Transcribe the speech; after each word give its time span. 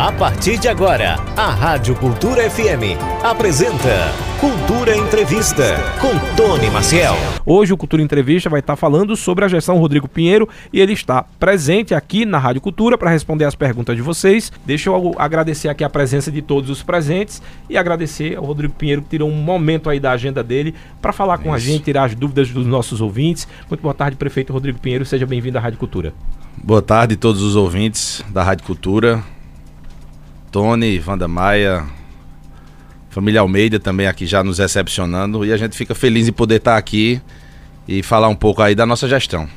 A 0.00 0.10
partir 0.10 0.58
de 0.58 0.66
agora, 0.66 1.16
a 1.36 1.50
Rádio 1.50 1.94
Cultura 1.94 2.48
FM 2.48 2.96
apresenta 3.22 4.10
Cultura 4.40 4.96
Entrevista 4.96 5.76
com 6.00 6.18
Tony 6.34 6.70
Maciel. 6.70 7.14
Hoje 7.44 7.74
o 7.74 7.76
Cultura 7.76 8.02
Entrevista 8.02 8.48
vai 8.48 8.60
estar 8.60 8.76
falando 8.76 9.14
sobre 9.14 9.44
a 9.44 9.48
gestão 9.48 9.76
Rodrigo 9.76 10.08
Pinheiro 10.08 10.48
e 10.72 10.80
ele 10.80 10.94
está 10.94 11.22
presente 11.22 11.94
aqui 11.94 12.24
na 12.24 12.38
Rádio 12.38 12.62
Cultura 12.62 12.96
para 12.96 13.10
responder 13.10 13.44
as 13.44 13.54
perguntas 13.54 13.94
de 13.94 14.00
vocês. 14.00 14.50
Deixa 14.64 14.88
eu 14.88 15.14
agradecer 15.18 15.68
aqui 15.68 15.84
a 15.84 15.90
presença 15.90 16.32
de 16.32 16.40
todos 16.40 16.70
os 16.70 16.82
presentes 16.82 17.42
e 17.68 17.76
agradecer 17.76 18.38
ao 18.38 18.44
Rodrigo 18.46 18.72
Pinheiro 18.72 19.02
que 19.02 19.10
tirou 19.10 19.28
um 19.28 19.42
momento 19.42 19.90
aí 19.90 20.00
da 20.00 20.12
agenda 20.12 20.42
dele 20.42 20.74
para 21.02 21.12
falar 21.12 21.36
com 21.36 21.54
Isso. 21.54 21.56
a 21.56 21.58
gente, 21.58 21.84
tirar 21.84 22.04
as 22.04 22.14
dúvidas 22.14 22.48
dos 22.48 22.66
nossos 22.66 23.02
ouvintes. 23.02 23.46
Muito 23.68 23.82
boa 23.82 23.92
tarde, 23.92 24.16
prefeito 24.16 24.50
Rodrigo 24.50 24.78
Pinheiro, 24.78 25.04
seja 25.04 25.26
bem-vindo 25.26 25.58
à 25.58 25.60
Rádio 25.60 25.78
Cultura. 25.78 26.14
Boa 26.56 26.80
tarde 26.80 27.16
a 27.16 27.18
todos 27.18 27.42
os 27.42 27.54
ouvintes 27.54 28.24
da 28.30 28.42
Rádio 28.42 28.64
Cultura. 28.64 29.22
Tony, 30.50 31.00
Wanda 31.06 31.28
Maia, 31.28 31.84
família 33.08 33.40
Almeida 33.40 33.78
também 33.78 34.06
aqui 34.06 34.26
já 34.26 34.42
nos 34.42 34.58
recepcionando 34.58 35.44
e 35.44 35.52
a 35.52 35.56
gente 35.56 35.76
fica 35.76 35.94
feliz 35.94 36.28
em 36.28 36.32
poder 36.32 36.56
estar 36.56 36.76
aqui 36.76 37.20
e 37.86 38.02
falar 38.02 38.28
um 38.28 38.34
pouco 38.34 38.62
aí 38.62 38.74
da 38.74 38.84
nossa 38.84 39.08
gestão. 39.08 39.48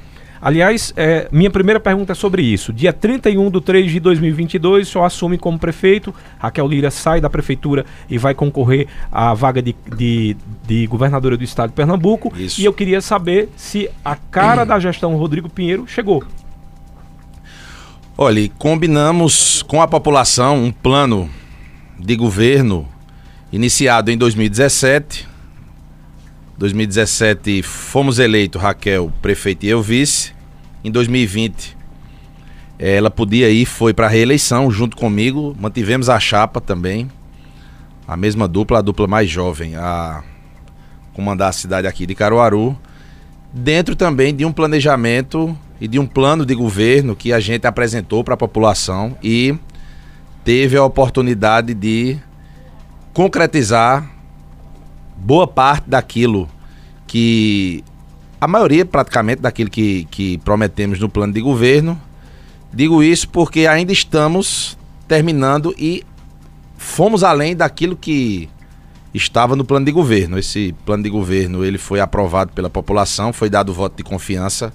Aliás, 0.41 0.93
é, 0.97 1.29
minha 1.31 1.49
primeira 1.49 1.79
pergunta 1.79 2.11
é 2.11 2.15
sobre 2.15 2.41
isso. 2.41 2.73
Dia 2.73 2.91
31 2.91 3.49
de 3.49 3.61
3 3.61 3.91
de 3.93 3.99
2022, 4.01 4.87
o 4.87 4.91
senhor 4.91 5.05
assume 5.05 5.37
como 5.37 5.57
prefeito, 5.57 6.13
Raquel 6.37 6.67
Lira 6.67 6.91
sai 6.91 7.21
da 7.21 7.29
prefeitura 7.29 7.85
e 8.09 8.17
vai 8.17 8.35
concorrer 8.35 8.87
à 9.09 9.33
vaga 9.33 9.61
de, 9.61 9.73
de, 9.95 10.35
de 10.67 10.85
governadora 10.87 11.37
do 11.37 11.45
estado 11.45 11.69
de 11.69 11.75
Pernambuco. 11.77 12.33
Isso. 12.37 12.59
E 12.59 12.65
eu 12.65 12.73
queria 12.73 12.99
saber 12.99 13.47
se 13.55 13.89
a 14.03 14.17
cara 14.17 14.65
da 14.67 14.77
gestão 14.79 15.15
Rodrigo 15.15 15.47
Pinheiro 15.47 15.85
chegou. 15.87 16.21
Olha, 18.15 18.47
combinamos 18.59 19.63
com 19.63 19.81
a 19.81 19.87
população 19.87 20.65
um 20.65 20.71
plano 20.71 21.27
de 21.97 22.15
governo 22.15 22.87
iniciado 23.51 24.11
em 24.11 24.17
2017. 24.17 25.27
2017 26.55 27.63
fomos 27.63 28.19
eleitos, 28.19 28.61
Raquel, 28.61 29.11
prefeito 29.19 29.65
e 29.65 29.69
eu 29.69 29.81
vice. 29.81 30.31
Em 30.83 30.91
2020 30.91 31.75
ela 32.77 33.09
podia 33.09 33.49
ir, 33.49 33.65
foi 33.65 33.95
para 33.95 34.07
reeleição 34.07 34.69
junto 34.69 34.95
comigo. 34.95 35.55
Mantivemos 35.59 36.07
a 36.07 36.19
chapa 36.19 36.61
também. 36.61 37.09
A 38.07 38.15
mesma 38.15 38.47
dupla, 38.47 38.77
a 38.77 38.81
dupla 38.83 39.07
mais 39.07 39.27
jovem, 39.27 39.75
a 39.75 40.23
comandar 41.15 41.49
a 41.49 41.53
cidade 41.53 41.87
aqui 41.87 42.05
de 42.05 42.13
Caruaru. 42.13 42.77
Dentro 43.51 43.95
também 43.95 44.35
de 44.35 44.45
um 44.45 44.51
planejamento 44.51 45.57
e 45.83 45.87
de 45.89 45.99
um 45.99 46.07
plano 46.07 46.45
de 46.45 46.55
governo 46.55 47.13
que 47.13 47.33
a 47.33 47.41
gente 47.41 47.67
apresentou 47.67 48.23
para 48.23 48.35
a 48.35 48.37
população 48.37 49.17
e 49.21 49.53
teve 50.41 50.77
a 50.77 50.85
oportunidade 50.85 51.73
de 51.73 52.17
concretizar 53.13 54.09
boa 55.17 55.45
parte 55.45 55.89
daquilo 55.89 56.47
que 57.05 57.83
a 58.39 58.47
maioria 58.47 58.85
praticamente 58.85 59.41
daquilo 59.41 59.69
que, 59.69 60.05
que 60.05 60.37
prometemos 60.37 60.99
no 60.99 61.09
plano 61.09 61.33
de 61.33 61.41
governo. 61.41 61.99
Digo 62.73 63.03
isso 63.03 63.27
porque 63.27 63.67
ainda 63.67 63.91
estamos 63.91 64.77
terminando 65.05 65.75
e 65.77 66.05
fomos 66.77 67.25
além 67.25 67.57
daquilo 67.57 67.97
que 67.97 68.47
estava 69.13 69.53
no 69.53 69.65
plano 69.65 69.85
de 69.85 69.91
governo. 69.91 70.39
Esse 70.39 70.73
plano 70.85 71.03
de 71.03 71.09
governo 71.09 71.65
ele 71.65 71.77
foi 71.77 71.99
aprovado 71.99 72.53
pela 72.53 72.69
população, 72.69 73.33
foi 73.33 73.49
dado 73.49 73.73
voto 73.73 73.97
de 73.97 74.03
confiança 74.03 74.71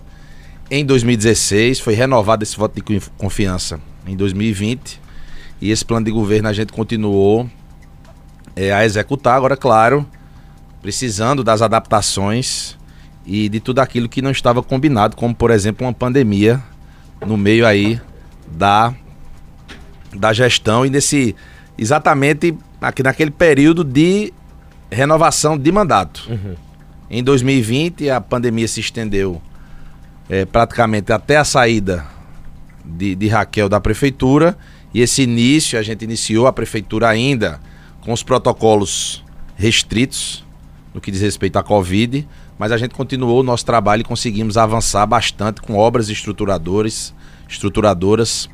em 0.70 0.84
2016, 0.84 1.80
foi 1.80 1.94
renovado 1.94 2.42
esse 2.42 2.56
voto 2.56 2.74
de 2.74 3.00
confiança 3.16 3.80
em 4.06 4.16
2020 4.16 5.00
e 5.60 5.70
esse 5.70 5.84
plano 5.84 6.06
de 6.06 6.12
governo 6.12 6.48
a 6.48 6.52
gente 6.52 6.72
continuou 6.72 7.48
é, 8.54 8.72
a 8.72 8.84
executar. 8.84 9.36
Agora, 9.36 9.56
claro, 9.56 10.06
precisando 10.82 11.42
das 11.42 11.62
adaptações 11.62 12.76
e 13.24 13.48
de 13.48 13.60
tudo 13.60 13.80
aquilo 13.80 14.08
que 14.08 14.22
não 14.22 14.30
estava 14.30 14.62
combinado, 14.62 15.16
como 15.16 15.34
por 15.34 15.50
exemplo 15.50 15.86
uma 15.86 15.92
pandemia 15.92 16.62
no 17.26 17.36
meio 17.36 17.66
aí 17.66 18.00
da, 18.46 18.94
da 20.14 20.32
gestão 20.32 20.84
e 20.84 20.90
nesse 20.90 21.34
exatamente 21.76 22.56
aqui 22.80 23.02
naquele 23.02 23.30
período 23.30 23.84
de 23.84 24.32
renovação 24.90 25.56
de 25.56 25.70
mandato. 25.72 26.26
Uhum. 26.28 26.54
Em 27.10 27.24
2020 27.24 28.10
a 28.10 28.20
pandemia 28.20 28.68
se 28.68 28.80
estendeu 28.80 29.40
é, 30.28 30.44
praticamente 30.44 31.12
até 31.12 31.36
a 31.36 31.44
saída 31.44 32.06
de, 32.84 33.14
de 33.14 33.28
Raquel 33.28 33.68
da 33.68 33.80
prefeitura. 33.80 34.56
E 34.92 35.00
esse 35.00 35.22
início, 35.22 35.78
a 35.78 35.82
gente 35.82 36.04
iniciou 36.04 36.46
a 36.46 36.52
prefeitura 36.52 37.08
ainda 37.08 37.60
com 38.00 38.12
os 38.12 38.22
protocolos 38.22 39.24
restritos 39.56 40.44
no 40.94 41.00
que 41.00 41.10
diz 41.10 41.20
respeito 41.20 41.58
à 41.58 41.62
Covid, 41.62 42.26
mas 42.58 42.72
a 42.72 42.76
gente 42.76 42.94
continuou 42.94 43.40
o 43.40 43.42
nosso 43.42 43.64
trabalho 43.64 44.00
e 44.00 44.04
conseguimos 44.04 44.56
avançar 44.56 45.06
bastante 45.06 45.60
com 45.60 45.76
obras 45.76 46.08
estruturadoras, 46.08 47.14
estruturadoras, 47.48 48.48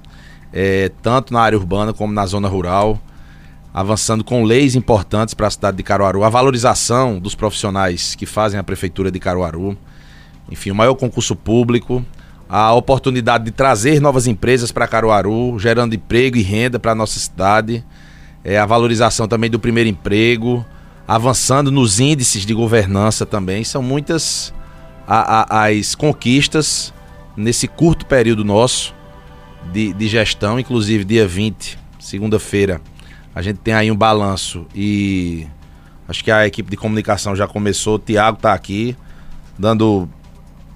é, 0.52 0.90
tanto 1.02 1.32
na 1.32 1.40
área 1.40 1.56
urbana 1.56 1.92
como 1.92 2.12
na 2.12 2.26
zona 2.26 2.48
rural, 2.48 3.00
avançando 3.72 4.22
com 4.22 4.44
leis 4.44 4.74
importantes 4.74 5.34
para 5.34 5.46
a 5.46 5.50
cidade 5.50 5.76
de 5.76 5.82
Caruaru, 5.82 6.22
a 6.22 6.28
valorização 6.28 7.18
dos 7.18 7.34
profissionais 7.34 8.14
que 8.14 8.26
fazem 8.26 8.58
a 8.58 8.64
prefeitura 8.64 9.10
de 9.10 9.18
Caruaru 9.18 9.76
enfim, 10.50 10.70
o 10.70 10.74
maior 10.74 10.94
concurso 10.94 11.34
público, 11.34 12.04
a 12.48 12.72
oportunidade 12.72 13.44
de 13.44 13.50
trazer 13.50 14.00
novas 14.00 14.26
empresas 14.26 14.70
para 14.70 14.86
Caruaru, 14.86 15.58
gerando 15.58 15.94
emprego 15.94 16.36
e 16.36 16.42
renda 16.42 16.78
para 16.78 16.92
a 16.92 16.94
nossa 16.94 17.18
cidade, 17.18 17.84
é, 18.44 18.58
a 18.58 18.66
valorização 18.66 19.26
também 19.26 19.50
do 19.50 19.58
primeiro 19.58 19.88
emprego, 19.88 20.64
avançando 21.08 21.70
nos 21.70 22.00
índices 22.00 22.44
de 22.44 22.54
governança 22.54 23.24
também. 23.24 23.64
São 23.64 23.82
muitas 23.82 24.52
a, 25.06 25.58
a, 25.58 25.68
as 25.68 25.94
conquistas 25.94 26.92
nesse 27.36 27.66
curto 27.66 28.06
período 28.06 28.44
nosso 28.44 28.94
de, 29.72 29.92
de 29.92 30.08
gestão, 30.08 30.58
inclusive 30.58 31.04
dia 31.04 31.26
20, 31.26 31.78
segunda-feira. 31.98 32.80
A 33.34 33.42
gente 33.42 33.58
tem 33.58 33.74
aí 33.74 33.90
um 33.90 33.96
balanço 33.96 34.66
e 34.74 35.46
acho 36.06 36.22
que 36.22 36.30
a 36.30 36.46
equipe 36.46 36.70
de 36.70 36.76
comunicação 36.76 37.34
já 37.34 37.48
começou. 37.48 37.96
O 37.96 37.98
Tiago 37.98 38.36
está 38.36 38.52
aqui 38.52 38.96
dando 39.58 40.08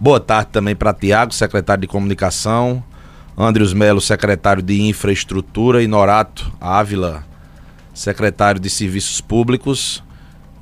Boa 0.00 0.20
tarde 0.20 0.50
também 0.52 0.76
para 0.76 0.94
Tiago, 0.94 1.34
secretário 1.34 1.80
de 1.80 1.88
Comunicação, 1.88 2.84
Andrius 3.36 3.74
Melo, 3.74 4.00
secretário 4.00 4.62
de 4.62 4.80
Infraestrutura, 4.82 5.82
e 5.82 5.88
Norato 5.88 6.52
Ávila, 6.60 7.24
secretário 7.92 8.60
de 8.60 8.70
Serviços 8.70 9.20
Públicos. 9.20 10.00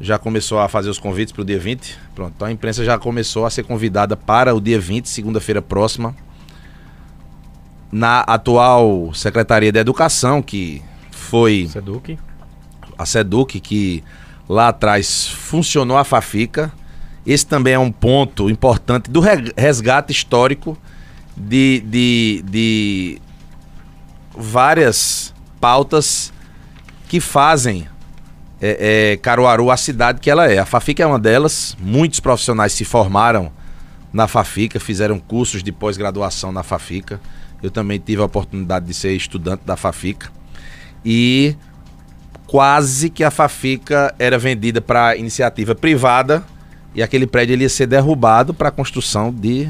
Já 0.01 0.19
começou 0.19 0.59
a 0.59 0.71
fazer 0.71 0.89
os 0.89 0.99
convites 0.99 1.33
para 1.33 1.43
o 1.43 1.45
dia 1.45 1.59
20. 1.59 1.99
Pronto, 2.15 2.33
então 2.35 2.49
a 2.49 2.51
imprensa 2.51 2.83
já 2.83 2.99
começou 2.99 3.45
a 3.45 3.51
ser 3.51 3.65
convidada 3.65 4.17
para 4.17 4.55
o 4.55 4.61
dia 4.61 4.81
20, 4.81 5.07
segunda-feira 5.07 5.61
próxima, 5.61 6.17
na 7.93 8.21
atual 8.21 9.13
Secretaria 9.13 9.71
de 9.71 9.79
Educação, 9.79 10.41
que 10.41 10.83
foi. 11.11 11.69
Seduc. 11.71 12.19
A 12.97 13.05
Seduc, 13.05 13.61
que 13.61 14.03
lá 14.49 14.69
atrás 14.69 15.29
funcionou 15.29 15.99
a 15.99 16.05
Fafica 16.05 16.73
esse 17.27 17.45
também 17.45 17.75
é 17.75 17.79
um 17.79 17.91
ponto 17.91 18.49
importante 18.49 19.11
do 19.11 19.21
resgate 19.21 20.13
histórico 20.13 20.79
de, 21.37 21.83
de, 21.85 22.45
de 22.49 23.19
várias 24.37 25.35
pautas 25.61 26.33
que 27.09 27.19
fazem 27.19 27.89
é, 28.61 29.13
é, 29.13 29.17
Caruaru 29.17 29.71
a 29.73 29.77
cidade 29.77 30.21
que 30.21 30.31
ela 30.31 30.51
é. 30.51 30.59
A 30.59 30.65
Fafica 30.65 31.03
é 31.03 31.07
uma 31.07 31.19
delas. 31.19 31.77
Muitos 31.81 32.21
profissionais 32.21 32.73
se 32.73 32.85
formaram 32.85 33.51
na 34.13 34.29
Fafica, 34.29 34.79
fizeram 34.79 35.19
cursos 35.19 35.65
de 35.65 35.73
pós-graduação 35.73 36.53
na 36.53 36.63
Fafica. 36.63 37.21
Eu 37.61 37.71
também 37.71 37.99
tive 37.99 38.23
a 38.23 38.25
oportunidade 38.25 38.87
de 38.87 38.95
ser 38.95 39.13
estudante 39.15 39.63
da 39.67 39.77
Fafica. 39.77 40.31
E 41.05 41.57
quase 42.47 43.11
que 43.11 43.25
a 43.25 43.33
Fafica 43.33 44.15
era 44.17 44.39
vendida 44.39 44.81
para 44.81 45.17
iniciativa 45.17 45.75
privada 45.75 46.45
e 46.97 47.03
aquele 47.03 47.27
prédio 47.27 47.53
ele 47.53 47.63
ia 47.63 47.69
ser 47.69 47.87
derrubado 47.87 48.54
para 48.54 48.71
a 48.71 48.72
construção 48.72 49.31
de, 49.31 49.69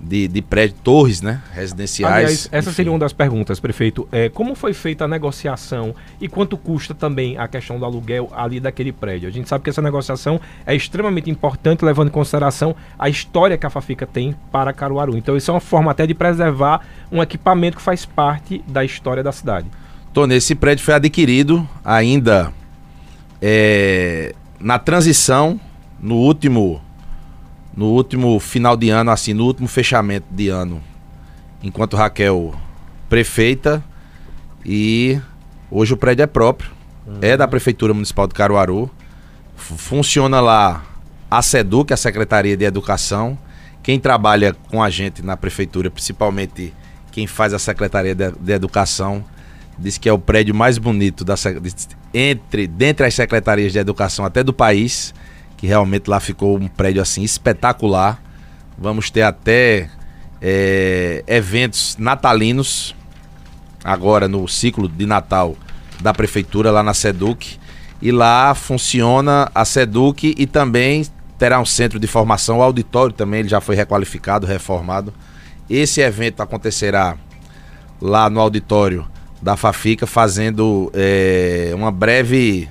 de, 0.00 0.26
de 0.26 0.40
prédios, 0.40 0.80
torres 0.82 1.20
né, 1.20 1.42
residenciais. 1.52 2.14
Aliás, 2.14 2.48
essa 2.50 2.70
enfim. 2.70 2.76
seria 2.76 2.92
uma 2.92 2.98
das 2.98 3.12
perguntas, 3.12 3.60
prefeito. 3.60 4.08
É, 4.10 4.30
como 4.30 4.54
foi 4.54 4.72
feita 4.72 5.04
a 5.04 5.08
negociação 5.08 5.94
e 6.18 6.28
quanto 6.28 6.56
custa 6.56 6.94
também 6.94 7.36
a 7.36 7.46
questão 7.46 7.78
do 7.78 7.84
aluguel 7.84 8.32
ali 8.34 8.58
daquele 8.58 8.90
prédio? 8.90 9.28
A 9.28 9.30
gente 9.30 9.50
sabe 9.50 9.62
que 9.62 9.68
essa 9.68 9.82
negociação 9.82 10.40
é 10.64 10.74
extremamente 10.74 11.28
importante, 11.28 11.84
levando 11.84 12.08
em 12.08 12.12
consideração 12.12 12.74
a 12.98 13.06
história 13.06 13.58
que 13.58 13.66
a 13.66 13.70
Fafica 13.70 14.06
tem 14.06 14.34
para 14.50 14.72
Caruaru. 14.72 15.18
Então, 15.18 15.36
isso 15.36 15.50
é 15.50 15.54
uma 15.54 15.60
forma 15.60 15.90
até 15.90 16.06
de 16.06 16.14
preservar 16.14 16.80
um 17.12 17.22
equipamento 17.22 17.76
que 17.76 17.82
faz 17.82 18.06
parte 18.06 18.64
da 18.66 18.82
história 18.82 19.22
da 19.22 19.30
cidade. 19.30 19.66
Tony, 20.14 20.36
esse 20.36 20.54
prédio 20.54 20.86
foi 20.86 20.94
adquirido 20.94 21.68
ainda 21.84 22.50
é, 23.42 24.34
na 24.58 24.78
transição 24.78 25.60
no 26.00 26.16
último 26.16 26.80
no 27.76 27.86
último 27.86 28.38
final 28.40 28.76
de 28.76 28.90
ano, 28.90 29.10
assim, 29.10 29.32
no 29.32 29.44
último 29.44 29.68
fechamento 29.68 30.26
de 30.30 30.48
ano, 30.48 30.82
enquanto 31.62 31.96
Raquel 31.96 32.54
prefeita, 33.08 33.82
E 34.64 35.20
hoje 35.70 35.94
o 35.94 35.96
prédio 35.96 36.22
é 36.22 36.26
próprio, 36.26 36.70
uhum. 37.06 37.18
é 37.22 37.36
da 37.36 37.48
Prefeitura 37.48 37.94
Municipal 37.94 38.26
de 38.26 38.34
Caruaru. 38.34 38.90
Funciona 39.56 40.40
lá 40.40 40.84
a 41.30 41.42
SEDUC, 41.42 41.92
a 41.92 41.96
Secretaria 41.96 42.56
de 42.56 42.64
Educação. 42.64 43.38
Quem 43.82 43.98
trabalha 43.98 44.54
com 44.70 44.82
a 44.82 44.90
gente 44.90 45.22
na 45.22 45.36
prefeitura, 45.36 45.90
principalmente 45.90 46.74
quem 47.10 47.26
faz 47.26 47.54
a 47.54 47.58
Secretaria 47.58 48.14
de, 48.14 48.30
de 48.32 48.52
Educação, 48.52 49.24
diz 49.78 49.96
que 49.96 50.08
é 50.08 50.12
o 50.12 50.18
prédio 50.18 50.54
mais 50.54 50.76
bonito 50.76 51.24
da, 51.24 51.34
entre 52.12 52.66
dentre 52.66 53.06
as 53.06 53.14
secretarias 53.14 53.72
de 53.72 53.78
educação 53.78 54.24
até 54.24 54.42
do 54.42 54.52
país, 54.52 55.14
que 55.60 55.66
realmente 55.66 56.08
lá 56.08 56.18
ficou 56.18 56.56
um 56.56 56.66
prédio 56.66 57.02
assim 57.02 57.22
espetacular. 57.22 58.18
Vamos 58.78 59.10
ter 59.10 59.20
até 59.20 59.90
é, 60.40 61.22
eventos 61.26 61.98
natalinos 61.98 62.96
agora 63.84 64.26
no 64.26 64.48
ciclo 64.48 64.88
de 64.88 65.04
Natal 65.04 65.54
da 66.00 66.14
prefeitura 66.14 66.70
lá 66.70 66.82
na 66.82 66.94
Seduc. 66.94 67.58
E 68.00 68.10
lá 68.10 68.54
funciona 68.54 69.50
a 69.54 69.62
Seduc 69.66 70.34
e 70.38 70.46
também 70.46 71.04
terá 71.38 71.60
um 71.60 71.66
centro 71.66 72.00
de 72.00 72.06
formação, 72.06 72.58
o 72.58 72.62
auditório 72.62 73.14
também, 73.14 73.40
ele 73.40 73.48
já 73.48 73.60
foi 73.60 73.76
requalificado, 73.76 74.46
reformado. 74.46 75.12
Esse 75.68 76.00
evento 76.00 76.42
acontecerá 76.42 77.18
lá 78.00 78.30
no 78.30 78.40
auditório 78.40 79.06
da 79.42 79.58
Fafica, 79.58 80.06
fazendo 80.06 80.90
é, 80.94 81.70
uma 81.74 81.92
breve 81.92 82.66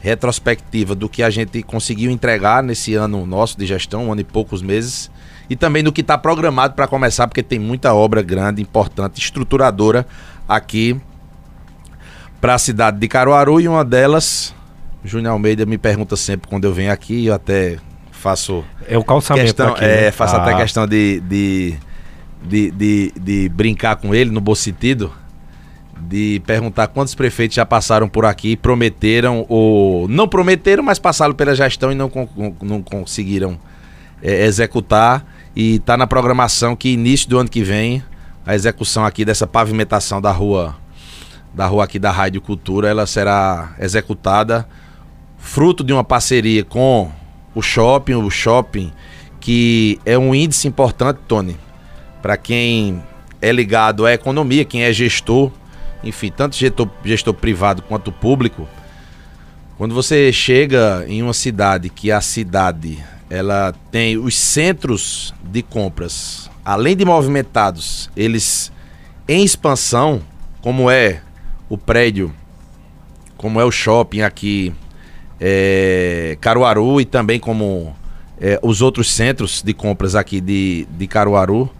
retrospectiva 0.00 0.94
do 0.94 1.08
que 1.08 1.22
a 1.22 1.30
gente 1.30 1.62
conseguiu 1.62 2.10
entregar 2.10 2.62
nesse 2.62 2.94
ano 2.94 3.26
nosso 3.26 3.58
de 3.58 3.66
gestão, 3.66 4.06
um 4.06 4.12
ano 4.12 4.20
e 4.20 4.24
poucos 4.24 4.62
meses, 4.62 5.10
e 5.50 5.56
também 5.56 5.82
do 5.82 5.92
que 5.92 6.00
está 6.00 6.16
programado 6.16 6.74
para 6.74 6.86
começar, 6.86 7.26
porque 7.26 7.42
tem 7.42 7.58
muita 7.58 7.94
obra 7.94 8.22
grande, 8.22 8.62
importante, 8.62 9.20
estruturadora 9.20 10.06
aqui 10.48 11.00
para 12.40 12.54
a 12.54 12.58
cidade 12.58 12.98
de 12.98 13.08
Caruaru 13.08 13.60
e 13.60 13.66
uma 13.66 13.84
delas, 13.84 14.54
Júnior 15.04 15.32
Almeida 15.32 15.66
me 15.66 15.78
pergunta 15.78 16.16
sempre 16.16 16.48
quando 16.48 16.64
eu 16.64 16.72
venho 16.72 16.92
aqui, 16.92 17.26
eu 17.26 17.34
até 17.34 17.78
faço 18.12 18.64
é 18.86 18.96
o 18.96 19.04
calçamento 19.04 19.46
questão, 19.46 19.72
aqui, 19.72 19.82
né? 19.82 20.06
é, 20.06 20.10
faço 20.12 20.36
ah. 20.36 20.42
até 20.42 20.56
questão 20.56 20.86
de, 20.86 21.20
de, 21.20 21.74
de, 22.42 22.70
de, 22.70 23.12
de 23.18 23.48
brincar 23.48 23.96
com 23.96 24.14
ele 24.14 24.30
no 24.30 24.40
bom 24.40 24.54
sentido 24.54 25.12
de 26.00 26.40
perguntar 26.46 26.88
quantos 26.88 27.14
prefeitos 27.14 27.56
já 27.56 27.66
passaram 27.66 28.08
por 28.08 28.24
aqui, 28.24 28.56
prometeram 28.56 29.44
ou 29.48 30.08
não 30.08 30.28
prometeram, 30.28 30.82
mas 30.82 30.98
passaram 30.98 31.34
pela 31.34 31.54
gestão 31.54 31.90
e 31.90 31.94
não, 31.94 32.10
não 32.62 32.82
conseguiram 32.82 33.58
é, 34.22 34.44
executar. 34.44 35.24
E 35.56 35.76
está 35.76 35.96
na 35.96 36.06
programação 36.06 36.76
que 36.76 36.90
início 36.90 37.28
do 37.28 37.38
ano 37.38 37.48
que 37.48 37.62
vem 37.62 38.02
a 38.46 38.54
execução 38.54 39.04
aqui 39.04 39.24
dessa 39.24 39.46
pavimentação 39.46 40.20
da 40.20 40.30
rua 40.30 40.76
da 41.52 41.66
rua 41.66 41.84
aqui 41.84 41.98
da 41.98 42.10
Rádio 42.10 42.40
Cultura, 42.40 42.88
ela 42.88 43.06
será 43.06 43.74
executada 43.80 44.68
fruto 45.38 45.82
de 45.82 45.92
uma 45.92 46.04
parceria 46.04 46.62
com 46.62 47.10
o 47.54 47.62
shopping, 47.62 48.14
o 48.14 48.30
shopping 48.30 48.92
que 49.40 49.98
é 50.04 50.16
um 50.18 50.34
índice 50.34 50.68
importante, 50.68 51.20
Tony, 51.26 51.56
para 52.20 52.36
quem 52.36 53.02
é 53.40 53.50
ligado 53.50 54.04
à 54.04 54.12
economia, 54.12 54.64
quem 54.64 54.82
é 54.82 54.92
gestor 54.92 55.50
enfim, 56.02 56.30
tanto 56.30 56.56
gestor, 56.56 56.88
gestor 57.04 57.34
privado 57.34 57.82
quanto 57.82 58.12
público, 58.12 58.68
quando 59.76 59.94
você 59.94 60.32
chega 60.32 61.04
em 61.06 61.22
uma 61.22 61.32
cidade 61.32 61.88
que 61.88 62.10
a 62.10 62.20
cidade 62.20 62.98
ela 63.30 63.74
tem 63.90 64.16
os 64.16 64.36
centros 64.36 65.34
de 65.42 65.62
compras, 65.62 66.50
além 66.64 66.96
de 66.96 67.04
movimentados, 67.04 68.10
eles 68.16 68.72
em 69.26 69.44
expansão, 69.44 70.22
como 70.62 70.90
é 70.90 71.20
o 71.68 71.76
prédio, 71.76 72.34
como 73.36 73.60
é 73.60 73.64
o 73.64 73.70
shopping 73.70 74.22
aqui, 74.22 74.72
é, 75.40 76.36
Caruaru 76.40 77.00
e 77.00 77.04
também 77.04 77.38
como 77.38 77.94
é, 78.40 78.58
os 78.62 78.80
outros 78.82 79.12
centros 79.12 79.62
de 79.62 79.74
compras 79.74 80.14
aqui 80.14 80.40
de, 80.40 80.86
de 80.90 81.06
Caruaru, 81.06 81.70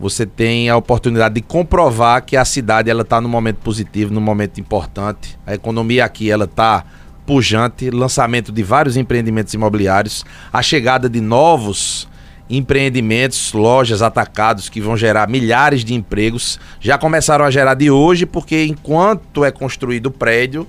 você 0.00 0.24
tem 0.24 0.70
a 0.70 0.76
oportunidade 0.78 1.34
de 1.34 1.42
comprovar 1.42 2.24
que 2.24 2.34
a 2.34 2.44
cidade 2.44 2.88
ela 2.88 3.02
está 3.02 3.20
no 3.20 3.28
momento 3.28 3.58
positivo, 3.58 4.14
no 4.14 4.20
momento 4.20 4.58
importante. 4.58 5.38
A 5.46 5.54
economia 5.54 6.06
aqui 6.06 6.30
ela 6.30 6.46
está 6.46 6.82
pujante, 7.26 7.90
lançamento 7.90 8.50
de 8.50 8.62
vários 8.62 8.96
empreendimentos 8.96 9.52
imobiliários, 9.52 10.24
a 10.50 10.62
chegada 10.62 11.06
de 11.06 11.20
novos 11.20 12.08
empreendimentos, 12.48 13.52
lojas, 13.52 14.00
atacados 14.00 14.70
que 14.70 14.80
vão 14.80 14.96
gerar 14.96 15.28
milhares 15.28 15.84
de 15.84 15.92
empregos. 15.92 16.58
Já 16.80 16.96
começaram 16.96 17.44
a 17.44 17.50
gerar 17.50 17.74
de 17.74 17.90
hoje, 17.90 18.24
porque 18.24 18.64
enquanto 18.64 19.44
é 19.44 19.50
construído 19.52 20.06
o 20.06 20.10
prédio, 20.10 20.66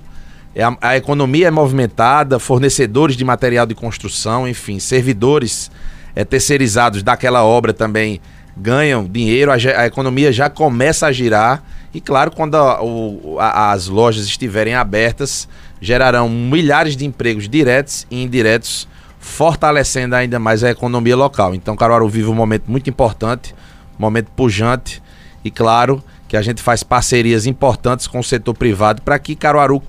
é 0.54 0.62
a, 0.62 0.76
a 0.80 0.96
economia 0.98 1.48
é 1.48 1.50
movimentada, 1.50 2.38
fornecedores 2.38 3.16
de 3.16 3.24
material 3.24 3.64
de 3.64 3.74
construção, 3.74 4.46
enfim, 4.46 4.78
servidores 4.78 5.70
é, 6.14 6.22
terceirizados 6.22 7.02
daquela 7.02 7.42
obra 7.42 7.72
também 7.72 8.20
ganham 8.56 9.04
dinheiro, 9.04 9.50
a, 9.50 9.54
a, 9.54 9.86
economia 9.86 10.32
já 10.32 10.50
começa 10.50 11.06
a 11.06 11.12
girar. 11.12 11.62
E 11.94 12.00
claro, 12.00 12.30
quando 12.30 12.54
a, 12.56 12.82
o, 12.82 13.36
a, 13.38 13.72
as 13.72 13.86
lojas 13.88 14.24
estiverem 14.24 14.74
abertas, 14.74 15.48
gerarão 15.80 16.28
milhares 16.28 16.96
de 16.96 17.04
empregos 17.04 17.48
diretos 17.48 18.06
e 18.10 18.22
indiretos, 18.22 18.88
fortalecendo 19.18 20.14
ainda 20.14 20.38
mais 20.38 20.64
a 20.64 20.70
economia 20.70 21.16
local. 21.16 21.54
Então, 21.54 21.76
Caruaru 21.76 22.08
vive 22.08 22.28
um 22.28 22.34
momento 22.34 22.70
muito 22.70 22.88
importante, 22.88 23.54
um 23.98 24.02
momento 24.02 24.30
pujante. 24.36 25.02
E 25.44 25.50
claro 25.50 26.02
que 26.28 26.36
a 26.36 26.42
gente 26.42 26.62
faz 26.62 26.82
parcerias 26.82 27.46
importantes 27.46 28.06
com 28.06 28.18
o 28.18 28.24
setor 28.24 28.54
privado 28.54 29.02
para 29.02 29.18
que 29.18 29.34
Caruaru 29.34 29.82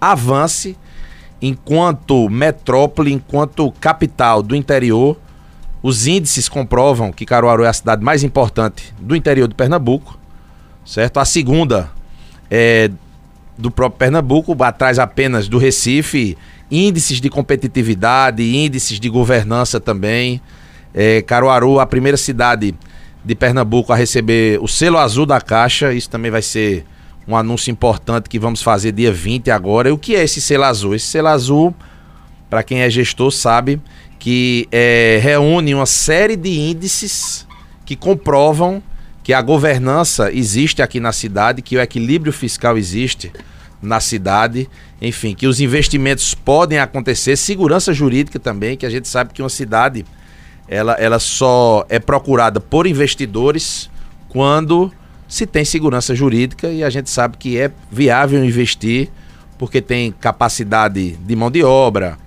avance 0.00 0.76
enquanto 1.40 2.28
metrópole, 2.28 3.12
enquanto 3.12 3.70
capital 3.72 4.42
do 4.42 4.54
interior 4.54 5.16
os 5.82 6.06
índices 6.06 6.48
comprovam 6.48 7.12
que 7.12 7.24
Caruaru 7.24 7.64
é 7.64 7.68
a 7.68 7.72
cidade 7.72 8.04
mais 8.04 8.24
importante 8.24 8.92
do 8.98 9.14
interior 9.14 9.46
de 9.46 9.54
Pernambuco, 9.54 10.18
certo? 10.84 11.18
A 11.18 11.24
segunda 11.24 11.90
é 12.50 12.90
do 13.56 13.70
próprio 13.70 13.98
Pernambuco, 13.98 14.56
atrás 14.62 14.98
apenas 14.98 15.48
do 15.48 15.58
Recife, 15.58 16.36
índices 16.70 17.20
de 17.20 17.28
competitividade, 17.28 18.42
índices 18.42 19.00
de 19.00 19.08
governança 19.08 19.80
também. 19.80 20.40
É, 20.94 21.22
Caruaru, 21.22 21.80
a 21.80 21.86
primeira 21.86 22.16
cidade 22.16 22.74
de 23.24 23.34
Pernambuco 23.34 23.92
a 23.92 23.96
receber 23.96 24.58
o 24.60 24.68
selo 24.68 24.98
azul 24.98 25.26
da 25.26 25.40
Caixa, 25.40 25.92
isso 25.92 26.08
também 26.08 26.30
vai 26.30 26.42
ser 26.42 26.84
um 27.26 27.36
anúncio 27.36 27.70
importante 27.70 28.28
que 28.28 28.38
vamos 28.38 28.62
fazer 28.62 28.92
dia 28.92 29.12
20 29.12 29.50
agora. 29.50 29.88
E 29.88 29.92
o 29.92 29.98
que 29.98 30.16
é 30.16 30.24
esse 30.24 30.40
selo 30.40 30.64
azul? 30.64 30.94
Esse 30.94 31.06
selo 31.06 31.28
azul, 31.28 31.74
para 32.48 32.62
quem 32.62 32.80
é 32.80 32.88
gestor, 32.88 33.30
sabe 33.30 33.80
que 34.18 34.68
é, 34.72 35.20
reúne 35.22 35.74
uma 35.74 35.86
série 35.86 36.36
de 36.36 36.50
índices 36.58 37.46
que 37.84 37.94
comprovam 37.96 38.82
que 39.22 39.32
a 39.32 39.42
governança 39.42 40.32
existe 40.32 40.80
aqui 40.82 40.98
na 41.00 41.12
cidade, 41.12 41.62
que 41.62 41.76
o 41.76 41.80
equilíbrio 41.80 42.32
fiscal 42.32 42.78
existe 42.78 43.30
na 43.80 44.00
cidade, 44.00 44.68
enfim, 45.00 45.34
que 45.34 45.46
os 45.46 45.60
investimentos 45.60 46.34
podem 46.34 46.78
acontecer, 46.78 47.36
segurança 47.36 47.92
jurídica 47.92 48.38
também, 48.38 48.76
que 48.76 48.86
a 48.86 48.90
gente 48.90 49.06
sabe 49.06 49.32
que 49.32 49.42
uma 49.42 49.48
cidade 49.48 50.04
ela, 50.66 50.92
ela 50.94 51.18
só 51.18 51.86
é 51.88 51.98
procurada 51.98 52.60
por 52.60 52.86
investidores 52.86 53.88
quando 54.28 54.92
se 55.26 55.46
tem 55.46 55.64
segurança 55.64 56.14
jurídica 56.14 56.68
e 56.68 56.82
a 56.82 56.90
gente 56.90 57.10
sabe 57.10 57.36
que 57.36 57.58
é 57.58 57.70
viável 57.90 58.44
investir 58.44 59.10
porque 59.58 59.80
tem 59.80 60.12
capacidade 60.12 61.12
de 61.16 61.36
mão 61.36 61.50
de 61.50 61.62
obra, 61.62 62.18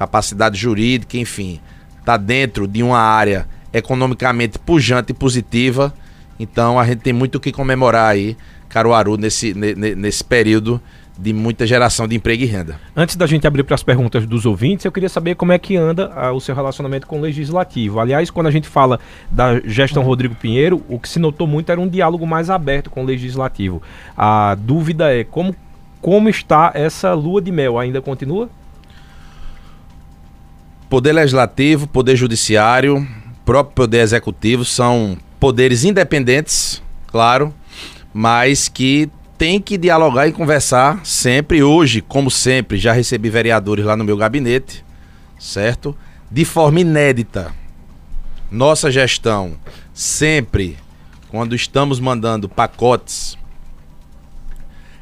capacidade 0.00 0.56
jurídica, 0.56 1.18
enfim, 1.18 1.60
está 1.98 2.16
dentro 2.16 2.66
de 2.66 2.82
uma 2.82 2.98
área 2.98 3.46
economicamente 3.70 4.58
pujante 4.58 5.12
e 5.12 5.14
positiva. 5.14 5.92
Então 6.38 6.80
a 6.80 6.86
gente 6.86 7.00
tem 7.00 7.12
muito 7.12 7.34
o 7.34 7.40
que 7.40 7.52
comemorar 7.52 8.08
aí, 8.10 8.34
Caruaru, 8.70 9.18
nesse, 9.18 9.52
nesse 9.52 10.24
período 10.24 10.80
de 11.18 11.34
muita 11.34 11.66
geração 11.66 12.08
de 12.08 12.16
emprego 12.16 12.42
e 12.42 12.46
renda. 12.46 12.80
Antes 12.96 13.14
da 13.14 13.26
gente 13.26 13.46
abrir 13.46 13.62
para 13.62 13.74
as 13.74 13.82
perguntas 13.82 14.24
dos 14.24 14.46
ouvintes, 14.46 14.86
eu 14.86 14.90
queria 14.90 15.10
saber 15.10 15.34
como 15.34 15.52
é 15.52 15.58
que 15.58 15.76
anda 15.76 16.10
ah, 16.16 16.32
o 16.32 16.40
seu 16.40 16.54
relacionamento 16.54 17.06
com 17.06 17.18
o 17.18 17.20
legislativo. 17.20 18.00
Aliás, 18.00 18.30
quando 18.30 18.46
a 18.46 18.50
gente 18.50 18.68
fala 18.68 18.98
da 19.30 19.60
gestão 19.66 20.02
Rodrigo 20.02 20.34
Pinheiro, 20.34 20.82
o 20.88 20.98
que 20.98 21.10
se 21.10 21.18
notou 21.18 21.46
muito 21.46 21.70
era 21.70 21.78
um 21.78 21.86
diálogo 21.86 22.26
mais 22.26 22.48
aberto 22.48 22.88
com 22.88 23.02
o 23.02 23.06
legislativo. 23.06 23.82
A 24.16 24.56
dúvida 24.58 25.14
é 25.14 25.24
como, 25.24 25.54
como 26.00 26.30
está 26.30 26.70
essa 26.72 27.12
lua 27.12 27.42
de 27.42 27.52
mel? 27.52 27.78
Ainda 27.78 28.00
continua? 28.00 28.48
Poder 30.90 31.12
Legislativo, 31.12 31.86
Poder 31.86 32.16
Judiciário, 32.16 33.06
próprio 33.44 33.76
Poder 33.76 34.00
Executivo 34.00 34.64
são 34.64 35.16
poderes 35.38 35.84
independentes, 35.84 36.82
claro, 37.06 37.54
mas 38.12 38.68
que 38.68 39.08
tem 39.38 39.60
que 39.60 39.78
dialogar 39.78 40.26
e 40.26 40.32
conversar 40.32 41.00
sempre. 41.06 41.62
Hoje, 41.62 42.00
como 42.00 42.28
sempre, 42.28 42.76
já 42.76 42.92
recebi 42.92 43.30
vereadores 43.30 43.84
lá 43.84 43.96
no 43.96 44.02
meu 44.02 44.16
gabinete, 44.16 44.84
certo? 45.38 45.96
De 46.28 46.44
forma 46.44 46.80
inédita. 46.80 47.54
Nossa 48.50 48.90
gestão, 48.90 49.52
sempre, 49.94 50.76
quando 51.28 51.54
estamos 51.54 52.00
mandando 52.00 52.48
pacotes 52.48 53.38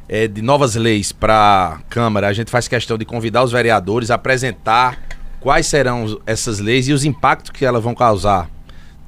é, 0.07 0.29
de 0.29 0.43
novas 0.43 0.75
leis 0.75 1.13
para 1.13 1.79
a 1.79 1.79
Câmara, 1.89 2.29
a 2.29 2.33
gente 2.35 2.51
faz 2.51 2.69
questão 2.69 2.99
de 2.99 3.07
convidar 3.07 3.43
os 3.43 3.53
vereadores 3.53 4.11
a 4.11 4.17
apresentar 4.17 5.17
quais 5.41 5.67
serão 5.67 6.21
essas 6.27 6.59
leis 6.59 6.89
e 6.89 6.93
os 6.93 7.05
impactos 7.05 7.51
que 7.51 7.65
elas 7.65 7.83
vão 7.83 7.95
causar 7.95 8.51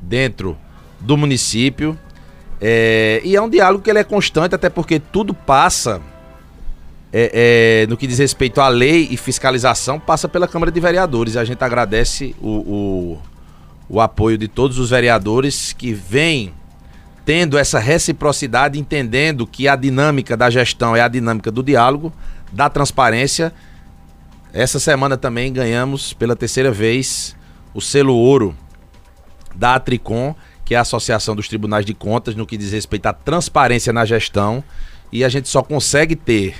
dentro 0.00 0.56
do 1.00 1.16
município. 1.16 1.98
É, 2.60 3.20
e 3.24 3.34
é 3.34 3.40
um 3.40 3.48
diálogo 3.48 3.82
que 3.82 3.90
ele 3.90 3.98
é 3.98 4.04
constante, 4.04 4.54
até 4.54 4.68
porque 4.68 5.00
tudo 5.00 5.32
passa, 5.32 6.00
é, 7.12 7.82
é, 7.82 7.86
no 7.88 7.96
que 7.96 8.06
diz 8.06 8.18
respeito 8.18 8.60
à 8.60 8.68
lei 8.68 9.08
e 9.10 9.16
fiscalização, 9.16 9.98
passa 9.98 10.28
pela 10.28 10.46
Câmara 10.46 10.70
de 10.70 10.78
Vereadores. 10.78 11.36
A 11.36 11.44
gente 11.44 11.62
agradece 11.64 12.36
o, 12.40 12.48
o, 12.48 13.18
o 13.88 14.00
apoio 14.00 14.36
de 14.36 14.46
todos 14.46 14.78
os 14.78 14.90
vereadores 14.90 15.72
que 15.72 15.92
vêm 15.92 16.52
tendo 17.24 17.56
essa 17.56 17.78
reciprocidade, 17.78 18.78
entendendo 18.78 19.46
que 19.46 19.68
a 19.68 19.76
dinâmica 19.76 20.36
da 20.36 20.50
gestão 20.50 20.96
é 20.96 21.00
a 21.00 21.08
dinâmica 21.08 21.50
do 21.50 21.62
diálogo, 21.62 22.12
da 22.52 22.68
transparência. 22.68 23.52
Essa 24.52 24.80
semana 24.80 25.16
também 25.16 25.52
ganhamos 25.52 26.12
pela 26.12 26.34
terceira 26.34 26.72
vez 26.72 27.36
o 27.72 27.80
selo 27.80 28.14
ouro 28.14 28.56
da 29.54 29.76
Atricom, 29.76 30.34
que 30.64 30.74
é 30.74 30.78
a 30.78 30.80
Associação 30.80 31.36
dos 31.36 31.48
Tribunais 31.48 31.86
de 31.86 31.94
Contas, 31.94 32.34
no 32.34 32.46
que 32.46 32.56
diz 32.56 32.72
respeito 32.72 33.06
à 33.06 33.12
transparência 33.12 33.92
na 33.92 34.04
gestão. 34.04 34.62
E 35.12 35.24
a 35.24 35.28
gente 35.28 35.48
só 35.48 35.62
consegue 35.62 36.16
ter 36.16 36.56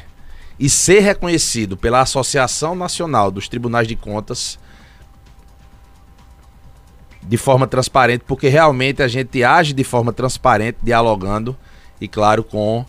e 0.58 0.68
ser 0.68 1.00
reconhecido 1.00 1.76
pela 1.76 2.00
Associação 2.00 2.74
Nacional 2.74 3.30
dos 3.30 3.48
Tribunais 3.48 3.88
de 3.88 3.96
Contas 3.96 4.58
de 7.22 7.36
forma 7.36 7.66
transparente, 7.66 8.24
porque 8.26 8.48
realmente 8.48 9.02
a 9.02 9.08
gente 9.08 9.42
age 9.42 9.72
de 9.72 9.84
forma 9.84 10.12
transparente, 10.12 10.78
dialogando 10.82 11.56
e, 12.00 12.06
claro, 12.06 12.42
com 12.42 12.84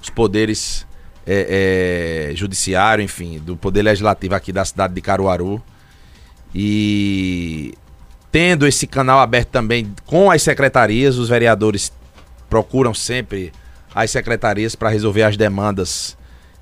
os 0.00 0.10
poderes 0.10 0.85
é, 1.26 2.28
é, 2.30 2.36
judiciário, 2.36 3.02
enfim, 3.02 3.38
do 3.38 3.56
poder 3.56 3.82
legislativo 3.82 4.34
aqui 4.34 4.52
da 4.52 4.64
cidade 4.64 4.94
de 4.94 5.00
Caruaru. 5.00 5.60
E 6.54 7.74
tendo 8.30 8.66
esse 8.66 8.86
canal 8.86 9.18
aberto 9.18 9.48
também 9.48 9.92
com 10.06 10.30
as 10.30 10.42
secretarias, 10.42 11.18
os 11.18 11.28
vereadores 11.28 11.92
procuram 12.48 12.94
sempre 12.94 13.52
as 13.94 14.10
secretarias 14.10 14.76
para 14.76 14.88
resolver 14.88 15.24
as 15.24 15.36
demandas 15.36 16.16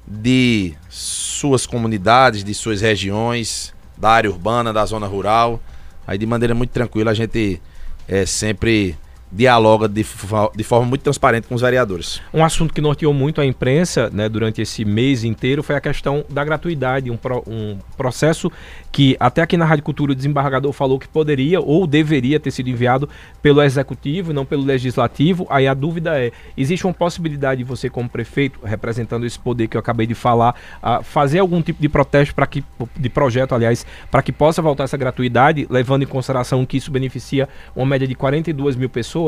de 0.06 0.74
suas 0.88 1.66
comunidades, 1.66 2.44
de 2.44 2.54
suas 2.54 2.80
regiões, 2.80 3.74
da 3.96 4.10
área 4.10 4.30
urbana, 4.30 4.72
da 4.72 4.84
zona 4.86 5.06
rural. 5.06 5.60
Aí 6.06 6.16
de 6.16 6.26
maneira 6.26 6.54
muito 6.54 6.70
tranquila 6.70 7.10
a 7.10 7.14
gente 7.14 7.60
é, 8.08 8.24
sempre 8.26 8.96
dialoga 9.34 9.88
de, 9.88 10.06
de, 10.54 10.64
forma 10.64 10.86
muito 10.86 11.02
transparente 11.02 11.48
com 11.48 11.56
os 11.56 11.60
vereadores. 11.60 12.20
Um 12.32 12.44
assunto 12.44 12.72
que 12.72 12.80
norteou 12.80 13.12
muito 13.12 13.40
a 13.40 13.44
imprensa 13.44 14.08
né, 14.12 14.28
durante 14.28 14.62
esse 14.62 14.84
mês 14.84 15.24
inteiro 15.24 15.62
foi 15.62 15.74
a 15.74 15.80
questão 15.80 16.24
da 16.30 16.44
gratuidade, 16.44 17.10
um, 17.10 17.16
pro, 17.16 17.42
um 17.46 17.76
processo 17.96 18.50
que 18.92 19.16
até 19.18 19.42
aqui 19.42 19.56
na 19.56 19.64
Rádio 19.64 19.82
Cultura 19.82 20.12
o 20.12 20.14
desembargador 20.14 20.72
falou 20.72 21.00
que 21.00 21.08
poderia 21.08 21.60
ou 21.60 21.84
deveria 21.84 22.38
ter 22.38 22.52
sido 22.52 22.70
enviado 22.70 23.08
pelo 23.42 23.60
executivo 23.60 24.30
e 24.30 24.34
não 24.34 24.44
pelo 24.44 24.62
legislativo. 24.62 25.48
Aí 25.50 25.66
a 25.66 25.74
dúvida 25.74 26.16
é: 26.16 26.30
existe 26.56 26.86
uma 26.86 26.94
possibilidade 26.94 27.58
de 27.58 27.64
você, 27.64 27.90
como 27.90 28.08
prefeito, 28.08 28.60
representando 28.62 29.26
esse 29.26 29.38
poder 29.38 29.66
que 29.66 29.76
eu 29.76 29.80
acabei 29.80 30.06
de 30.06 30.14
falar, 30.14 30.54
uh, 30.80 31.02
fazer 31.02 31.40
algum 31.40 31.60
tipo 31.60 31.82
de 31.82 31.88
protesto 31.88 32.32
para 32.32 32.46
que 32.46 32.62
de 32.96 33.08
projeto, 33.08 33.52
aliás, 33.52 33.84
para 34.12 34.22
que 34.22 34.30
possa 34.30 34.62
voltar 34.62 34.84
essa 34.84 34.96
gratuidade, 34.96 35.66
levando 35.68 36.04
em 36.04 36.06
consideração 36.06 36.64
que 36.64 36.76
isso 36.76 36.92
beneficia 36.92 37.48
uma 37.74 37.86
média 37.86 38.06
de 38.06 38.14
42 38.14 38.76
mil 38.76 38.88
pessoas? 38.88 39.23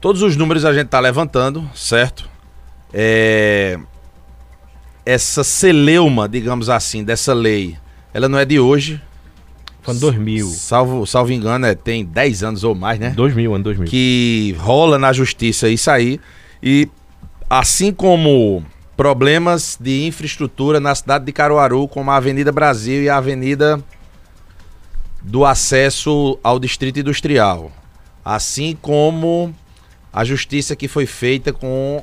Todos 0.00 0.22
os 0.22 0.36
números 0.36 0.64
a 0.64 0.72
gente 0.72 0.86
está 0.86 1.00
levantando, 1.00 1.68
certo? 1.74 2.28
É... 2.92 3.78
Essa 5.04 5.44
celeuma, 5.44 6.28
digamos 6.28 6.68
assim, 6.68 7.04
dessa 7.04 7.32
lei 7.32 7.76
ela 8.16 8.30
não 8.30 8.38
é 8.38 8.46
de 8.46 8.58
hoje. 8.58 8.98
Foi 9.82 9.94
em 9.94 9.98
2000. 9.98 10.46
Salvo, 10.46 11.06
salvo 11.06 11.32
engano, 11.32 11.66
é, 11.66 11.74
tem 11.74 12.02
10 12.02 12.42
anos 12.42 12.64
ou 12.64 12.74
mais, 12.74 12.98
né? 12.98 13.10
2000, 13.10 13.54
ano 13.54 13.64
2000. 13.64 13.86
Que 13.86 14.56
rola 14.58 14.98
na 14.98 15.12
justiça 15.12 15.68
isso 15.68 15.90
aí. 15.90 16.18
E 16.62 16.88
assim 17.50 17.92
como 17.92 18.64
problemas 18.96 19.76
de 19.78 20.06
infraestrutura 20.06 20.80
na 20.80 20.94
cidade 20.94 21.26
de 21.26 21.32
Caruaru, 21.32 21.86
como 21.88 22.10
a 22.10 22.16
Avenida 22.16 22.50
Brasil 22.50 23.02
e 23.02 23.10
a 23.10 23.18
Avenida 23.18 23.78
do 25.20 25.44
acesso 25.44 26.38
ao 26.42 26.58
Distrito 26.58 27.00
Industrial. 27.00 27.70
Assim 28.26 28.76
como 28.82 29.54
a 30.12 30.24
justiça 30.24 30.74
que 30.74 30.88
foi 30.88 31.06
feita 31.06 31.52
com 31.52 32.02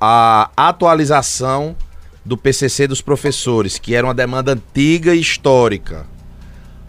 a 0.00 0.50
atualização 0.56 1.76
do 2.24 2.36
PCC 2.36 2.88
dos 2.88 3.00
professores, 3.00 3.78
que 3.78 3.94
era 3.94 4.04
uma 4.04 4.12
demanda 4.12 4.54
antiga 4.54 5.14
e 5.14 5.20
histórica. 5.20 6.08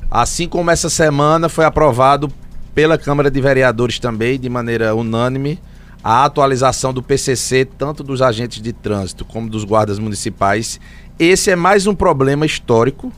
Assim 0.09 0.49
como 0.49 0.71
essa 0.71 0.89
semana 0.89 1.47
foi 1.47 1.63
aprovado 1.63 2.27
pela 2.73 2.97
Câmara 2.97 3.29
de 3.29 3.39
Vereadores 3.39 3.99
também, 3.99 4.39
de 4.39 4.49
maneira 4.49 4.95
unânime, 4.95 5.61
a 6.03 6.25
atualização 6.25 6.91
do 6.91 7.03
PCC, 7.03 7.65
tanto 7.65 8.01
dos 8.01 8.19
agentes 8.19 8.63
de 8.63 8.73
trânsito 8.73 9.23
como 9.23 9.47
dos 9.47 9.63
guardas 9.63 9.99
municipais. 9.99 10.79
Esse 11.19 11.51
é 11.51 11.55
mais 11.55 11.85
um 11.85 11.93
problema 11.93 12.47
histórico 12.47 13.13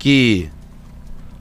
que 0.00 0.50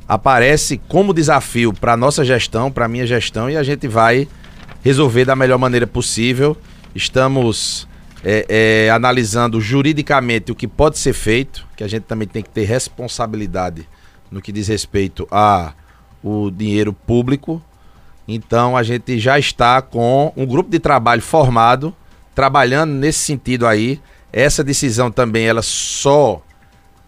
aparece 0.07 0.77
como 0.88 1.13
desafio 1.13 1.74
para 1.74 1.97
nossa 1.97 2.24
gestão, 2.24 2.71
para 2.71 2.88
minha 2.88 3.07
gestão, 3.07 3.50
e 3.50 3.57
a 3.57 3.63
gente 3.63 3.88
vai 3.88 4.27
resolver 4.83 5.25
da 5.25 5.35
melhor 5.35 5.57
maneira 5.57 5.88
possível. 5.88 6.55
Estamos 6.93 7.88
é, 8.24 8.85
é, 8.88 8.89
analisando 8.91 9.59
juridicamente 9.59 10.51
o 10.51 10.55
que 10.55 10.67
pode 10.67 10.97
ser 10.97 11.13
feito, 11.13 11.65
que 11.75 11.83
a 11.83 11.88
gente 11.88 12.03
também 12.03 12.27
tem 12.27 12.43
que 12.43 12.50
ter 12.50 12.65
responsabilidade 12.65 13.88
no 14.29 14.41
que 14.41 14.51
diz 14.51 14.67
respeito 14.67 15.27
a 15.31 15.74
o 16.24 16.50
dinheiro 16.50 16.91
público. 16.91 17.62
Então 18.27 18.75
a 18.75 18.81
gente 18.81 19.19
já 19.19 19.38
está 19.38 19.81
com 19.81 20.33
um 20.35 20.45
grupo 20.45 20.69
de 20.69 20.79
trabalho 20.79 21.21
formado, 21.21 21.95
trabalhando 22.33 22.91
nesse 22.91 23.19
sentido 23.19 23.67
aí. 23.67 24.00
Essa 24.33 24.63
decisão 24.63 25.12
também 25.12 25.45
ela 25.45 25.62
só 25.62 26.41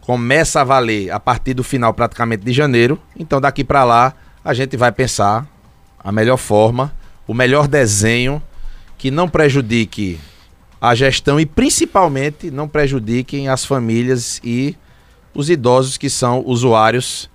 começa 0.07 0.61
a 0.61 0.63
valer 0.63 1.11
a 1.11 1.19
partir 1.19 1.53
do 1.53 1.65
final 1.65 1.93
praticamente 1.93 2.45
de 2.45 2.53
janeiro. 2.53 2.97
Então 3.19 3.41
daqui 3.41 3.61
para 3.61 3.83
lá 3.83 4.13
a 4.41 4.53
gente 4.53 4.77
vai 4.77 4.89
pensar 4.89 5.45
a 5.99 6.13
melhor 6.13 6.37
forma, 6.37 6.95
o 7.27 7.33
melhor 7.33 7.67
desenho 7.67 8.41
que 8.97 9.11
não 9.11 9.27
prejudique 9.27 10.17
a 10.79 10.95
gestão 10.95 11.37
e 11.37 11.45
principalmente 11.45 12.49
não 12.49 12.69
prejudiquem 12.69 13.49
as 13.49 13.65
famílias 13.65 14.39
e 14.45 14.77
os 15.33 15.49
idosos 15.49 15.97
que 15.97 16.09
são 16.09 16.41
usuários 16.45 17.29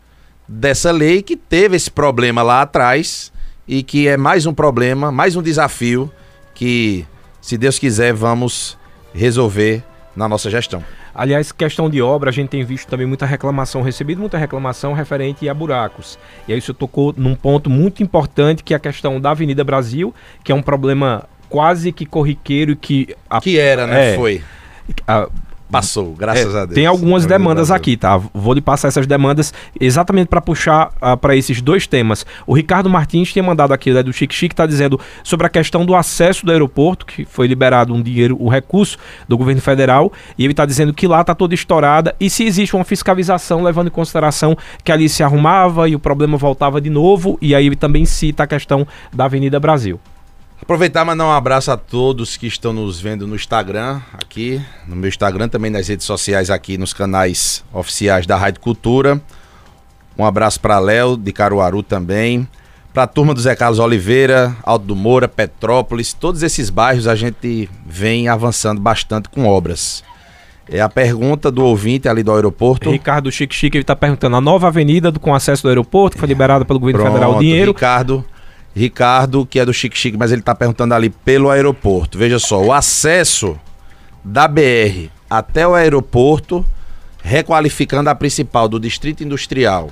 dessa 0.49 0.91
lei 0.91 1.21
que 1.21 1.37
teve 1.37 1.77
esse 1.77 1.91
problema 1.91 2.43
lá 2.43 2.63
atrás 2.63 3.31
e 3.69 3.83
que 3.83 4.09
é 4.09 4.17
mais 4.17 4.47
um 4.47 4.55
problema, 4.55 5.13
mais 5.13 5.37
um 5.37 5.43
desafio 5.43 6.11
que, 6.55 7.05
se 7.39 7.59
Deus 7.59 7.79
quiser, 7.79 8.15
vamos 8.15 8.79
resolver 9.13 9.85
na 10.17 10.27
nossa 10.27 10.49
gestão. 10.49 10.83
Aliás, 11.15 11.53
questão 11.53 11.91
de 11.91 12.01
obra, 12.01 12.31
a 12.31 12.33
gente 12.33 12.49
tem 12.49 12.65
visto 12.65 12.89
também 12.89 13.07
muita 13.07 13.27
reclamação, 13.27 13.83
recebido 13.83 14.21
muita 14.21 14.39
reclamação 14.39 14.93
referente 14.93 15.49
a 15.49 15.55
buracos. 15.55 16.19
E 16.49 16.53
aí 16.53 16.59
isso 16.59 16.73
tocou 16.73 17.15
num 17.17 17.35
ponto 17.35 17.69
muito 17.69 18.03
importante 18.03 18.63
que 18.63 18.73
é 18.73 18.77
a 18.77 18.81
questão 18.81 19.21
da 19.21 19.31
Avenida 19.31 19.63
Brasil, 19.63 20.15
que 20.43 20.51
é 20.51 20.55
um 20.55 20.63
problema 20.63 21.29
quase 21.49 21.93
que 21.93 22.07
corriqueiro 22.07 22.75
que. 22.75 23.15
A, 23.29 23.41
que 23.41 23.59
era, 23.59 23.87
né? 23.87 24.13
É, 24.13 24.17
Foi. 24.17 24.43
A, 25.07 25.29
Passou, 25.73 26.15
graças 26.15 26.55
é, 26.55 26.59
a 26.59 26.67
Deus. 26.67 26.75
Tem 26.75 26.85
algumas 26.85 27.25
demandas 27.25 27.71
aqui, 27.71 27.97
tá? 27.97 28.19
Vou 28.35 28.53
lhe 28.53 28.61
passar 28.61 28.89
essas 28.89 29.07
demandas 29.07 29.55
exatamente 29.81 30.29
para 30.29 30.39
puxar 30.39 30.89
uh, 30.89 30.93
ah, 31.01 31.17
para 31.17 31.35
esses 31.35 31.63
dois 31.63 31.87
temas. 31.87 32.27
O 32.47 32.53
Ricardo 32.53 32.91
Martins 32.91 33.33
tinha 33.33 33.43
mandado 33.43 33.73
aqui, 33.73 33.91
né, 33.91 34.03
do 34.03 34.13
Chique 34.13 34.35
Chique, 34.35 34.55
tá 34.55 34.67
dizendo 34.67 35.01
sobre 35.25 35.47
a 35.47 35.49
questão 35.49 35.87
do 35.87 35.95
acesso 35.95 36.45
do 36.45 36.53
aeroporto, 36.53 37.07
que 37.07 37.25
foi 37.25 37.47
liberado 37.47 37.95
um 37.95 38.03
dinheiro, 38.03 38.37
um 38.39 38.49
recurso 38.49 38.99
do 39.27 39.39
governo 39.39 39.63
federal, 39.63 40.13
e 40.37 40.45
ele 40.45 40.53
tá 40.53 40.67
dizendo 40.67 40.93
que 40.93 41.07
lá 41.07 41.25
tá 41.25 41.35
toda 41.35 41.55
estourada 41.55 42.15
e 42.21 42.29
se 42.29 42.45
existe 42.45 42.77
uma 42.77 42.85
fiscalização 42.85 43.63
levando 43.63 43.87
em 43.87 43.91
consideração 43.91 44.55
que 44.85 44.93
ali 44.93 45.09
se 45.09 45.23
arrumava 45.23 45.89
e 45.89 45.95
o 45.95 45.99
problema 45.99 46.37
voltava 46.37 46.83
de 46.83 46.91
novo, 46.91 47.39
e 47.41 47.55
aí 47.55 47.65
ele 47.65 47.77
também 47.77 48.05
cita 48.05 48.43
a 48.43 48.47
questão 48.47 48.87
da 49.11 49.25
Avenida 49.25 49.59
Brasil. 49.59 49.99
Aproveitar 50.63 51.03
e 51.03 51.05
mandar 51.05 51.27
um 51.27 51.33
abraço 51.33 51.73
a 51.73 51.77
todos 51.77 52.37
que 52.37 52.47
estão 52.47 52.73
nos 52.73 53.01
vendo 53.01 53.27
no 53.27 53.35
Instagram, 53.35 54.01
aqui, 54.15 54.63
no 54.87 54.95
meu 54.95 55.09
Instagram, 55.09 55.49
também 55.49 55.73
nas 55.73 55.89
redes 55.89 56.07
sociais 56.07 56.51
aqui, 56.51 56.79
nos 56.79 56.95
canais 56.95 57.65
oficiais 57.73 58.29
da 58.29 58.37
Rádio 58.37 58.61
Cultura. 58.61 59.21
Um 60.17 60.25
abraço 60.25 60.61
para 60.61 60.79
Léo, 60.79 61.17
de 61.17 61.33
Caruaru 61.33 61.83
também. 61.83 62.47
Para 62.95 63.03
a 63.03 63.07
turma 63.09 63.35
do 63.35 63.41
Zé 63.41 63.57
Carlos 63.57 63.81
Oliveira, 63.81 64.57
Alto 64.63 64.87
do 64.87 64.95
Moura, 64.95 65.27
Petrópolis, 65.27 66.13
todos 66.13 66.45
esses 66.45 66.71
bairros 66.71 67.09
a 67.09 67.17
gente 67.17 67.69
vem 67.85 68.29
avançando 68.29 68.81
bastante 68.81 69.29
com 69.29 69.47
obras. 69.47 70.05
É 70.71 70.81
a 70.81 70.89
pergunta 70.89 71.51
do 71.51 71.65
ouvinte 71.65 72.09
ali 72.09 72.23
do 72.23 72.33
aeroporto. 72.33 72.89
Ricardo 72.89 73.33
Chique 73.33 73.55
Chique, 73.55 73.77
ele 73.77 73.83
está 73.83 73.97
perguntando: 73.97 74.37
a 74.37 74.41
nova 74.41 74.69
avenida 74.69 75.11
com 75.11 75.35
acesso 75.35 75.65
do 75.65 75.69
aeroporto, 75.71 76.15
que 76.15 76.21
foi 76.21 76.29
liberada 76.29 76.65
pelo 76.65 76.79
governo 76.79 77.01
Pronto, 77.01 77.15
federal, 77.15 77.37
o 77.37 77.41
dinheiro. 77.41 77.73
Ricardo, 77.73 78.25
Ricardo, 78.75 79.45
que 79.45 79.59
é 79.59 79.65
do 79.65 79.73
Chique 79.73 79.99
Chique, 79.99 80.17
mas 80.17 80.33
ele 80.33 80.41
está 80.41 80.55
perguntando 80.55 80.95
ali 80.95 81.11
pelo 81.11 81.51
aeroporto. 81.51 82.19
Veja 82.19 82.39
só, 82.39 82.63
o 82.63 82.73
acesso 82.73 83.59
da 84.25 84.49
BR 84.49 85.11
até 85.29 85.67
o 85.67 85.75
aeroporto, 85.75 86.65
requalificando 87.23 88.11
a 88.11 88.15
principal 88.15 88.69
do 88.69 88.81
Distrito 88.81 89.23
Industrial 89.23 89.91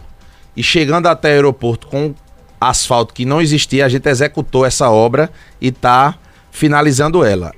e 0.56 0.62
chegando 0.62 1.06
até 1.06 1.28
o 1.30 1.32
aeroporto 1.32 1.86
com 1.86 2.14
asfalto 2.60 3.14
que 3.14 3.24
não 3.24 3.40
existia, 3.40 3.86
a 3.86 3.88
gente 3.88 4.08
executou 4.08 4.66
essa 4.66 4.90
obra 4.90 5.30
e 5.60 5.68
está 5.68 6.16
finalizando 6.50 7.24
ela. 7.24 7.52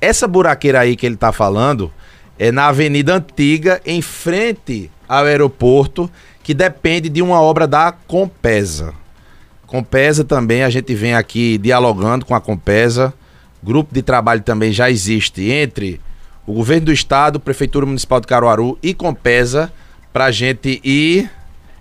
Essa 0.00 0.26
buraqueira 0.26 0.80
aí 0.80 0.96
que 0.96 1.06
ele 1.06 1.14
está 1.14 1.32
falando 1.32 1.92
é 2.38 2.50
na 2.50 2.66
Avenida 2.66 3.14
Antiga, 3.14 3.80
em 3.86 4.02
frente 4.02 4.90
ao 5.08 5.24
aeroporto, 5.24 6.10
que 6.42 6.52
depende 6.52 7.08
de 7.08 7.22
uma 7.22 7.40
obra 7.40 7.66
da 7.66 7.92
Compesa. 7.92 8.92
Compesa 9.74 10.22
também, 10.22 10.62
a 10.62 10.70
gente 10.70 10.94
vem 10.94 11.16
aqui 11.16 11.58
dialogando 11.58 12.24
com 12.24 12.32
a 12.32 12.40
Compesa. 12.40 13.12
Grupo 13.60 13.92
de 13.92 14.02
trabalho 14.02 14.40
também 14.40 14.70
já 14.70 14.88
existe 14.88 15.50
entre 15.50 16.00
o 16.46 16.52
governo 16.52 16.86
do 16.86 16.92
estado, 16.92 17.40
Prefeitura 17.40 17.84
Municipal 17.84 18.20
de 18.20 18.28
Caruaru 18.28 18.78
e 18.80 18.94
Compesa, 18.94 19.72
para 20.12 20.26
a 20.26 20.30
gente 20.30 20.80
ir 20.84 21.28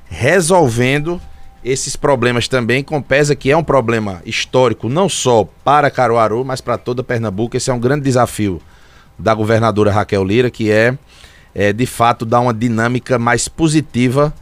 resolvendo 0.10 1.22
esses 1.64 1.96
problemas 1.96 2.48
também. 2.48 2.84
Compesa 2.84 3.36
que 3.36 3.52
é 3.52 3.56
um 3.56 3.64
problema 3.64 4.24
histórico 4.26 4.90
não 4.90 5.08
só 5.08 5.48
para 5.64 5.92
Caruaru, 5.92 6.44
mas 6.44 6.62
para 6.62 6.80
toda 6.80 7.04
Pernambuco. 7.04 7.56
Esse 7.56 7.70
é 7.70 7.74
um 7.76 7.80
grande 7.80 8.06
desafio 8.06 8.60
da 9.20 9.36
governadora 9.36 9.92
Raquel 9.92 10.24
Lira, 10.24 10.50
que 10.50 10.72
é, 10.72 10.98
é 11.54 11.72
de 11.72 11.86
fato 11.86 12.26
dar 12.26 12.40
uma 12.40 12.56
dinâmica 12.56 13.20
mais 13.20 13.48
positiva 13.48 14.34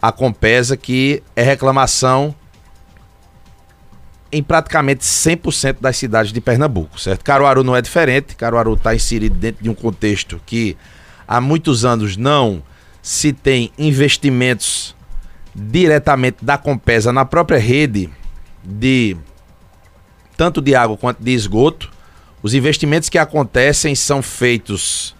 à 0.00 0.12
Compesa, 0.12 0.76
que 0.76 1.24
é 1.34 1.42
reclamação 1.42 2.36
em 4.32 4.42
praticamente 4.42 5.04
100% 5.04 5.76
das 5.80 5.96
cidades 5.96 6.32
de 6.32 6.40
Pernambuco, 6.40 7.00
certo? 7.00 7.24
Caruaru 7.24 7.64
não 7.64 7.74
é 7.74 7.82
diferente, 7.82 8.36
Caruaru 8.36 8.74
está 8.74 8.94
inserido 8.94 9.34
dentro 9.34 9.62
de 9.62 9.68
um 9.68 9.74
contexto 9.74 10.40
que 10.46 10.76
há 11.26 11.40
muitos 11.40 11.84
anos 11.84 12.16
não 12.16 12.62
se 13.02 13.32
tem 13.32 13.72
investimentos 13.78 14.94
diretamente 15.54 16.44
da 16.44 16.56
Compesa 16.56 17.12
na 17.12 17.24
própria 17.24 17.58
rede 17.58 18.08
de 18.62 19.16
tanto 20.36 20.60
de 20.60 20.74
água 20.74 20.96
quanto 20.96 21.22
de 21.22 21.32
esgoto. 21.32 21.90
Os 22.42 22.54
investimentos 22.54 23.08
que 23.08 23.18
acontecem 23.18 23.94
são 23.94 24.22
feitos 24.22 25.14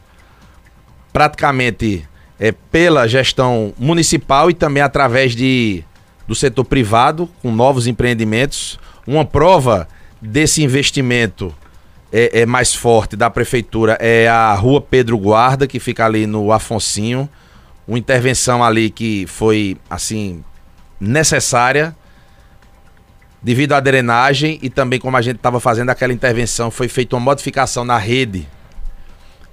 praticamente 1.12 2.08
é, 2.38 2.52
pela 2.52 3.06
gestão 3.06 3.74
municipal 3.78 4.50
e 4.50 4.54
também 4.54 4.82
através 4.82 5.36
de, 5.36 5.84
do 6.26 6.34
setor 6.34 6.64
privado, 6.64 7.28
com 7.42 7.52
novos 7.52 7.86
empreendimentos. 7.86 8.78
Uma 9.07 9.25
prova 9.25 9.88
desse 10.21 10.62
investimento 10.62 11.54
é, 12.12 12.40
é, 12.40 12.47
mais 12.47 12.75
forte 12.75 13.16
da 13.16 13.30
prefeitura 13.30 13.97
é 14.00 14.28
a 14.28 14.52
rua 14.54 14.80
Pedro 14.80 15.16
Guarda, 15.16 15.66
que 15.66 15.78
fica 15.78 16.04
ali 16.04 16.26
no 16.26 16.52
Afonsinho. 16.52 17.28
Uma 17.87 17.99
intervenção 17.99 18.62
ali 18.62 18.90
que 18.90 19.26
foi, 19.26 19.76
assim, 19.88 20.45
necessária 21.00 21.95
devido 23.42 23.73
à 23.73 23.80
drenagem 23.80 24.59
e 24.62 24.69
também 24.69 24.99
como 24.99 25.16
a 25.16 25.23
gente 25.23 25.37
estava 25.37 25.59
fazendo 25.61 25.90
aquela 25.90 26.12
intervenção, 26.12 26.71
foi 26.71 26.88
feita 26.88 27.16
uma 27.16 27.25
modificação 27.25 27.85
na 27.85 27.97
rede 27.97 28.47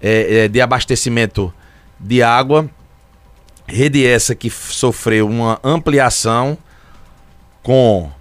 é, 0.02 0.40
é, 0.40 0.48
de 0.48 0.60
abastecimento 0.60 1.54
de 2.00 2.22
água. 2.22 2.70
Rede 3.66 4.06
essa 4.06 4.36
que 4.36 4.50
sofreu 4.50 5.28
uma 5.28 5.60
ampliação 5.64 6.58
com 7.64 8.12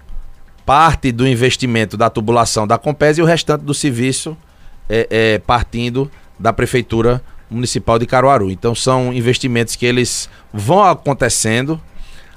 parte 0.66 1.12
do 1.12 1.26
investimento 1.26 1.96
da 1.96 2.10
tubulação 2.10 2.66
da 2.66 2.76
Compes 2.76 3.18
e 3.18 3.22
o 3.22 3.24
restante 3.24 3.62
do 3.62 3.72
serviço 3.72 4.36
é, 4.88 5.06
é, 5.08 5.38
partindo 5.38 6.10
da 6.36 6.52
Prefeitura 6.52 7.22
Municipal 7.48 8.00
de 8.00 8.04
Caruaru. 8.04 8.50
Então 8.50 8.74
são 8.74 9.12
investimentos 9.12 9.76
que 9.76 9.86
eles 9.86 10.28
vão 10.52 10.82
acontecendo. 10.82 11.80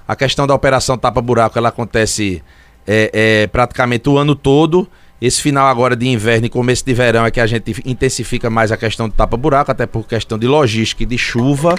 A 0.08 0.16
questão 0.16 0.46
da 0.46 0.54
operação 0.54 0.96
tapa-buraco 0.96 1.58
ela 1.58 1.70
acontece 1.70 2.44
é, 2.88 3.10
é, 3.12 3.48
praticamente 3.48 4.08
o 4.08 4.18
ano 4.20 4.36
todo. 4.36 4.88
Esse 5.20 5.42
final 5.42 5.68
agora 5.68 5.96
de 5.96 6.08
inverno 6.08 6.46
e 6.46 6.50
começo 6.50 6.86
de 6.86 6.94
verão 6.94 7.26
é 7.26 7.32
que 7.32 7.42
a 7.42 7.48
gente 7.48 7.82
intensifica 7.84 8.48
mais 8.48 8.72
a 8.72 8.78
questão 8.78 9.10
do 9.10 9.16
tapa-buraco, 9.16 9.72
até 9.72 9.88
por 9.88 10.08
questão 10.08 10.38
de 10.38 10.48
logística 10.48 11.02
e 11.02 11.06
de 11.06 11.18
chuva, 11.18 11.76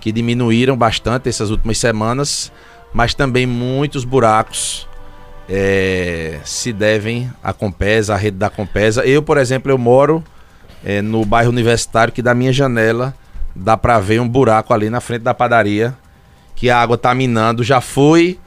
que 0.00 0.12
diminuíram 0.12 0.76
bastante 0.76 1.28
essas 1.28 1.50
últimas 1.50 1.76
semanas, 1.76 2.50
mas 2.94 3.12
também 3.14 3.46
muitos 3.46 4.04
buracos 4.04 4.88
é, 5.54 6.40
se 6.46 6.72
devem 6.72 7.30
à 7.44 7.52
Compesa, 7.52 8.14
à 8.14 8.16
rede 8.16 8.38
da 8.38 8.48
Compesa. 8.48 9.04
Eu, 9.04 9.22
por 9.22 9.36
exemplo, 9.36 9.70
eu 9.70 9.76
moro 9.76 10.24
é, 10.82 11.02
no 11.02 11.26
bairro 11.26 11.50
universitário 11.50 12.10
que 12.10 12.22
da 12.22 12.34
minha 12.34 12.54
janela 12.54 13.14
dá 13.54 13.76
para 13.76 14.00
ver 14.00 14.18
um 14.18 14.26
buraco 14.26 14.72
ali 14.72 14.88
na 14.88 14.98
frente 14.98 15.20
da 15.20 15.34
padaria 15.34 15.94
que 16.56 16.70
a 16.70 16.80
água 16.80 16.96
tá 16.96 17.14
minando. 17.14 17.62
Já 17.62 17.82
foi 17.82 18.40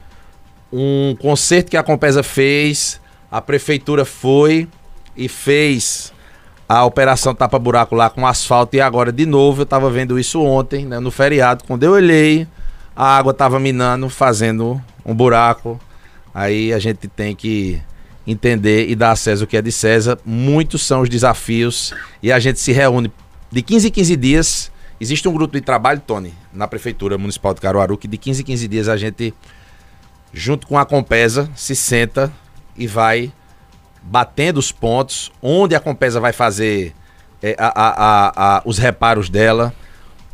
um 0.72 1.14
concerto 1.20 1.70
que 1.70 1.76
a 1.76 1.82
Compesa 1.84 2.24
fez, 2.24 3.00
a 3.30 3.40
prefeitura 3.40 4.04
foi 4.04 4.68
e 5.16 5.28
fez 5.28 6.12
a 6.68 6.84
operação 6.84 7.36
tapa 7.36 7.56
buraco 7.56 7.94
lá 7.94 8.10
com 8.10 8.26
asfalto 8.26 8.74
e 8.74 8.80
agora 8.80 9.12
de 9.12 9.24
novo 9.24 9.62
eu 9.62 9.66
tava 9.66 9.88
vendo 9.88 10.18
isso 10.18 10.42
ontem, 10.42 10.84
né, 10.84 10.98
no 10.98 11.12
feriado, 11.12 11.62
quando 11.64 11.84
eu 11.84 11.92
olhei, 11.92 12.48
a 12.96 13.16
água 13.16 13.32
tava 13.32 13.60
minando, 13.60 14.08
fazendo 14.08 14.82
um 15.04 15.14
buraco 15.14 15.80
Aí 16.36 16.70
a 16.70 16.78
gente 16.78 17.08
tem 17.08 17.34
que 17.34 17.80
entender 18.26 18.90
e 18.90 18.94
dar 18.94 19.12
a 19.12 19.16
César 19.16 19.44
o 19.44 19.46
que 19.46 19.56
é 19.56 19.62
de 19.62 19.72
César. 19.72 20.18
Muitos 20.22 20.84
são 20.84 21.00
os 21.00 21.08
desafios 21.08 21.94
e 22.22 22.30
a 22.30 22.38
gente 22.38 22.60
se 22.60 22.72
reúne 22.72 23.10
de 23.50 23.62
15 23.62 23.88
em 23.88 23.90
15 23.90 24.16
dias. 24.16 24.72
Existe 25.00 25.26
um 25.26 25.32
grupo 25.32 25.54
de 25.54 25.62
trabalho, 25.62 25.98
Tony, 25.98 26.34
na 26.52 26.68
Prefeitura 26.68 27.16
Municipal 27.16 27.54
de 27.54 27.62
Caruaru, 27.62 27.96
que 27.96 28.06
de 28.06 28.18
15 28.18 28.42
em 28.42 28.44
15 28.44 28.68
dias 28.68 28.86
a 28.86 28.98
gente, 28.98 29.32
junto 30.30 30.66
com 30.66 30.76
a 30.76 30.84
Compesa, 30.84 31.48
se 31.56 31.74
senta 31.74 32.30
e 32.76 32.86
vai 32.86 33.32
batendo 34.02 34.58
os 34.58 34.70
pontos, 34.70 35.32
onde 35.40 35.74
a 35.74 35.80
Compesa 35.80 36.20
vai 36.20 36.34
fazer 36.34 36.92
é, 37.42 37.56
a, 37.58 37.72
a, 37.74 38.56
a, 38.58 38.62
os 38.66 38.76
reparos 38.76 39.30
dela, 39.30 39.74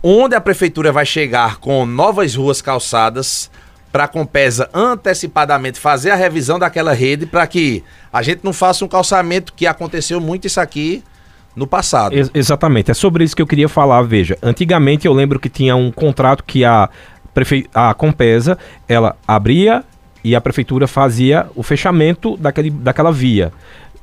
onde 0.03 0.35
a 0.35 0.41
Prefeitura 0.41 0.91
vai 0.91 1.07
chegar 1.07 1.59
com 1.59 1.87
novas 1.87 2.35
ruas 2.35 2.61
calçadas 2.61 3.49
para 3.93 4.05
a 4.05 4.09
Compesa 4.09 4.71
antecipadamente 4.73 5.79
fazer 5.79 6.11
a 6.11 6.17
revisão 6.17 6.59
daquela 6.59 6.95
rede 6.95 7.27
para 7.27 7.47
que 7.47 7.85
a 8.11 8.23
gente 8.23 8.41
não 8.43 8.53
faça 8.53 8.85
um 8.85 8.89
calçamento 8.89 9.53
que 9.53 9.67
aconteceu 9.67 10.21
muito 10.21 10.47
isso 10.47 10.61
aqui 10.61 11.05
no 11.55 11.67
passado. 11.67 12.15
Ex 12.15 12.31
exatamente, 12.33 12.91
é 12.91 12.95
sobre 12.95 13.23
isso 13.23 13.37
que 13.37 13.43
eu 13.43 13.47
queria 13.47 13.69
falar. 13.69 14.03
Veja, 14.03 14.39
antigamente 14.43 15.07
eu 15.07 15.13
lembro 15.13 15.39
que 15.39 15.51
tinha 15.51 15.77
um 15.77 15.93
contrato 15.93 16.43
que 16.43 16.65
a, 16.65 16.89
prefe... 17.35 17.69
a 17.75 17.93
Compesa 17.93 18.57
ela 18.89 19.15
abria 19.29 19.85
e 20.25 20.35
a 20.35 20.41
prefeitura 20.41 20.87
fazia 20.87 21.47
o 21.55 21.63
fechamento 21.63 22.37
daquele, 22.39 22.71
daquela 22.71 23.13
via. 23.13 23.53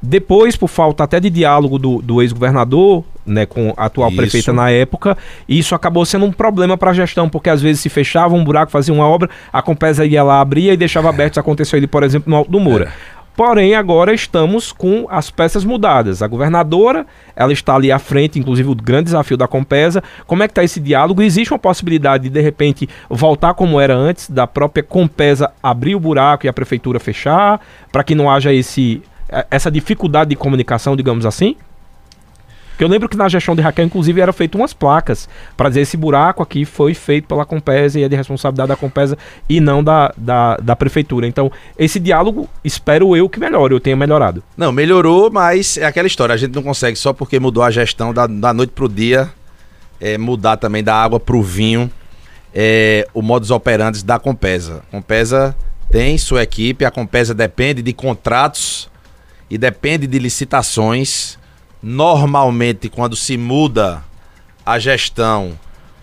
Depois, 0.02 0.56
por 0.56 0.69
falta 0.69 1.04
até 1.04 1.19
de 1.19 1.30
diálogo 1.30 1.78
do, 1.78 2.02
do 2.02 2.21
ex-governador, 2.21 3.04
né, 3.30 3.46
com 3.46 3.74
a 3.78 3.86
atual 3.86 4.10
isso. 4.10 4.18
prefeita 4.18 4.54
na 4.54 4.70
época, 4.70 5.18
isso 5.48 5.76
acabou 5.76 6.06
sendo 6.06 6.26
um 6.26 6.32
problema 6.32 6.78
para 6.78 6.92
a 6.92 6.94
gestão, 6.94 7.30
porque 7.30 7.50
às 7.50 7.62
vezes 7.62 7.82
se 7.82 7.89
fechava 7.89 8.36
um 8.36 8.44
buraco, 8.44 8.72
fazia 8.72 8.94
uma 8.94 9.08
obra, 9.08 9.30
a 9.52 9.62
Compesa 9.62 10.06
ia 10.06 10.24
lá, 10.24 10.42
abria 10.42 10.74
e 10.74 10.78
deixava 10.78 11.10
aberto. 11.10 11.34
Isso 11.34 11.39
aconteceu 11.39 11.78
ali, 11.78 11.88
por 11.88 12.04
exemplo, 12.04 12.30
no 12.30 12.36
Alto 12.36 12.52
do 12.52 12.60
Moura. 12.60 12.86
É. 12.86 13.20
Porém, 13.39 13.74
agora 13.74 14.13
estamos 14.13 14.74
com 14.74 15.08
as 15.10 15.32
peças 15.32 15.63
mudadas. 15.63 16.22
A 16.22 16.28
governadora, 16.28 17.06
ela 17.34 17.54
está 17.54 17.74
ali 17.74 17.89
à 17.89 17.98
frente, 17.98 18.38
inclusive 18.38 18.68
o 18.68 18.76
grande 18.76 19.06
desafio 19.06 19.38
da 19.38 19.48
Compesa. 19.48 20.04
Como 20.28 20.44
é 20.44 20.48
que 20.48 20.52
está 20.52 20.62
esse 20.62 20.78
diálogo? 20.78 21.22
Existe 21.22 21.54
uma 21.54 21.60
possibilidade 21.60 22.24
de, 22.24 22.30
de 22.30 22.42
repente, 22.42 22.89
voltar 23.10 23.54
como 23.54 23.80
era 23.80 23.96
antes, 23.96 24.30
da 24.30 24.46
própria 24.46 24.84
Compesa 24.84 25.54
abrir 25.63 25.96
o 25.96 26.02
buraco 26.02 26.46
e 26.46 26.50
a 26.50 26.54
prefeitura 26.54 27.00
fechar, 27.00 27.62
para 27.94 28.04
que 28.04 28.13
não 28.13 28.30
haja 28.30 28.54
esse 28.54 29.02
é, 29.30 29.46
essa 29.52 29.70
dificuldade 29.70 30.32
de 30.32 30.36
comunicação, 30.36 30.96
digamos 30.96 31.26
assim? 31.26 31.56
Porque 32.80 32.86
eu 32.86 32.89
lembro 32.89 33.10
que 33.10 33.18
na 33.18 33.28
gestão 33.28 33.58
de 33.58 33.62
Raquel, 33.62 33.84
inclusive, 33.84 34.22
era 34.22 34.32
feito 34.32 34.58
umas 34.58 34.72
placas 34.72 35.28
para 35.58 35.68
dizer 35.68 35.82
esse 35.82 35.98
buraco 35.98 36.42
aqui 36.42 36.63
foi 36.63 36.94
feito 36.94 37.28
pela 37.28 37.46
Compesa 37.46 38.00
e 38.00 38.04
é 38.04 38.08
de 38.08 38.15
responsabilidade 38.15 38.70
da 38.70 38.78
Compesa 38.78 39.18
e 39.50 39.60
não 39.60 39.84
da, 39.84 40.13
da, 40.15 40.56
da 40.56 40.78
prefeitura. 40.78 41.28
Então, 41.28 41.52
esse 41.78 42.00
diálogo, 42.00 42.48
espero 42.63 43.18
eu 43.18 43.28
que 43.28 43.38
melhore, 43.38 43.74
eu 43.74 43.82
tenha 43.82 43.98
melhorado. 43.98 44.42
Não, 44.56 44.72
melhorou, 44.72 45.30
mas 45.30 45.76
é 45.76 45.84
aquela 45.84 46.08
história. 46.08 46.34
A 46.34 46.38
gente 46.38 46.56
não 46.56 46.63
consegue 46.63 46.98
só 46.98 47.12
porque 47.12 47.38
mudou 47.38 47.63
a 47.63 47.70
gestão 47.70 48.13
da, 48.13 48.26
da 48.26 48.54
noite 48.54 48.72
pro 48.72 48.88
dia, 48.88 49.30
é, 50.00 50.18
mudar 50.18 50.56
também 50.56 50.82
da 50.82 50.96
água 50.96 51.20
pro 51.20 51.42
vinho, 51.42 51.92
é, 52.56 53.06
o 53.13 53.22
modus 53.22 53.52
operandi 53.52 54.06
da 54.06 54.18
Compesa. 54.18 54.84
Compesa 54.89 55.54
tem 55.92 56.18
sua 56.18 56.44
equipe, 56.44 56.86
a 56.86 56.92
Compesa 56.92 57.34
depende 57.34 57.82
de 57.82 57.92
contratos 57.92 58.89
e 59.50 59.58
depende 59.58 60.08
de 60.08 60.18
licitações. 60.18 61.38
Normalmente, 61.82 62.89
quando 62.89 63.15
se 63.15 63.38
muda 63.38 64.04
a 64.65 64.78
gestão, 64.78 65.58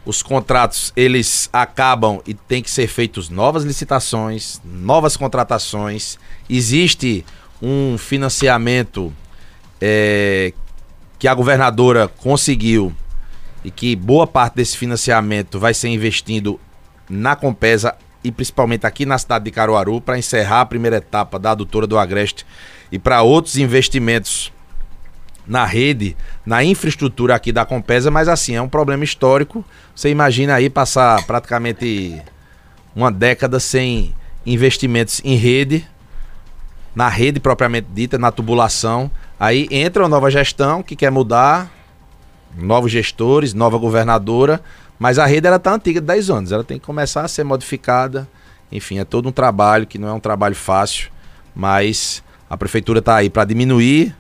os 0.04 0.22
contratos 0.22 0.92
eles 0.96 1.50
acabam 1.52 2.20
e 2.26 2.32
tem 2.32 2.62
que 2.62 2.70
ser 2.70 2.86
feitos 2.86 3.28
novas 3.28 3.64
licitações, 3.64 4.60
novas 4.64 5.16
contratações. 5.16 6.18
Existe 6.48 7.24
um 7.60 7.98
financiamento 7.98 9.12
é, 9.80 10.52
que 11.18 11.28
a 11.28 11.34
governadora 11.34 12.08
conseguiu 12.08 12.94
e 13.64 13.70
que 13.70 13.96
boa 13.96 14.26
parte 14.26 14.54
desse 14.54 14.76
financiamento 14.76 15.58
vai 15.58 15.74
ser 15.74 15.88
investido 15.88 16.60
na 17.10 17.34
Compesa 17.34 17.94
e 18.22 18.30
principalmente 18.30 18.86
aqui 18.86 19.04
na 19.04 19.18
cidade 19.18 19.44
de 19.44 19.50
Caruaru 19.50 20.00
para 20.00 20.18
encerrar 20.18 20.62
a 20.62 20.66
primeira 20.66 20.96
etapa 20.96 21.38
da 21.38 21.50
adutora 21.50 21.86
do 21.86 21.98
Agreste 21.98 22.46
e 22.90 22.98
para 22.98 23.22
outros 23.22 23.56
investimentos 23.56 24.52
na 25.46 25.64
rede, 25.64 26.16
na 26.44 26.64
infraestrutura 26.64 27.34
aqui 27.34 27.52
da 27.52 27.64
Compesa, 27.64 28.10
mas 28.10 28.28
assim, 28.28 28.56
é 28.56 28.62
um 28.62 28.68
problema 28.68 29.04
histórico. 29.04 29.64
Você 29.94 30.10
imagina 30.10 30.54
aí 30.54 30.68
passar 30.68 31.24
praticamente 31.24 32.20
uma 32.94 33.12
década 33.12 33.60
sem 33.60 34.14
investimentos 34.44 35.20
em 35.24 35.36
rede, 35.36 35.86
na 36.94 37.08
rede 37.08 37.38
propriamente 37.38 37.88
dita, 37.92 38.18
na 38.18 38.32
tubulação. 38.32 39.10
Aí 39.38 39.68
entra 39.70 40.02
uma 40.02 40.08
nova 40.08 40.30
gestão 40.30 40.82
que 40.82 40.96
quer 40.96 41.10
mudar, 41.10 41.70
novos 42.56 42.90
gestores, 42.90 43.52
nova 43.52 43.76
governadora, 43.76 44.60
mas 44.98 45.18
a 45.18 45.26
rede 45.26 45.46
ela 45.46 45.58
tá 45.58 45.74
antiga 45.74 46.00
de 46.00 46.06
10 46.06 46.30
anos, 46.30 46.52
ela 46.52 46.64
tem 46.64 46.78
que 46.78 46.86
começar 46.86 47.22
a 47.22 47.28
ser 47.28 47.44
modificada. 47.44 48.26
Enfim, 48.72 48.98
é 48.98 49.04
todo 49.04 49.28
um 49.28 49.32
trabalho 49.32 49.86
que 49.86 49.98
não 49.98 50.08
é 50.08 50.12
um 50.12 50.20
trabalho 50.20 50.56
fácil, 50.56 51.10
mas 51.54 52.22
a 52.48 52.56
prefeitura 52.56 52.98
está 52.98 53.16
aí 53.16 53.28
para 53.28 53.44
diminuir 53.44 54.14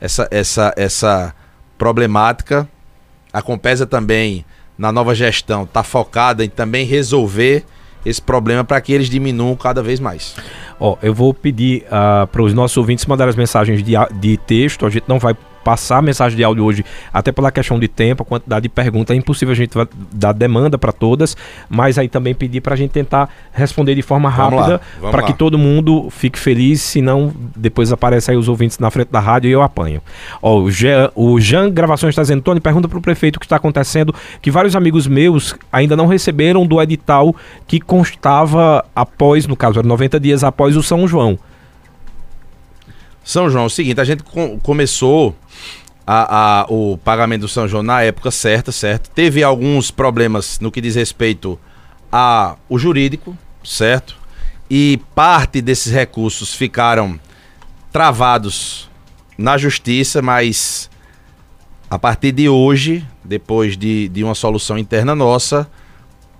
essa, 0.00 0.28
essa, 0.30 0.72
essa 0.76 1.34
problemática. 1.76 2.68
A 3.32 3.42
Compesa 3.42 3.86
também, 3.86 4.44
na 4.76 4.90
nova 4.90 5.14
gestão, 5.14 5.64
está 5.64 5.82
focada 5.82 6.44
em 6.44 6.48
também 6.48 6.86
resolver 6.86 7.64
esse 8.04 8.20
problema 8.20 8.64
para 8.64 8.80
que 8.80 8.92
eles 8.92 9.10
diminuam 9.10 9.54
cada 9.54 9.82
vez 9.82 10.00
mais. 10.00 10.34
Ó, 10.78 10.96
eu 11.02 11.12
vou 11.12 11.34
pedir 11.34 11.84
uh, 11.84 12.26
para 12.26 12.42
os 12.42 12.54
nossos 12.54 12.76
ouvintes 12.76 13.04
mandar 13.06 13.28
as 13.28 13.36
mensagens 13.36 13.82
de, 13.82 13.92
de 14.18 14.36
texto. 14.38 14.86
A 14.86 14.90
gente 14.90 15.04
não 15.06 15.18
vai 15.18 15.36
passar 15.64 15.98
a 15.98 16.02
mensagem 16.02 16.36
de 16.36 16.44
áudio 16.44 16.64
hoje, 16.64 16.84
até 17.12 17.32
pela 17.32 17.50
questão 17.50 17.78
de 17.78 17.88
tempo, 17.88 18.22
a 18.22 18.26
quantidade 18.26 18.62
de 18.64 18.68
perguntas, 18.68 19.14
é 19.14 19.18
impossível 19.18 19.52
a 19.52 19.56
gente 19.56 19.72
dar 20.12 20.32
demanda 20.32 20.78
para 20.78 20.92
todas, 20.92 21.36
mas 21.68 21.98
aí 21.98 22.08
também 22.08 22.34
pedir 22.34 22.60
para 22.60 22.74
a 22.74 22.76
gente 22.76 22.90
tentar 22.90 23.28
responder 23.52 23.94
de 23.94 24.02
forma 24.02 24.28
rápida, 24.28 24.80
para 25.10 25.22
que 25.22 25.32
todo 25.32 25.58
mundo 25.58 26.08
fique 26.10 26.38
feliz, 26.38 26.80
senão 26.80 27.32
depois 27.56 27.92
aparece 27.92 28.30
aí 28.30 28.36
os 28.36 28.48
ouvintes 28.48 28.78
na 28.78 28.90
frente 28.90 29.08
da 29.10 29.20
rádio 29.20 29.48
e 29.48 29.52
eu 29.52 29.62
apanho. 29.62 30.02
Ó, 30.42 30.60
o, 30.60 30.70
Jean, 30.70 31.10
o 31.14 31.38
Jean 31.40 31.70
Gravações 31.70 32.12
está 32.12 32.22
dizendo, 32.22 32.42
Tony, 32.42 32.60
pergunta 32.60 32.88
para 32.88 32.98
o 32.98 33.02
prefeito 33.02 33.36
o 33.36 33.40
que 33.40 33.46
está 33.46 33.56
acontecendo, 33.56 34.14
que 34.40 34.50
vários 34.50 34.74
amigos 34.74 35.06
meus 35.06 35.54
ainda 35.72 35.96
não 35.96 36.06
receberam 36.06 36.66
do 36.66 36.80
edital 36.80 37.34
que 37.66 37.80
constava 37.80 38.84
após, 38.94 39.46
no 39.46 39.56
caso, 39.56 39.78
era 39.78 39.86
90 39.86 40.18
dias 40.20 40.44
após 40.44 40.76
o 40.76 40.82
São 40.82 41.06
João. 41.06 41.38
São 43.22 43.48
João, 43.48 43.64
é 43.64 43.66
o 43.66 43.70
seguinte, 43.70 44.00
a 44.00 44.04
gente 44.04 44.22
com, 44.22 44.58
começou 44.58 45.36
a, 46.06 46.62
a, 46.62 46.66
o 46.68 46.98
pagamento 46.98 47.42
do 47.42 47.48
São 47.48 47.68
João 47.68 47.82
na 47.82 48.02
época 48.02 48.30
certa, 48.30 48.72
certo? 48.72 49.10
Teve 49.10 49.42
alguns 49.42 49.90
problemas 49.90 50.58
no 50.60 50.70
que 50.70 50.80
diz 50.80 50.94
respeito 50.94 51.58
ao 52.10 52.58
jurídico, 52.72 53.36
certo? 53.64 54.16
E 54.68 55.00
parte 55.14 55.60
desses 55.60 55.92
recursos 55.92 56.54
ficaram 56.54 57.18
travados 57.92 58.88
na 59.36 59.56
justiça, 59.56 60.22
mas 60.22 60.90
a 61.88 61.98
partir 61.98 62.32
de 62.32 62.48
hoje, 62.48 63.04
depois 63.24 63.76
de, 63.76 64.08
de 64.08 64.22
uma 64.22 64.34
solução 64.34 64.78
interna 64.78 65.14
nossa, 65.14 65.68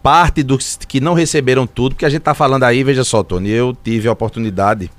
parte 0.03 0.42
dos 0.42 0.77
que 0.77 1.01
não 1.01 1.14
receberam 1.14 1.66
tudo, 1.66 1.96
que 1.96 2.05
a 2.05 2.09
gente 2.09 2.20
está 2.20 2.35
falando 2.35 2.64
aí, 2.64 2.85
veja 2.85 3.05
só, 3.05 3.23
Tony, 3.23 3.51
eu 3.51 3.77
tive 3.85 4.09
a 4.09 4.12
oportunidade 4.12 4.90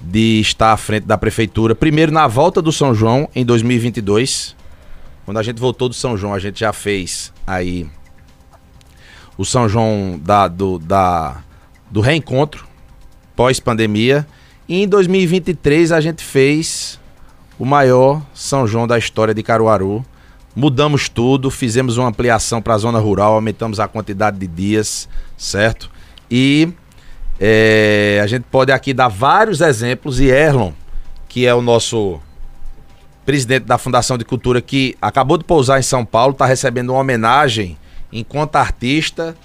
de 0.00 0.40
estar 0.40 0.72
à 0.72 0.76
frente 0.76 1.04
da 1.04 1.18
prefeitura. 1.18 1.74
Primeiro 1.74 2.12
na 2.12 2.26
volta 2.26 2.62
do 2.62 2.72
São 2.72 2.94
João 2.94 3.28
em 3.34 3.44
2022. 3.44 4.56
Quando 5.24 5.38
a 5.38 5.42
gente 5.42 5.60
voltou 5.60 5.88
do 5.88 5.94
São 5.94 6.16
João, 6.16 6.32
a 6.32 6.38
gente 6.38 6.60
já 6.60 6.72
fez 6.72 7.32
aí 7.46 7.86
o 9.36 9.44
São 9.44 9.68
João 9.68 10.18
da, 10.22 10.48
do, 10.48 10.78
da, 10.78 11.42
do 11.90 12.00
reencontro 12.00 12.66
pós-pandemia. 13.36 14.26
E 14.68 14.82
em 14.82 14.88
2023 14.88 15.92
a 15.92 16.00
gente 16.00 16.24
fez 16.24 16.98
o 17.58 17.64
maior 17.64 18.22
São 18.34 18.66
João 18.66 18.86
da 18.86 18.98
história 18.98 19.32
de 19.32 19.42
Caruaru. 19.42 20.04
Mudamos 20.56 21.08
tudo, 21.08 21.50
fizemos 21.50 21.98
uma 21.98 22.08
ampliação 22.08 22.60
para 22.60 22.74
a 22.74 22.78
zona 22.78 22.98
rural, 22.98 23.34
aumentamos 23.34 23.78
a 23.78 23.86
quantidade 23.86 24.38
de 24.38 24.46
dias, 24.48 25.08
certo? 25.36 25.88
E 26.28 26.68
é, 27.40 28.20
a 28.22 28.26
gente 28.26 28.44
pode 28.44 28.72
aqui 28.72 28.92
dar 28.92 29.08
vários 29.08 29.60
exemplos 29.60 30.18
e 30.18 30.26
Erlon, 30.26 30.72
que 31.28 31.46
é 31.46 31.54
o 31.54 31.62
nosso 31.62 32.20
presidente 33.24 33.64
da 33.64 33.78
Fundação 33.78 34.16
de 34.16 34.24
Cultura, 34.24 34.60
que 34.60 34.96
acabou 35.00 35.38
de 35.38 35.44
pousar 35.44 35.78
em 35.78 35.82
São 35.82 36.04
Paulo, 36.04 36.32
está 36.32 36.46
recebendo 36.46 36.90
uma 36.90 37.00
homenagem 37.00 37.76
enquanto 38.12 38.56
artista, 38.56 39.36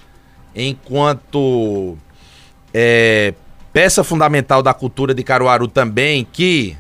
enquanto 0.56 1.98
é, 2.74 3.34
peça 3.72 4.04
fundamental 4.04 4.64
da 4.64 4.74
cultura 4.74 5.14
de 5.14 5.22
Caruaru 5.22 5.68
também, 5.68 6.26
que 6.32 6.78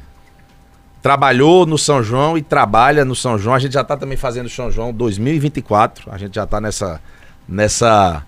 trabalhou 1.02 1.66
no 1.66 1.78
São 1.78 2.02
João 2.02 2.38
e 2.38 2.42
trabalha 2.42 3.04
no 3.04 3.16
São 3.16 3.38
João. 3.38 3.56
A 3.56 3.60
gente 3.60 3.74
já 3.74 3.82
está 3.82 3.98
também 3.98 4.18
fazendo 4.18 4.48
São 4.48 4.72
João 4.72 4.94
2024, 4.94 6.10
a 6.12 6.18
gente 6.18 6.36
já 6.36 6.46
está 6.46 6.62
nessa, 6.62 7.02
nessa 7.48 8.24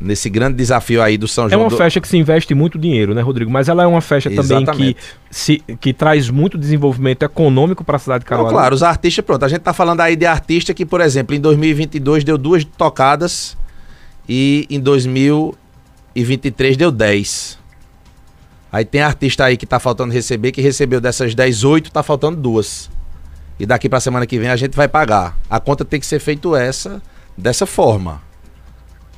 nesse 0.00 0.30
grande 0.30 0.56
desafio 0.56 1.02
aí 1.02 1.18
do 1.18 1.26
São 1.26 1.46
é 1.46 1.50
João. 1.50 1.60
É 1.60 1.64
uma 1.64 1.70
do... 1.70 1.76
festa 1.76 2.00
que 2.00 2.08
se 2.08 2.16
investe 2.16 2.54
muito 2.54 2.78
dinheiro, 2.78 3.14
né, 3.14 3.20
Rodrigo? 3.20 3.50
Mas 3.50 3.68
ela 3.68 3.82
é 3.82 3.86
uma 3.86 4.00
festa 4.00 4.30
Exatamente. 4.30 4.66
também 4.66 4.94
que, 4.94 5.00
se, 5.30 5.58
que 5.80 5.92
traz 5.92 6.30
muito 6.30 6.56
desenvolvimento 6.56 7.24
econômico 7.24 7.82
para 7.84 7.96
a 7.96 7.98
cidade 7.98 8.20
de 8.20 8.26
Caruaru. 8.26 8.50
Não, 8.50 8.58
claro, 8.58 8.74
os 8.74 8.82
artistas, 8.82 9.24
pronto. 9.24 9.44
A 9.44 9.48
gente 9.48 9.58
está 9.58 9.72
falando 9.72 10.00
aí 10.00 10.14
de 10.14 10.26
artista 10.26 10.72
que, 10.72 10.86
por 10.86 11.00
exemplo, 11.00 11.34
em 11.34 11.40
2022 11.40 12.24
deu 12.24 12.38
duas 12.38 12.64
tocadas 12.64 13.56
e 14.28 14.66
em 14.70 14.78
2023 14.80 16.76
deu 16.76 16.92
10. 16.92 17.58
Aí 18.70 18.84
tem 18.84 19.00
artista 19.00 19.46
aí 19.46 19.56
que 19.56 19.64
está 19.64 19.80
faltando 19.80 20.12
receber, 20.12 20.52
que 20.52 20.60
recebeu 20.60 21.00
dessas 21.00 21.34
10, 21.34 21.64
8, 21.64 21.90
tá 21.90 22.02
faltando 22.02 22.36
duas. 22.36 22.90
E 23.58 23.66
daqui 23.66 23.88
para 23.88 23.98
a 23.98 24.00
semana 24.00 24.26
que 24.26 24.38
vem 24.38 24.48
a 24.48 24.56
gente 24.56 24.76
vai 24.76 24.86
pagar. 24.86 25.36
A 25.50 25.58
conta 25.58 25.84
tem 25.84 25.98
que 25.98 26.06
ser 26.06 26.20
feita 26.20 26.56
essa, 26.56 27.02
dessa 27.36 27.66
forma. 27.66 28.27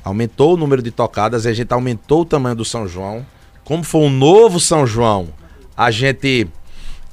Aumentou 0.03 0.53
o 0.53 0.57
número 0.57 0.81
de 0.81 0.91
tocadas, 0.91 1.45
a 1.45 1.53
gente 1.53 1.71
aumentou 1.73 2.21
o 2.21 2.25
tamanho 2.25 2.55
do 2.55 2.65
São 2.65 2.87
João. 2.87 3.25
Como 3.63 3.83
foi 3.83 4.01
um 4.01 4.09
novo 4.09 4.59
São 4.59 4.85
João, 4.85 5.29
a 5.77 5.91
gente 5.91 6.47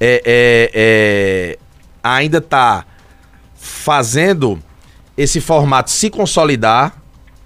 é, 0.01 0.22
é, 0.24 0.70
é, 0.74 1.59
ainda 2.03 2.38
está 2.38 2.85
fazendo 3.55 4.59
esse 5.16 5.40
formato 5.40 5.90
se 5.90 6.11
consolidar. 6.11 6.96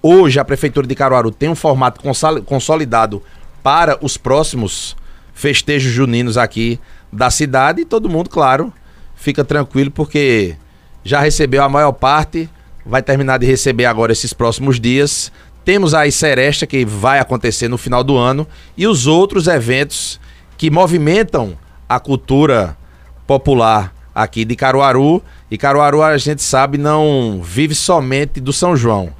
Hoje 0.01 0.39
a 0.39 0.45
Prefeitura 0.45 0.85
de 0.85 0.95
Caruaru 0.95 1.31
tem 1.31 1.49
um 1.49 1.55
formato 1.55 2.01
consolidado 2.45 3.21
para 3.61 3.97
os 4.01 4.17
próximos 4.17 4.95
festejos 5.33 5.91
juninos 5.91 6.37
aqui 6.37 6.79
da 7.11 7.29
cidade 7.29 7.81
e 7.81 7.85
todo 7.85 8.09
mundo, 8.09 8.29
claro, 8.29 8.71
fica 9.15 9.43
tranquilo 9.43 9.89
porque 9.89 10.55
já 11.03 11.19
recebeu 11.19 11.63
a 11.63 11.69
maior 11.69 11.91
parte 11.91 12.49
vai 12.85 13.01
terminar 13.01 13.37
de 13.39 13.45
receber 13.45 13.85
agora 13.85 14.11
esses 14.11 14.33
próximos 14.33 14.79
dias. 14.79 15.31
Temos 15.63 15.93
a 15.93 16.09
Seresta, 16.11 16.67
que 16.67 16.83
vai 16.83 17.19
acontecer 17.19 17.67
no 17.67 17.77
final 17.77 18.03
do 18.03 18.17
ano, 18.17 18.45
e 18.75 18.85
os 18.85 19.07
outros 19.07 19.47
eventos 19.47 20.19
que 20.57 20.69
movimentam 20.69 21.57
a 21.87 21.99
cultura 21.99 22.77
popular 23.25 23.93
aqui 24.13 24.43
de 24.43 24.55
Caruaru. 24.55 25.23
E 25.49 25.57
Caruaru, 25.57 26.01
a 26.01 26.17
gente 26.17 26.43
sabe, 26.43 26.77
não 26.77 27.41
vive 27.43 27.73
somente 27.73 28.39
do 28.39 28.51
São 28.51 28.75
João. 28.75 29.13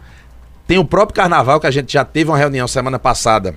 Tem 0.67 0.77
o 0.77 0.85
próprio 0.85 1.15
carnaval, 1.15 1.59
que 1.59 1.67
a 1.67 1.71
gente 1.71 1.91
já 1.93 2.03
teve 2.03 2.29
uma 2.29 2.37
reunião 2.37 2.67
semana 2.67 2.99
passada. 2.99 3.55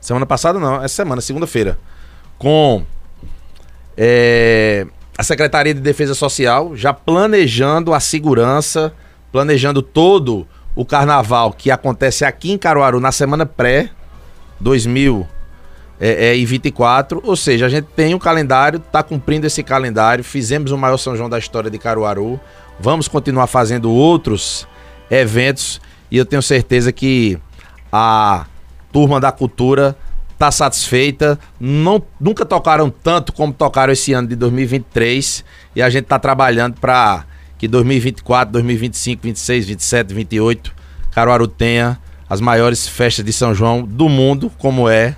Semana 0.00 0.26
passada 0.26 0.58
não, 0.58 0.82
é 0.82 0.88
semana, 0.88 1.20
segunda-feira. 1.20 1.78
Com 2.38 2.84
é, 3.96 4.86
a 5.16 5.22
Secretaria 5.22 5.72
de 5.72 5.80
Defesa 5.80 6.14
Social 6.14 6.76
já 6.76 6.92
planejando 6.92 7.94
a 7.94 8.00
segurança, 8.00 8.92
planejando 9.32 9.80
todo 9.80 10.46
o 10.74 10.84
carnaval 10.84 11.52
que 11.52 11.70
acontece 11.70 12.24
aqui 12.24 12.52
em 12.52 12.58
Caruaru 12.58 13.00
na 13.00 13.10
semana 13.10 13.46
pré 13.46 13.88
2024. 14.60 17.22
Ou 17.24 17.34
seja, 17.34 17.64
a 17.64 17.68
gente 17.68 17.86
tem 17.96 18.14
um 18.14 18.18
calendário, 18.18 18.78
está 18.78 19.02
cumprindo 19.02 19.46
esse 19.46 19.62
calendário. 19.62 20.22
Fizemos 20.22 20.70
o 20.70 20.76
maior 20.76 20.98
São 20.98 21.16
João 21.16 21.30
da 21.30 21.38
história 21.38 21.70
de 21.70 21.78
Caruaru. 21.78 22.38
Vamos 22.78 23.08
continuar 23.08 23.46
fazendo 23.46 23.90
outros 23.90 24.68
eventos 25.10 25.80
e 26.10 26.18
eu 26.18 26.26
tenho 26.26 26.42
certeza 26.42 26.92
que 26.92 27.38
a 27.90 28.44
turma 28.92 29.18
da 29.18 29.32
cultura 29.32 29.96
está 30.36 30.50
satisfeita. 30.50 31.38
Não, 31.58 32.02
nunca 32.20 32.44
tocaram 32.44 32.88
tanto 32.90 33.32
como 33.32 33.52
tocaram 33.52 33.92
esse 33.92 34.12
ano 34.12 34.28
de 34.28 34.36
2023 34.36 35.44
e 35.74 35.82
a 35.82 35.90
gente 35.90 36.04
está 36.04 36.18
trabalhando 36.18 36.78
para 36.78 37.24
que 37.58 37.66
2024, 37.66 38.52
2025, 38.52 39.22
26, 39.22 39.66
27, 39.66 40.14
28, 40.14 40.72
Caruaru 41.10 41.48
tenha 41.48 41.98
as 42.28 42.40
maiores 42.40 42.86
festas 42.86 43.24
de 43.24 43.32
São 43.32 43.54
João 43.54 43.82
do 43.82 44.08
mundo, 44.08 44.52
como 44.58 44.88
é, 44.88 45.16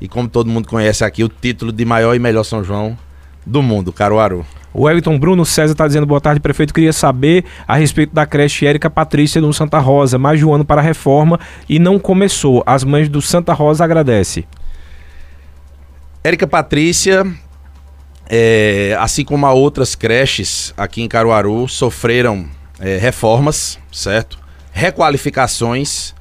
e 0.00 0.08
como 0.08 0.28
todo 0.28 0.50
mundo 0.50 0.66
conhece 0.66 1.04
aqui, 1.04 1.22
o 1.22 1.28
título 1.28 1.70
de 1.70 1.84
maior 1.84 2.14
e 2.14 2.18
melhor 2.18 2.42
São 2.42 2.64
João 2.64 2.98
do 3.46 3.62
mundo, 3.62 3.92
Caruaru. 3.92 4.44
O 4.72 4.88
Elton 4.88 5.18
Bruno 5.18 5.44
César 5.44 5.72
está 5.72 5.86
dizendo 5.86 6.06
boa 6.06 6.20
tarde, 6.20 6.40
prefeito. 6.40 6.74
Queria 6.74 6.92
saber 6.92 7.44
a 7.66 7.76
respeito 7.76 8.14
da 8.14 8.26
creche 8.26 8.66
Érica 8.66 8.90
Patrícia 8.90 9.40
no 9.40 9.52
Santa 9.52 9.78
Rosa, 9.78 10.18
mais 10.18 10.38
de 10.38 10.44
um 10.44 10.52
ano 10.52 10.64
para 10.64 10.80
a 10.80 10.84
reforma 10.84 11.40
e 11.68 11.78
não 11.78 11.98
começou. 11.98 12.62
As 12.66 12.84
mães 12.84 13.08
do 13.08 13.22
Santa 13.22 13.52
Rosa 13.52 13.84
agradecem. 13.84 14.44
Érica 16.22 16.46
Patrícia, 16.46 17.26
é, 18.28 18.96
assim 19.00 19.24
como 19.24 19.46
a 19.46 19.52
outras 19.52 19.94
creches 19.94 20.74
aqui 20.76 21.00
em 21.02 21.08
Caruaru, 21.08 21.66
sofreram 21.66 22.46
é, 22.78 22.98
reformas, 22.98 23.78
certo? 23.90 24.38
Requalificações 24.70 26.14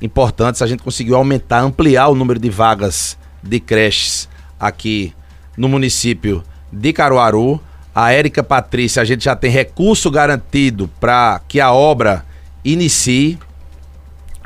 importantes. 0.00 0.62
A 0.62 0.66
gente 0.66 0.82
conseguiu 0.82 1.16
aumentar, 1.16 1.60
ampliar 1.60 2.08
o 2.08 2.14
número 2.14 2.40
de 2.40 2.48
vagas 2.48 3.18
de 3.42 3.60
creches 3.60 4.28
aqui 4.58 5.12
no 5.56 5.68
município 5.68 6.42
de 6.72 6.92
Caruaru. 6.92 7.60
A 7.94 8.12
Érica 8.12 8.42
Patrícia, 8.42 9.02
a 9.02 9.04
gente 9.04 9.24
já 9.24 9.34
tem 9.34 9.50
recurso 9.50 10.10
garantido 10.10 10.88
para 11.00 11.40
que 11.48 11.60
a 11.60 11.72
obra 11.72 12.24
inicie. 12.64 13.38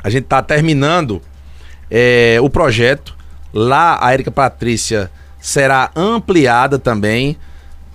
A 0.03 0.09
gente 0.09 0.23
está 0.23 0.41
terminando 0.41 1.21
é, 1.89 2.37
o 2.41 2.49
projeto. 2.49 3.15
Lá 3.53 3.99
a 4.01 4.11
Érica 4.11 4.31
Patrícia 4.31 5.11
será 5.39 5.91
ampliada 5.95 6.79
também. 6.79 7.37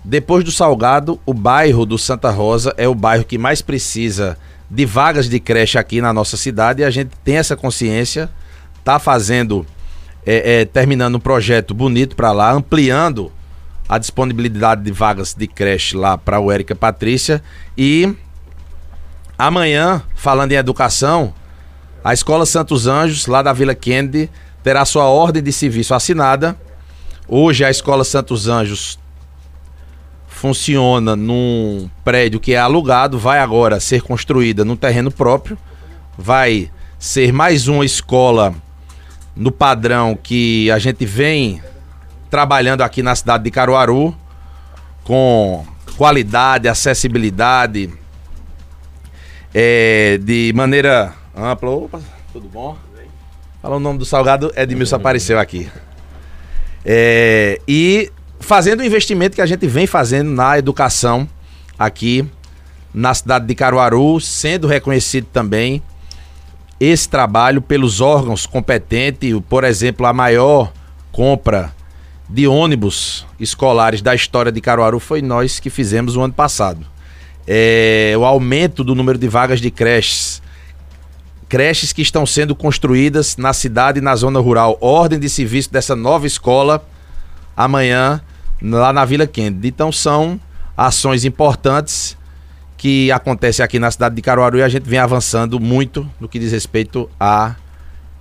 Depois 0.05 0.45
do 0.45 0.53
Salgado, 0.53 1.21
o 1.27 1.35
bairro 1.35 1.85
do 1.85 1.99
Santa 1.99 2.31
Rosa 2.31 2.73
é 2.77 2.89
o 2.89 2.95
bairro 2.95 3.25
que 3.25 3.37
mais 3.37 3.61
precisa 3.61 4.39
de 4.71 4.87
vagas 4.87 5.29
de 5.29 5.41
creche 5.41 5.77
aqui 5.77 6.01
na 6.01 6.13
nossa 6.13 6.37
cidade 6.37 6.81
e 6.81 6.85
a 6.85 6.91
gente 6.91 7.11
tem 7.25 7.37
essa 7.37 7.57
consciência, 7.57 8.31
tá 8.85 8.99
fazendo, 9.01 9.67
é, 10.25 10.61
é, 10.61 10.65
terminando 10.65 11.17
um 11.17 11.21
projeto 11.21 11.75
bonito 11.75 12.15
para 12.15 12.31
lá, 12.31 12.53
ampliando 12.53 13.33
a 13.91 13.99
disponibilidade 13.99 14.85
de 14.85 14.93
vagas 14.93 15.35
de 15.35 15.49
creche 15.49 15.97
lá 15.97 16.17
para 16.17 16.39
o 16.39 16.53
Érica 16.53 16.77
Patrícia. 16.77 17.43
E 17.77 18.15
amanhã, 19.37 20.01
falando 20.15 20.53
em 20.53 20.55
educação, 20.55 21.35
a 22.05 22.15
Escola 22.15 22.47
Santos 22.47 22.87
Anjos, 22.87 23.27
lá 23.27 23.43
da 23.43 23.53
Vila 23.53 23.75
Kennedy, 23.75 24.31
terá 24.63 24.85
sua 24.85 25.07
ordem 25.07 25.43
de 25.43 25.53
serviço 25.53 25.93
assinada. 25.93 26.57
Hoje 27.27 27.65
a 27.65 27.71
Escola 27.71 28.05
Santos 28.05 28.47
Anjos 28.47 28.97
funciona 30.29 31.17
num 31.17 31.91
prédio 32.05 32.39
que 32.39 32.55
é 32.55 32.59
alugado, 32.59 33.19
vai 33.19 33.41
agora 33.41 33.81
ser 33.81 34.03
construída 34.03 34.65
num 34.65 34.77
terreno 34.77 35.11
próprio, 35.11 35.59
vai 36.17 36.71
ser 36.97 37.33
mais 37.33 37.67
uma 37.67 37.85
escola 37.85 38.55
no 39.35 39.51
padrão 39.51 40.17
que 40.17 40.71
a 40.71 40.79
gente 40.79 41.05
vem 41.05 41.61
trabalhando 42.31 42.83
aqui 42.83 43.03
na 43.03 43.15
cidade 43.15 43.45
de 43.45 43.51
Caruaru 43.51 44.17
com 45.05 45.67
qualidade, 45.97 46.69
acessibilidade, 46.69 47.93
é, 49.53 50.19
de 50.23 50.53
maneira 50.55 51.13
ampla. 51.37 51.71
Opa, 51.71 52.01
tudo 52.33 52.49
bom? 52.49 52.77
Fala 53.61 53.77
o 53.77 53.81
nome 53.81 53.99
do 53.99 54.05
salgado, 54.07 54.51
Edmilson 54.57 54.97
apareceu 54.97 55.39
aqui. 55.39 55.71
É, 56.85 57.61
e 57.69 58.11
fazendo 58.39 58.81
o 58.81 58.85
investimento 58.85 59.35
que 59.35 59.43
a 59.43 59.47
gente 59.47 59.67
vem 59.67 59.87
fazendo 59.87 60.31
na 60.31 60.59
educação 60.59 61.29
aqui 61.79 62.27
na 62.93 63.13
cidade 63.13 63.47
de 63.47 63.55
Caruaru, 63.55 64.19
sendo 64.21 64.67
reconhecido 64.67 65.27
também 65.27 65.83
esse 66.79 67.09
trabalho 67.09 67.61
pelos 67.61 68.01
órgãos 68.01 68.47
competentes, 68.47 69.39
por 69.49 69.65
exemplo, 69.65 70.07
a 70.07 70.13
maior 70.13 70.73
compra 71.13 71.73
de 72.33 72.47
ônibus 72.47 73.27
escolares 73.41 74.01
da 74.01 74.15
história 74.15 74.53
de 74.53 74.61
Caruaru 74.61 75.01
foi 75.01 75.21
nós 75.21 75.59
que 75.59 75.69
fizemos 75.69 76.17
o 76.17 76.21
ano 76.21 76.33
passado. 76.33 76.87
É, 77.47 78.15
o 78.17 78.25
aumento 78.25 78.85
do 78.85 78.95
número 78.95 79.19
de 79.19 79.27
vagas 79.27 79.61
de 79.61 79.69
creches, 79.71 80.41
creches 81.49 81.93
que 81.93 82.03
estão 82.03 82.25
sendo 82.25 82.55
construídas 82.55 83.37
na 83.37 83.53
cidade 83.53 83.99
e 83.99 84.03
na 84.03 84.15
zona 84.15 84.39
rural. 84.39 84.79
Ordem 84.81 85.19
de 85.19 85.29
serviço 85.29 85.73
dessa 85.73 85.97
nova 85.97 86.27
escola 86.27 86.87
amanhã 87.57 88.23
lá 88.63 88.93
na 88.93 89.05
Vila 89.05 89.27
Kennedy. 89.27 89.67
Então 89.67 89.91
são 89.91 90.41
ações 90.77 91.25
importantes 91.25 92.17
que 92.77 93.11
acontecem 93.11 93.65
aqui 93.65 93.81
na 93.81 93.91
cidade 93.91 94.15
de 94.15 94.23
Caruaru 94.23 94.59
e 94.59 94.63
a 94.63 94.69
gente 94.69 94.89
vem 94.89 95.01
avançando 95.01 95.59
muito 95.59 96.09
no 96.21 96.29
que 96.29 96.39
diz 96.39 96.53
respeito 96.53 97.11
a 97.19 97.57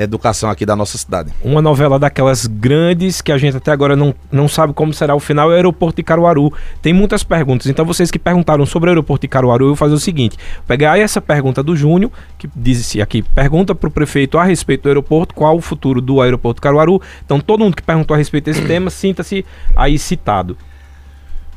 educação 0.03 0.49
aqui 0.49 0.65
da 0.65 0.75
nossa 0.75 0.97
cidade. 0.97 1.31
Uma 1.43 1.61
novela 1.61 1.99
daquelas 1.99 2.47
grandes 2.47 3.21
que 3.21 3.31
a 3.31 3.37
gente 3.37 3.57
até 3.57 3.71
agora 3.71 3.95
não, 3.95 4.15
não 4.31 4.47
sabe 4.47 4.73
como 4.73 4.93
será 4.93 5.13
o 5.13 5.19
final 5.19 5.49
é 5.51 5.53
o 5.53 5.55
aeroporto 5.55 5.97
de 5.97 6.03
Caruaru. 6.03 6.53
Tem 6.81 6.93
muitas 6.93 7.23
perguntas, 7.23 7.67
então 7.67 7.85
vocês 7.85 8.09
que 8.09 8.17
perguntaram 8.17 8.65
sobre 8.65 8.89
o 8.89 8.91
aeroporto 8.91 9.23
de 9.23 9.27
Caruaru, 9.27 9.65
eu 9.65 9.69
vou 9.69 9.75
fazer 9.75 9.93
o 9.93 9.99
seguinte: 9.99 10.37
pegar 10.65 10.97
essa 10.97 11.19
pergunta 11.19 11.61
do 11.61 11.75
Júnior, 11.75 12.11
que 12.37 12.49
diz 12.55 12.95
aqui, 12.97 13.21
pergunta 13.21 13.75
para 13.75 13.89
o 13.89 13.91
prefeito 13.91 14.37
a 14.37 14.43
respeito 14.43 14.83
do 14.83 14.89
aeroporto, 14.89 15.35
qual 15.35 15.57
o 15.57 15.61
futuro 15.61 16.01
do 16.01 16.21
aeroporto 16.21 16.59
de 16.59 16.61
Caruaru. 16.61 17.01
Então 17.25 17.39
todo 17.39 17.63
mundo 17.63 17.75
que 17.75 17.83
perguntou 17.83 18.15
a 18.15 18.17
respeito 18.17 18.45
desse 18.45 18.63
tema, 18.67 18.89
sinta-se 18.89 19.45
aí 19.75 19.99
citado. 19.99 20.57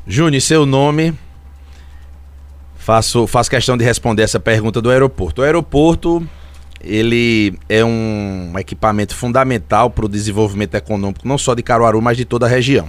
Júnior, 0.07 0.40
seu 0.40 0.66
nome. 0.66 1.14
Faço, 2.76 3.28
faço 3.28 3.48
questão 3.48 3.76
de 3.76 3.85
responder 3.85 4.22
essa 4.22 4.40
pergunta 4.40 4.83
do 4.83 4.90
aeroporto. 4.90 5.40
O 5.40 5.44
aeroporto 5.44 6.26
ele 6.82 7.58
é 7.68 7.84
um 7.84 8.52
equipamento 8.58 9.14
fundamental 9.14 9.88
para 9.88 10.04
o 10.04 10.08
desenvolvimento 10.08 10.74
econômico 10.74 11.26
não 11.26 11.38
só 11.38 11.54
de 11.54 11.62
Caruaru, 11.62 12.02
mas 12.02 12.16
de 12.16 12.24
toda 12.24 12.46
a 12.46 12.48
região. 12.48 12.88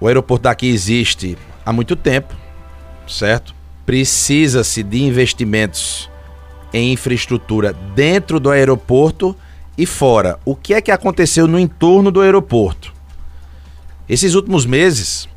O 0.00 0.08
aeroporto 0.08 0.42
daqui 0.42 0.66
existe 0.66 1.38
há 1.64 1.72
muito 1.72 1.94
tempo, 1.94 2.34
certo? 3.06 3.54
Precisa-se 3.86 4.82
de 4.82 5.02
investimentos 5.02 6.10
em 6.72 6.92
infraestrutura 6.92 7.72
dentro 7.72 8.40
do 8.40 8.50
aeroporto 8.50 9.36
e 9.78 9.86
fora. 9.86 10.38
O 10.44 10.56
que 10.56 10.74
é 10.74 10.80
que 10.80 10.90
aconteceu 10.90 11.46
no 11.46 11.58
entorno 11.58 12.10
do 12.10 12.20
aeroporto? 12.20 12.92
Esses 14.08 14.34
últimos 14.34 14.66
meses, 14.66 15.28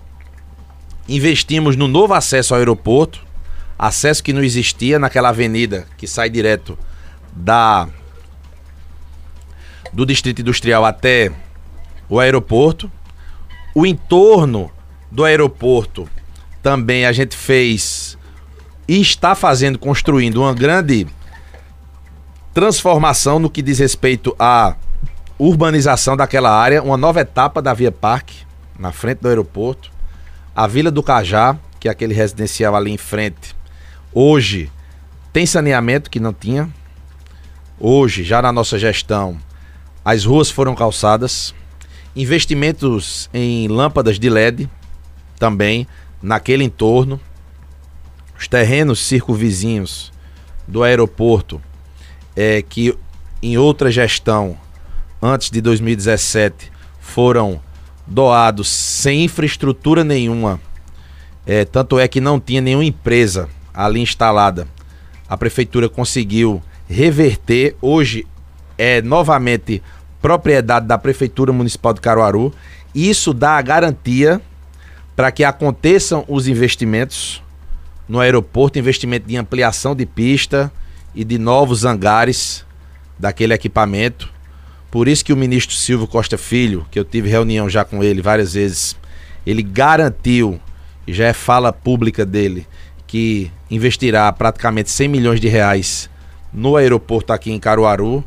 investimos 1.08 1.76
no 1.76 1.88
novo 1.88 2.14
acesso 2.14 2.54
ao 2.54 2.60
aeroporto, 2.60 3.27
acesso 3.78 4.24
que 4.24 4.34
não 4.34 4.44
existia 4.44 4.98
naquela 4.98 5.30
avenida 5.30 5.86
que 5.98 6.08
sai 6.08 6.30
direto 6.30 6.78
da 7.32 7.88
do 9.94 10.06
distrito 10.06 10.42
industrial 10.42 10.86
até 10.86 11.32
o 12.10 12.20
aeroporto. 12.20 12.92
O 13.74 13.86
entorno 13.86 14.72
do 15.12 15.24
aeroporto 15.24 16.10
também 16.62 17.06
a 17.06 17.12
gente 17.12 17.36
fez 17.36 18.18
e 18.88 19.00
está 19.00 19.36
fazendo, 19.36 19.78
construindo 19.78 20.38
uma 20.42 20.54
grande 20.54 21.08
transformação 22.54 23.38
no 23.38 23.50
que 23.50 23.62
diz 23.62 23.80
respeito 23.80 24.36
à 24.40 24.76
urbanização 25.38 26.18
daquela 26.18 26.52
área, 26.52 26.82
uma 26.82 26.98
nova 26.98 27.22
etapa 27.22 27.62
da 27.62 27.74
Via 27.74 27.92
Parque, 27.92 28.46
na 28.80 28.92
frente 28.92 29.20
do 29.20 29.28
aeroporto, 29.28 29.92
a 30.56 30.66
Vila 30.66 30.90
do 30.90 31.04
Cajá, 31.04 31.56
que 31.80 31.88
é 31.88 31.92
aquele 31.92 32.14
residencial 32.14 32.76
ali 32.76 32.92
em 32.92 32.98
frente, 32.98 33.56
Hoje 34.20 34.72
tem 35.32 35.46
saneamento 35.46 36.10
que 36.10 36.20
não 36.20 36.34
tinha. 36.34 36.68
Hoje, 37.80 38.24
já 38.24 38.42
na 38.42 38.52
nossa 38.52 38.80
gestão, 38.80 39.38
as 40.04 40.26
ruas 40.26 40.50
foram 40.50 40.74
calçadas. 40.74 41.54
Investimentos 42.16 43.30
em 43.32 43.68
lâmpadas 43.68 44.18
de 44.18 44.28
LED 44.28 44.68
também 45.38 45.88
naquele 46.20 46.64
entorno. 46.64 47.22
Os 48.36 48.48
terrenos 48.48 49.02
circunvizinhos 49.02 50.12
do 50.68 50.82
aeroporto 50.82 51.62
é 52.36 52.64
que 52.64 52.98
em 53.40 53.56
outra 53.56 53.92
gestão 53.92 54.58
antes 55.22 55.52
de 55.52 55.62
2017 55.62 56.72
foram 57.00 57.62
doados 58.08 58.68
sem 58.68 59.26
infraestrutura 59.26 60.04
nenhuma. 60.04 60.60
É, 61.46 61.64
tanto 61.64 62.00
é 62.00 62.08
que 62.08 62.20
não 62.20 62.40
tinha 62.40 62.62
nenhuma 62.62 62.84
empresa 62.84 63.48
ali 63.78 64.02
instalada, 64.02 64.68
a 65.30 65.38
prefeitura 65.38 65.88
conseguiu 65.88 66.64
reverter. 66.90 67.76
Hoje 67.80 68.26
é 68.76 69.04
novamente 69.04 69.84
propriedade 70.20 70.88
da 70.88 70.98
Prefeitura 70.98 71.54
Municipal 71.54 71.94
de 71.94 72.02
Caruaru. 72.02 72.52
Isso 72.96 73.36
dá 73.36 73.52
a 73.52 73.62
garantia 73.62 74.42
para 75.16 75.32
que 75.32 75.44
aconteçam 75.44 76.26
os 76.28 76.48
investimentos 76.48 77.44
no 78.10 78.20
aeroporto 78.20 78.80
investimento 78.80 79.28
de 79.28 79.38
ampliação 79.38 79.96
de 79.96 80.08
pista 80.08 80.72
e 81.14 81.24
de 81.24 81.38
novos 81.38 81.86
hangares 81.86 82.66
daquele 83.20 83.54
equipamento. 83.54 84.32
Por 84.90 85.08
isso 85.08 85.24
que 85.24 85.34
o 85.34 85.38
ministro 85.38 85.76
Silvio 85.76 86.08
Costa 86.08 86.38
Filho, 86.38 86.86
que 86.90 86.98
eu 86.98 87.06
tive 87.06 87.30
reunião 87.30 87.70
já 87.70 87.86
com 87.86 88.04
ele 88.04 88.22
várias 88.22 88.54
vezes, 88.54 88.96
ele 89.46 89.62
garantiu 89.62 90.60
e 91.06 91.14
já 91.14 91.26
é 91.28 91.34
fala 91.34 91.72
pública 91.72 92.26
dele, 92.26 92.68
que 93.08 93.50
investirá 93.72 94.32
praticamente 94.32 94.92
100 94.92 95.08
milhões 95.08 95.40
de 95.40 95.48
reais 95.48 96.10
no 96.54 96.76
aeroporto 96.76 97.34
aqui 97.34 97.52
em 97.52 97.60
Caruaru. 97.60 98.24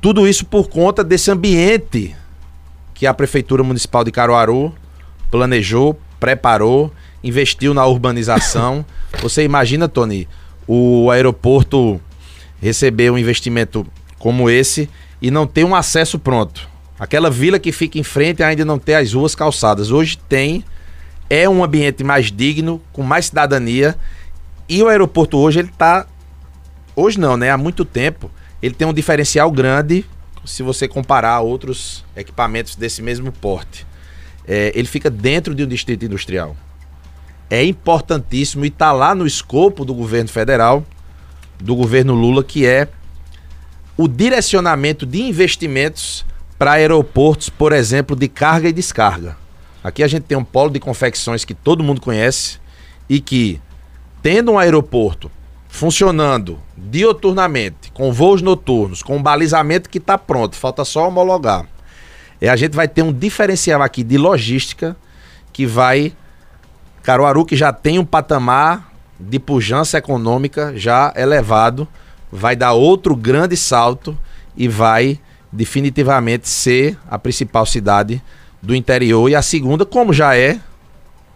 Tudo 0.00 0.26
isso 0.26 0.44
por 0.44 0.68
conta 0.68 1.04
desse 1.04 1.30
ambiente 1.30 2.14
que 2.92 3.06
a 3.06 3.14
Prefeitura 3.14 3.62
Municipal 3.62 4.04
de 4.04 4.10
Caruaru 4.10 4.74
planejou, 5.30 5.98
preparou, 6.18 6.92
investiu 7.22 7.72
na 7.72 7.86
urbanização. 7.86 8.84
Você 9.22 9.44
imagina, 9.44 9.88
Tony, 9.88 10.28
o 10.66 11.10
aeroporto 11.10 12.00
receber 12.60 13.10
um 13.10 13.18
investimento 13.18 13.86
como 14.18 14.50
esse 14.50 14.88
e 15.20 15.30
não 15.30 15.46
ter 15.46 15.64
um 15.64 15.74
acesso 15.74 16.18
pronto. 16.18 16.68
Aquela 16.98 17.30
vila 17.30 17.58
que 17.58 17.72
fica 17.72 17.98
em 17.98 18.04
frente 18.04 18.42
ainda 18.42 18.64
não 18.64 18.78
tem 18.78 18.94
as 18.94 19.12
ruas 19.12 19.34
calçadas. 19.34 19.90
Hoje 19.90 20.16
tem, 20.28 20.64
é 21.34 21.48
um 21.48 21.64
ambiente 21.64 22.04
mais 22.04 22.30
digno, 22.30 22.78
com 22.92 23.02
mais 23.02 23.26
cidadania. 23.26 23.96
E 24.68 24.82
o 24.82 24.88
aeroporto 24.88 25.38
hoje 25.38 25.60
ele 25.60 25.70
está, 25.70 26.06
hoje 26.94 27.18
não, 27.18 27.38
né? 27.38 27.50
Há 27.50 27.56
muito 27.56 27.86
tempo 27.86 28.30
ele 28.62 28.74
tem 28.74 28.86
um 28.86 28.92
diferencial 28.92 29.50
grande 29.50 30.04
se 30.44 30.62
você 30.62 30.86
comparar 30.86 31.36
a 31.36 31.40
outros 31.40 32.04
equipamentos 32.14 32.76
desse 32.76 33.00
mesmo 33.00 33.32
porte. 33.32 33.86
É, 34.46 34.72
ele 34.74 34.86
fica 34.86 35.08
dentro 35.08 35.54
de 35.54 35.64
um 35.64 35.66
distrito 35.66 36.04
industrial. 36.04 36.54
É 37.48 37.64
importantíssimo 37.64 38.66
e 38.66 38.68
está 38.68 38.92
lá 38.92 39.14
no 39.14 39.26
escopo 39.26 39.86
do 39.86 39.94
governo 39.94 40.28
federal, 40.28 40.84
do 41.58 41.74
governo 41.74 42.12
Lula, 42.12 42.44
que 42.44 42.66
é 42.66 42.88
o 43.96 44.06
direcionamento 44.06 45.06
de 45.06 45.22
investimentos 45.22 46.26
para 46.58 46.72
aeroportos, 46.72 47.48
por 47.48 47.72
exemplo, 47.72 48.14
de 48.14 48.28
carga 48.28 48.68
e 48.68 48.72
descarga. 48.72 49.40
Aqui 49.82 50.02
a 50.02 50.08
gente 50.08 50.24
tem 50.24 50.38
um 50.38 50.44
polo 50.44 50.70
de 50.70 50.78
confecções 50.78 51.44
que 51.44 51.54
todo 51.54 51.82
mundo 51.82 52.00
conhece 52.00 52.58
e 53.08 53.20
que, 53.20 53.60
tendo 54.22 54.52
um 54.52 54.58
aeroporto 54.58 55.30
funcionando 55.68 56.58
dioturnamente, 56.76 57.90
com 57.92 58.12
voos 58.12 58.42
noturnos, 58.42 59.02
com 59.02 59.16
um 59.16 59.22
balizamento 59.22 59.88
que 59.88 59.98
está 59.98 60.16
pronto, 60.18 60.54
falta 60.54 60.84
só 60.84 61.08
homologar. 61.08 61.66
E 62.40 62.48
a 62.48 62.54
gente 62.56 62.74
vai 62.74 62.86
ter 62.86 63.02
um 63.02 63.12
diferencial 63.12 63.82
aqui 63.82 64.04
de 64.04 64.18
logística 64.18 64.96
que 65.52 65.66
vai. 65.66 66.12
Caruaru, 67.02 67.44
que 67.44 67.56
já 67.56 67.72
tem 67.72 67.98
um 67.98 68.04
patamar 68.04 68.92
de 69.18 69.38
pujança 69.38 69.98
econômica 69.98 70.72
já 70.76 71.12
elevado, 71.16 71.88
vai 72.30 72.54
dar 72.54 72.72
outro 72.72 73.16
grande 73.16 73.56
salto 73.56 74.16
e 74.56 74.68
vai 74.68 75.18
definitivamente 75.50 76.48
ser 76.48 76.98
a 77.10 77.18
principal 77.18 77.66
cidade 77.66 78.22
do 78.62 78.74
interior 78.74 79.28
e 79.28 79.34
a 79.34 79.42
segunda, 79.42 79.84
como 79.84 80.12
já 80.12 80.36
é, 80.36 80.60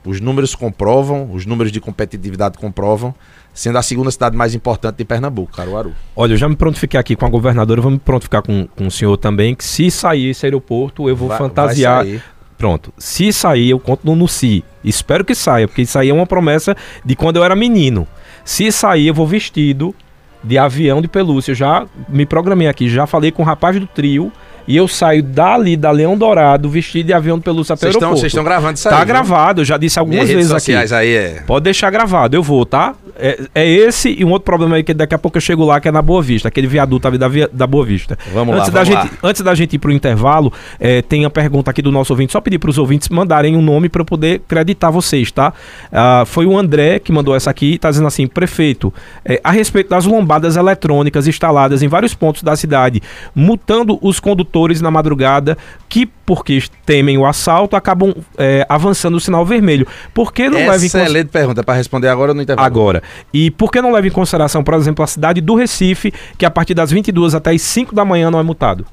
os 0.04 0.20
números 0.20 0.54
comprovam, 0.54 1.28
os 1.32 1.44
números 1.44 1.72
de 1.72 1.80
competitividade 1.80 2.56
comprovam, 2.56 3.12
sendo 3.52 3.76
a 3.76 3.82
segunda 3.82 4.10
cidade 4.10 4.36
mais 4.36 4.54
importante 4.54 4.96
de 4.96 5.04
Pernambuco, 5.04 5.52
Caruaru. 5.52 5.92
Olha, 6.14 6.34
eu 6.34 6.36
já 6.36 6.48
me 6.48 6.54
prontifiquei 6.54 7.00
aqui 7.00 7.16
com 7.16 7.26
a 7.26 7.28
governadora, 7.28 7.80
vou 7.80 7.90
me 7.90 7.98
prontificar 7.98 8.42
com, 8.42 8.68
com 8.68 8.86
o 8.86 8.90
senhor 8.90 9.16
também, 9.16 9.54
que 9.54 9.64
se 9.64 9.90
sair 9.90 10.30
esse 10.30 10.46
aeroporto, 10.46 11.08
eu 11.08 11.16
vou 11.16 11.28
vai, 11.28 11.38
fantasiar. 11.38 12.04
Vai 12.04 12.22
Pronto. 12.56 12.92
Se 12.96 13.32
sair, 13.32 13.70
eu 13.70 13.78
conto 13.78 14.06
no, 14.06 14.16
no 14.16 14.26
si. 14.26 14.64
Espero 14.82 15.24
que 15.24 15.34
saia, 15.34 15.68
porque 15.68 15.82
isso 15.82 15.98
aí 15.98 16.08
é 16.08 16.14
uma 16.14 16.26
promessa 16.26 16.74
de 17.04 17.14
quando 17.14 17.36
eu 17.36 17.44
era 17.44 17.54
menino. 17.54 18.08
Se 18.44 18.72
sair, 18.72 19.08
eu 19.08 19.14
vou 19.14 19.26
vestido 19.26 19.94
de 20.42 20.56
avião 20.56 21.02
de 21.02 21.08
pelúcia. 21.08 21.50
Eu 21.50 21.56
já 21.56 21.86
me 22.08 22.24
programei 22.24 22.68
aqui, 22.68 22.88
já 22.88 23.06
falei 23.06 23.30
com 23.30 23.42
o 23.42 23.44
rapaz 23.44 23.78
do 23.78 23.86
trio 23.86 24.32
e 24.66 24.76
eu 24.76 24.88
saio 24.88 25.22
dali 25.22 25.76
da 25.76 25.90
Leão 25.90 26.16
Dourado 26.16 26.68
vestido 26.68 27.07
de 27.07 27.12
avião 27.12 27.38
de 27.38 27.44
pelúcia 27.44 27.74
até 27.74 27.87
o 27.87 27.88
aeroporto. 27.88 28.16
Vocês 28.16 28.33
estão 28.33 28.44
gravando 28.44 28.74
isso 28.74 28.88
Tá 28.88 28.96
viu? 28.96 29.07
gravado, 29.07 29.61
eu 29.61 29.64
já 29.64 29.76
disse 29.76 29.98
algumas 29.98 30.24
Minhas 30.24 30.48
vezes 30.48 30.52
aqui. 30.52 30.94
Aí 30.94 31.14
é... 31.14 31.42
Pode 31.46 31.64
deixar 31.64 31.90
gravado, 31.90 32.37
eu 32.37 32.42
vou, 32.42 32.64
tá? 32.66 32.94
É, 33.18 33.40
é, 33.55 33.66
esse 33.66 34.14
e 34.18 34.24
um 34.24 34.31
outro 34.31 34.44
problema 34.44 34.76
aí 34.76 34.83
que 34.83 34.92
daqui 34.92 35.14
a 35.14 35.18
pouco 35.18 35.38
eu 35.38 35.40
chego 35.40 35.64
lá, 35.64 35.81
que 35.81 35.88
é 35.88 35.92
na 35.92 36.02
Boa 36.02 36.20
Vista, 36.20 36.48
aquele 36.48 36.66
viaduto 36.66 37.09
ali 37.09 37.16
da, 37.16 37.29
via, 37.29 37.48
da 37.50 37.66
Boa 37.66 37.85
Vista. 37.85 38.18
Vamos 38.33 38.55
antes 38.55 38.68
lá, 38.68 38.74
da 38.74 38.85
vamos 38.85 39.02
gente, 39.02 39.12
lá. 39.12 39.18
Antes 39.29 39.42
da 39.42 39.55
gente 39.55 39.74
ir 39.74 39.79
pro 39.79 39.92
intervalo, 39.92 40.52
é, 40.79 41.00
tem 41.00 41.24
a 41.24 41.31
pergunta 41.31 41.70
aqui 41.70 41.81
do 41.81 41.90
nosso 41.90 42.12
ouvinte, 42.12 42.33
só 42.33 42.40
pedir 42.40 42.59
para 42.59 42.68
os 42.68 42.76
ouvintes 42.76 43.09
mandarem 43.09 43.57
um 43.57 43.62
nome 43.62 43.88
para 43.88 44.02
eu 44.02 44.05
poder 44.05 44.42
acreditar 44.46 44.90
vocês, 44.90 45.31
tá? 45.31 45.52
Ah, 45.92 46.24
foi 46.26 46.44
o 46.44 46.59
André 46.59 46.98
que 46.98 47.11
mandou 47.11 47.35
essa 47.35 47.50
aqui, 47.50 47.79
tá 47.79 47.88
dizendo 47.88 48.07
assim, 48.07 48.26
prefeito, 48.26 48.92
é, 49.24 49.40
a 49.42 49.50
respeito 49.50 49.88
das 49.90 50.05
lombadas 50.05 50.57
eletrônicas 50.57 51.26
instaladas 51.26 51.83
em 51.83 51.88
vários 51.88 52.14
pontos 52.14 52.42
da 52.42 52.55
cidade, 52.55 53.02
multando 53.35 53.98
os 54.02 54.20
condutores 54.20 54.55
na 54.80 54.90
madrugada, 54.90 55.56
que 55.88 56.06
porque 56.06 56.62
temem 56.84 57.18
o 57.18 57.26
assalto, 57.26 57.76
acabam 57.76 58.14
é, 58.38 58.66
avançando 58.68 59.16
o 59.16 59.20
sinal 59.20 59.44
vermelho. 59.44 59.86
Por 60.12 60.32
que 60.32 60.48
não 60.48 60.58
leva 60.58 60.82
em 60.82 60.86
Excelente 60.86 61.28
pergunta 61.28 61.62
para 61.62 61.74
responder 61.74 62.08
agora 62.08 62.32
no 62.32 62.42
intervalo. 62.42 62.66
Agora. 62.66 63.02
E 63.32 63.50
por 63.50 63.70
que 63.70 63.80
não 63.80 63.92
leva 63.92 64.06
em 64.06 64.10
consideração, 64.10 64.64
por 64.64 64.74
exemplo, 64.74 65.04
a 65.04 65.06
cidade 65.06 65.40
do 65.40 65.54
Recife, 65.54 66.12
que 66.38 66.44
a 66.44 66.50
partir 66.50 66.74
das 66.74 66.90
22 66.90 67.34
até 67.34 67.50
as 67.50 67.62
5 67.62 67.94
da 67.94 68.04
manhã 68.04 68.30
não 68.30 68.38
é 68.38 68.42
multado? 68.42 68.86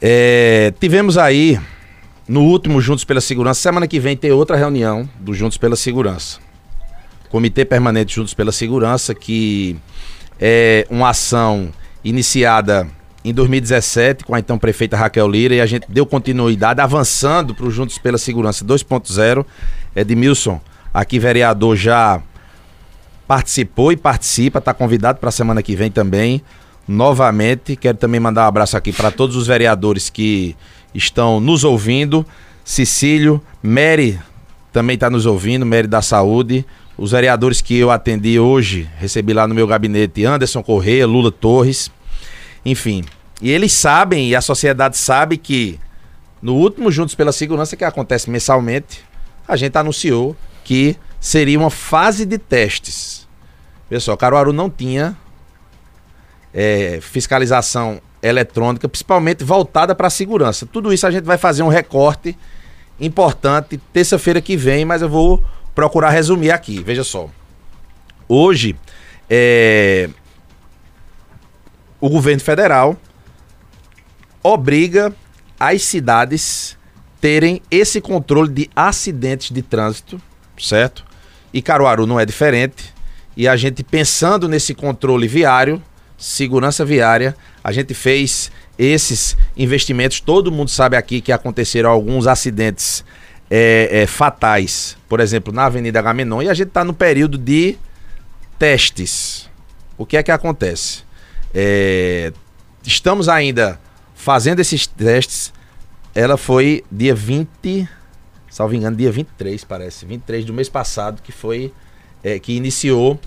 É, 0.00 0.72
tivemos 0.78 1.16
aí, 1.16 1.58
no 2.28 2.42
último 2.42 2.80
Juntos 2.80 3.04
pela 3.04 3.20
Segurança, 3.20 3.60
semana 3.60 3.86
que 3.86 3.98
vem 3.98 4.16
tem 4.16 4.32
outra 4.32 4.56
reunião 4.56 5.08
do 5.18 5.32
Juntos 5.32 5.56
pela 5.56 5.76
Segurança. 5.76 6.38
Comitê 7.28 7.64
Permanente 7.64 8.14
Juntos 8.14 8.34
pela 8.34 8.52
Segurança, 8.52 9.14
que 9.14 9.76
é 10.40 10.86
uma 10.90 11.10
ação 11.10 11.70
iniciada 12.04 12.86
em 13.26 13.34
2017 13.34 14.24
com 14.24 14.36
a 14.36 14.38
então 14.38 14.56
prefeita 14.56 14.96
Raquel 14.96 15.26
Lira 15.26 15.56
e 15.56 15.60
a 15.60 15.66
gente 15.66 15.84
deu 15.88 16.06
continuidade 16.06 16.80
avançando 16.80 17.56
para 17.56 17.66
o 17.66 17.70
Juntos 17.72 17.98
pela 17.98 18.18
Segurança 18.18 18.64
2.0. 18.64 19.44
Edmilson, 19.96 20.60
aqui 20.94 21.18
vereador 21.18 21.74
já 21.74 22.22
participou 23.26 23.90
e 23.90 23.96
participa, 23.96 24.60
está 24.60 24.72
convidado 24.72 25.18
para 25.18 25.30
a 25.30 25.32
semana 25.32 25.60
que 25.60 25.74
vem 25.74 25.90
também. 25.90 26.40
Novamente, 26.86 27.74
quero 27.74 27.98
também 27.98 28.20
mandar 28.20 28.44
um 28.44 28.48
abraço 28.48 28.76
aqui 28.76 28.92
para 28.92 29.10
todos 29.10 29.34
os 29.34 29.48
vereadores 29.48 30.08
que 30.08 30.54
estão 30.94 31.40
nos 31.40 31.64
ouvindo. 31.64 32.24
Cecílio, 32.64 33.42
Mary 33.60 34.20
também 34.72 34.94
está 34.94 35.10
nos 35.10 35.26
ouvindo, 35.26 35.66
Mary 35.66 35.88
da 35.88 36.00
Saúde. 36.00 36.64
Os 36.96 37.10
vereadores 37.10 37.60
que 37.60 37.76
eu 37.76 37.90
atendi 37.90 38.38
hoje, 38.38 38.88
recebi 38.98 39.32
lá 39.32 39.48
no 39.48 39.54
meu 39.54 39.66
gabinete, 39.66 40.24
Anderson 40.24 40.62
Correia, 40.62 41.08
Lula 41.08 41.32
Torres. 41.32 41.90
Enfim, 42.64 43.04
e 43.40 43.50
eles 43.50 43.72
sabem, 43.72 44.28
e 44.28 44.36
a 44.36 44.40
sociedade 44.40 44.96
sabe 44.96 45.36
que 45.36 45.78
no 46.40 46.54
último 46.54 46.90
Juntos 46.90 47.14
pela 47.14 47.32
Segurança, 47.32 47.76
que 47.76 47.84
acontece 47.84 48.30
mensalmente, 48.30 49.04
a 49.46 49.56
gente 49.56 49.76
anunciou 49.76 50.36
que 50.64 50.96
seria 51.20 51.58
uma 51.58 51.70
fase 51.70 52.24
de 52.24 52.38
testes. 52.38 53.26
Pessoal, 53.88 54.16
Caruaru 54.16 54.52
não 54.52 54.70
tinha 54.70 55.16
é, 56.52 56.98
fiscalização 57.00 58.00
eletrônica, 58.22 58.88
principalmente 58.88 59.44
voltada 59.44 59.94
para 59.94 60.08
a 60.08 60.10
segurança. 60.10 60.66
Tudo 60.66 60.92
isso 60.92 61.06
a 61.06 61.10
gente 61.10 61.24
vai 61.24 61.38
fazer 61.38 61.62
um 61.62 61.68
recorte 61.68 62.36
importante 62.98 63.78
terça-feira 63.92 64.40
que 64.40 64.56
vem, 64.56 64.84
mas 64.84 65.02
eu 65.02 65.08
vou 65.08 65.44
procurar 65.74 66.10
resumir 66.10 66.50
aqui. 66.50 66.82
Veja 66.82 67.04
só. 67.04 67.28
Hoje, 68.28 68.74
é, 69.28 70.08
o 72.00 72.08
governo 72.08 72.40
federal 72.40 72.96
obriga 74.46 75.12
as 75.58 75.82
cidades 75.82 76.76
terem 77.20 77.60
esse 77.68 78.00
controle 78.00 78.52
de 78.52 78.70
acidentes 78.76 79.50
de 79.50 79.60
trânsito, 79.60 80.20
certo? 80.56 81.04
E 81.52 81.60
Caruaru 81.60 82.06
não 82.06 82.20
é 82.20 82.24
diferente. 82.24 82.94
E 83.36 83.48
a 83.48 83.56
gente 83.56 83.82
pensando 83.82 84.48
nesse 84.48 84.72
controle 84.72 85.26
viário, 85.26 85.82
segurança 86.16 86.84
viária, 86.84 87.36
a 87.62 87.72
gente 87.72 87.92
fez 87.92 88.52
esses 88.78 89.36
investimentos. 89.56 90.20
Todo 90.20 90.52
mundo 90.52 90.70
sabe 90.70 90.96
aqui 90.96 91.20
que 91.20 91.32
aconteceram 91.32 91.90
alguns 91.90 92.28
acidentes 92.28 93.04
é, 93.50 93.88
é, 93.90 94.06
fatais, 94.06 94.96
por 95.08 95.18
exemplo, 95.18 95.52
na 95.52 95.66
Avenida 95.66 96.00
Gamenon, 96.00 96.42
e 96.42 96.48
a 96.48 96.54
gente 96.54 96.68
está 96.68 96.84
no 96.84 96.94
período 96.94 97.36
de 97.36 97.76
testes. 98.58 99.50
O 99.98 100.06
que 100.06 100.16
é 100.16 100.22
que 100.22 100.30
acontece? 100.30 101.02
É, 101.52 102.32
estamos 102.84 103.28
ainda 103.28 103.80
fazendo 104.16 104.58
esses 104.58 104.86
testes. 104.86 105.52
Ela 106.12 106.36
foi 106.36 106.82
dia 106.90 107.14
20, 107.14 107.88
salvo 108.50 108.74
engano, 108.74 108.96
dia 108.96 109.12
23, 109.12 109.62
parece, 109.64 110.04
23 110.04 110.44
do 110.44 110.52
mês 110.52 110.68
passado, 110.68 111.22
que 111.22 111.30
foi 111.30 111.72
é, 112.24 112.38
que 112.38 112.54
iniciou 112.54 113.20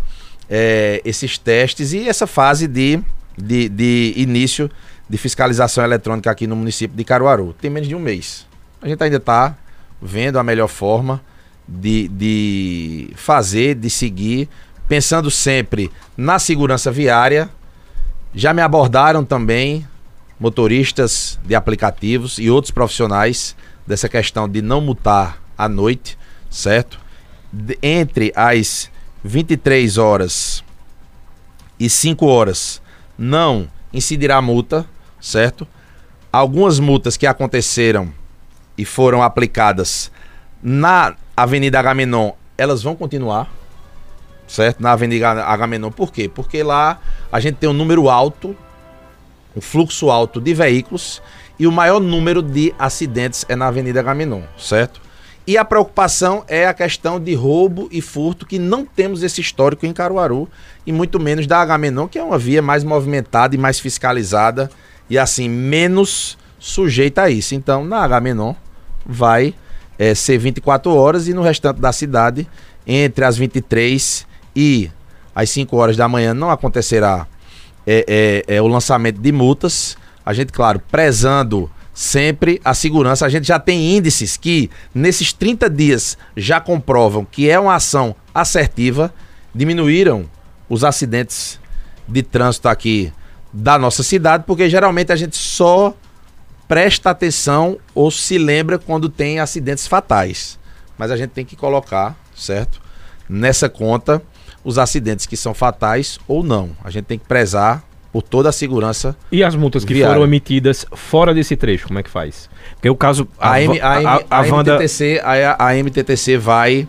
é, 0.50 1.02
esses 1.06 1.38
testes 1.38 1.94
e 1.94 2.10
essa 2.10 2.28
fase 2.28 2.68
de, 2.68 3.00
de, 3.38 3.70
de 3.70 4.14
início 4.18 4.70
de 5.08 5.18
fiscalização 5.18 5.84
eletrônica 5.84 6.30
aqui 6.30 6.48
no 6.48 6.56
município 6.56 6.98
de 6.98 7.04
Caruaru. 7.04 7.54
Tem 7.54 7.70
menos 7.70 7.88
de 7.88 7.96
um 7.96 8.00
mês. 8.00 8.46
A 8.82 8.88
gente 8.88 9.02
ainda 9.02 9.18
está 9.18 9.56
vendo 10.02 10.40
a 10.40 10.44
melhor 10.44 10.68
forma 10.68 11.22
de, 11.68 12.08
de 12.08 13.12
fazer, 13.16 13.76
de 13.76 13.90
seguir, 13.90 14.50
pensando 14.88 15.30
sempre 15.30 15.92
na 16.18 16.40
segurança 16.40 16.92
viária 16.92 17.50
já 18.34 18.54
me 18.54 18.62
abordaram 18.62 19.24
também 19.24 19.88
motoristas 20.40 21.40
de 21.44 21.54
aplicativos 21.54 22.38
e 22.40 22.50
outros 22.50 22.72
profissionais 22.72 23.56
dessa 23.86 24.08
questão 24.08 24.48
de 24.48 24.62
não 24.62 24.80
multar 24.80 25.42
à 25.58 25.68
noite, 25.68 26.18
certo? 26.50 27.00
De, 27.52 27.78
entre 27.82 28.32
as 28.36 28.90
23 29.24 29.98
horas 29.98 30.64
e 31.80 31.90
5 31.90 32.26
horas 32.26 32.82
não 33.18 33.68
incidirá 33.94 34.42
multa, 34.42 34.86
certo? 35.20 35.68
Algumas 36.32 36.80
multas 36.80 37.18
que 37.18 37.26
aconteceram 37.26 38.14
e 38.78 38.86
foram 38.86 39.22
aplicadas 39.22 40.12
na 40.62 41.16
Avenida 41.36 41.80
Agamenon, 41.80 42.32
elas 42.58 42.84
vão 42.84 42.96
continuar, 42.96 43.50
certo? 44.48 44.82
Na 44.82 44.92
Avenida 44.92 45.30
Agamenon, 45.44 45.92
por 45.92 46.12
quê? 46.14 46.30
Porque 46.30 46.64
lá 46.64 47.00
a 47.32 47.40
gente 47.40 47.56
tem 47.56 47.70
um 47.70 47.74
número 47.74 48.10
alto, 48.10 48.56
um 49.56 49.62
fluxo 49.62 50.10
alto 50.10 50.40
de 50.40 50.54
veículos 50.54 51.22
e 51.58 51.68
o 51.68 51.72
maior 51.72 52.00
número 52.00 52.42
de 52.42 52.74
acidentes 52.80 53.46
é 53.50 53.56
na 53.56 53.68
Avenida 53.68 54.00
Agamenon, 54.00 54.42
certo? 54.58 55.02
E 55.46 55.58
a 55.58 55.66
preocupação 55.66 56.44
é 56.48 56.68
a 56.68 56.74
questão 56.74 57.20
de 57.20 57.34
roubo 57.34 57.90
e 57.92 58.02
furto, 58.02 58.46
que 58.46 58.60
não 58.60 58.86
temos 58.86 59.24
esse 59.24 59.42
histórico 59.42 59.86
em 59.86 59.92
Caruaru, 59.92 60.48
e 60.86 60.92
muito 60.92 61.20
menos 61.20 61.48
da 61.48 61.60
Agamenon, 61.60 62.08
que 62.08 62.20
é 62.20 62.24
uma 62.24 62.38
via 62.38 62.62
mais 62.62 62.84
movimentada 62.84 63.56
e 63.56 63.58
mais 63.58 63.80
fiscalizada, 63.80 64.70
e 65.10 65.18
assim, 65.18 65.50
menos 65.50 66.38
sujeita 66.60 67.24
a 67.24 67.30
isso. 67.30 67.56
Então, 67.56 67.84
na 67.84 68.04
Agamenon 68.04 68.54
vai 69.04 69.56
é, 69.98 70.14
ser 70.14 70.38
24 70.38 70.94
horas 70.94 71.28
e 71.28 71.34
no 71.34 71.42
restante 71.42 71.82
da 71.82 71.92
cidade, 71.92 72.48
entre 72.86 73.26
as 73.26 73.36
23 73.36 74.28
e 74.56 74.92
as 75.34 75.50
5 75.50 75.76
horas 75.76 75.98
da 75.98 76.08
manhã, 76.08 76.34
não 76.34 76.52
acontecerá 76.52 77.26
é, 77.92 78.44
é, 78.48 78.58
é 78.58 78.62
o 78.62 78.68
lançamento 78.68 79.20
de 79.20 79.32
multas. 79.32 79.98
A 80.24 80.32
gente, 80.32 80.54
claro, 80.54 80.80
prezando 80.92 81.70
sempre 81.92 82.62
a 82.64 82.76
segurança. 82.76 83.26
A 83.26 83.30
gente 83.30 83.48
já 83.48 83.60
tem 83.60 83.98
índices 83.98 84.38
que, 84.38 84.70
nesses 84.94 85.34
30 85.34 85.68
dias, 85.68 86.16
já 86.38 86.62
comprovam 86.62 87.26
que 87.26 87.50
é 87.50 87.60
uma 87.60 87.74
ação 87.74 88.16
assertiva, 88.34 89.12
diminuíram 89.56 90.30
os 90.70 90.84
acidentes 90.84 91.60
de 92.08 92.22
trânsito 92.22 92.70
aqui 92.70 93.12
da 93.52 93.80
nossa 93.80 94.04
cidade, 94.04 94.44
porque 94.46 94.70
geralmente 94.70 95.12
a 95.12 95.16
gente 95.16 95.36
só 95.36 95.96
presta 96.68 97.10
atenção 97.10 97.80
ou 97.96 98.12
se 98.12 98.38
lembra 98.38 98.78
quando 98.78 99.10
tem 99.10 99.40
acidentes 99.40 99.88
fatais. 99.88 100.60
Mas 100.96 101.10
a 101.10 101.18
gente 101.18 101.32
tem 101.32 101.44
que 101.44 101.56
colocar, 101.56 102.16
certo? 102.36 102.80
Nessa 103.28 103.68
conta, 103.68 104.22
os 104.64 104.78
acidentes 104.78 105.26
que 105.26 105.38
são 105.38 105.54
fatais 105.54 106.20
ou 106.28 106.44
não. 106.44 106.72
A 106.84 106.90
gente 106.90 107.06
tem 107.06 107.18
que 107.18 107.26
prezar 107.26 107.84
por 108.12 108.22
toda 108.24 108.50
a 108.50 108.52
segurança. 108.52 109.16
E 109.32 109.44
as 109.44 109.56
multas 109.56 109.86
que 109.86 109.94
viária. 109.94 110.14
foram 110.14 110.26
emitidas 110.26 110.86
fora 110.94 111.34
desse 111.34 111.56
trecho, 111.56 111.88
como 111.88 112.00
é 112.00 112.04
que 112.04 112.10
faz? 112.10 112.50
Porque 112.76 112.90
o 112.90 112.96
caso. 112.96 113.28
A, 113.40 113.54
a, 113.54 113.62
M, 113.62 113.80
a, 113.80 113.88
a, 113.88 114.16
a, 114.30 114.40
a 114.40 114.42
Wanda... 114.42 114.76
MTTC, 114.76 115.22
a, 115.24 115.68
a 115.68 115.74
MTTC 115.76 116.38
vai 116.38 116.88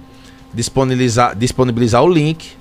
disponibilizar, 0.52 1.36
disponibilizar 1.36 2.02
o 2.02 2.08
link 2.08 2.52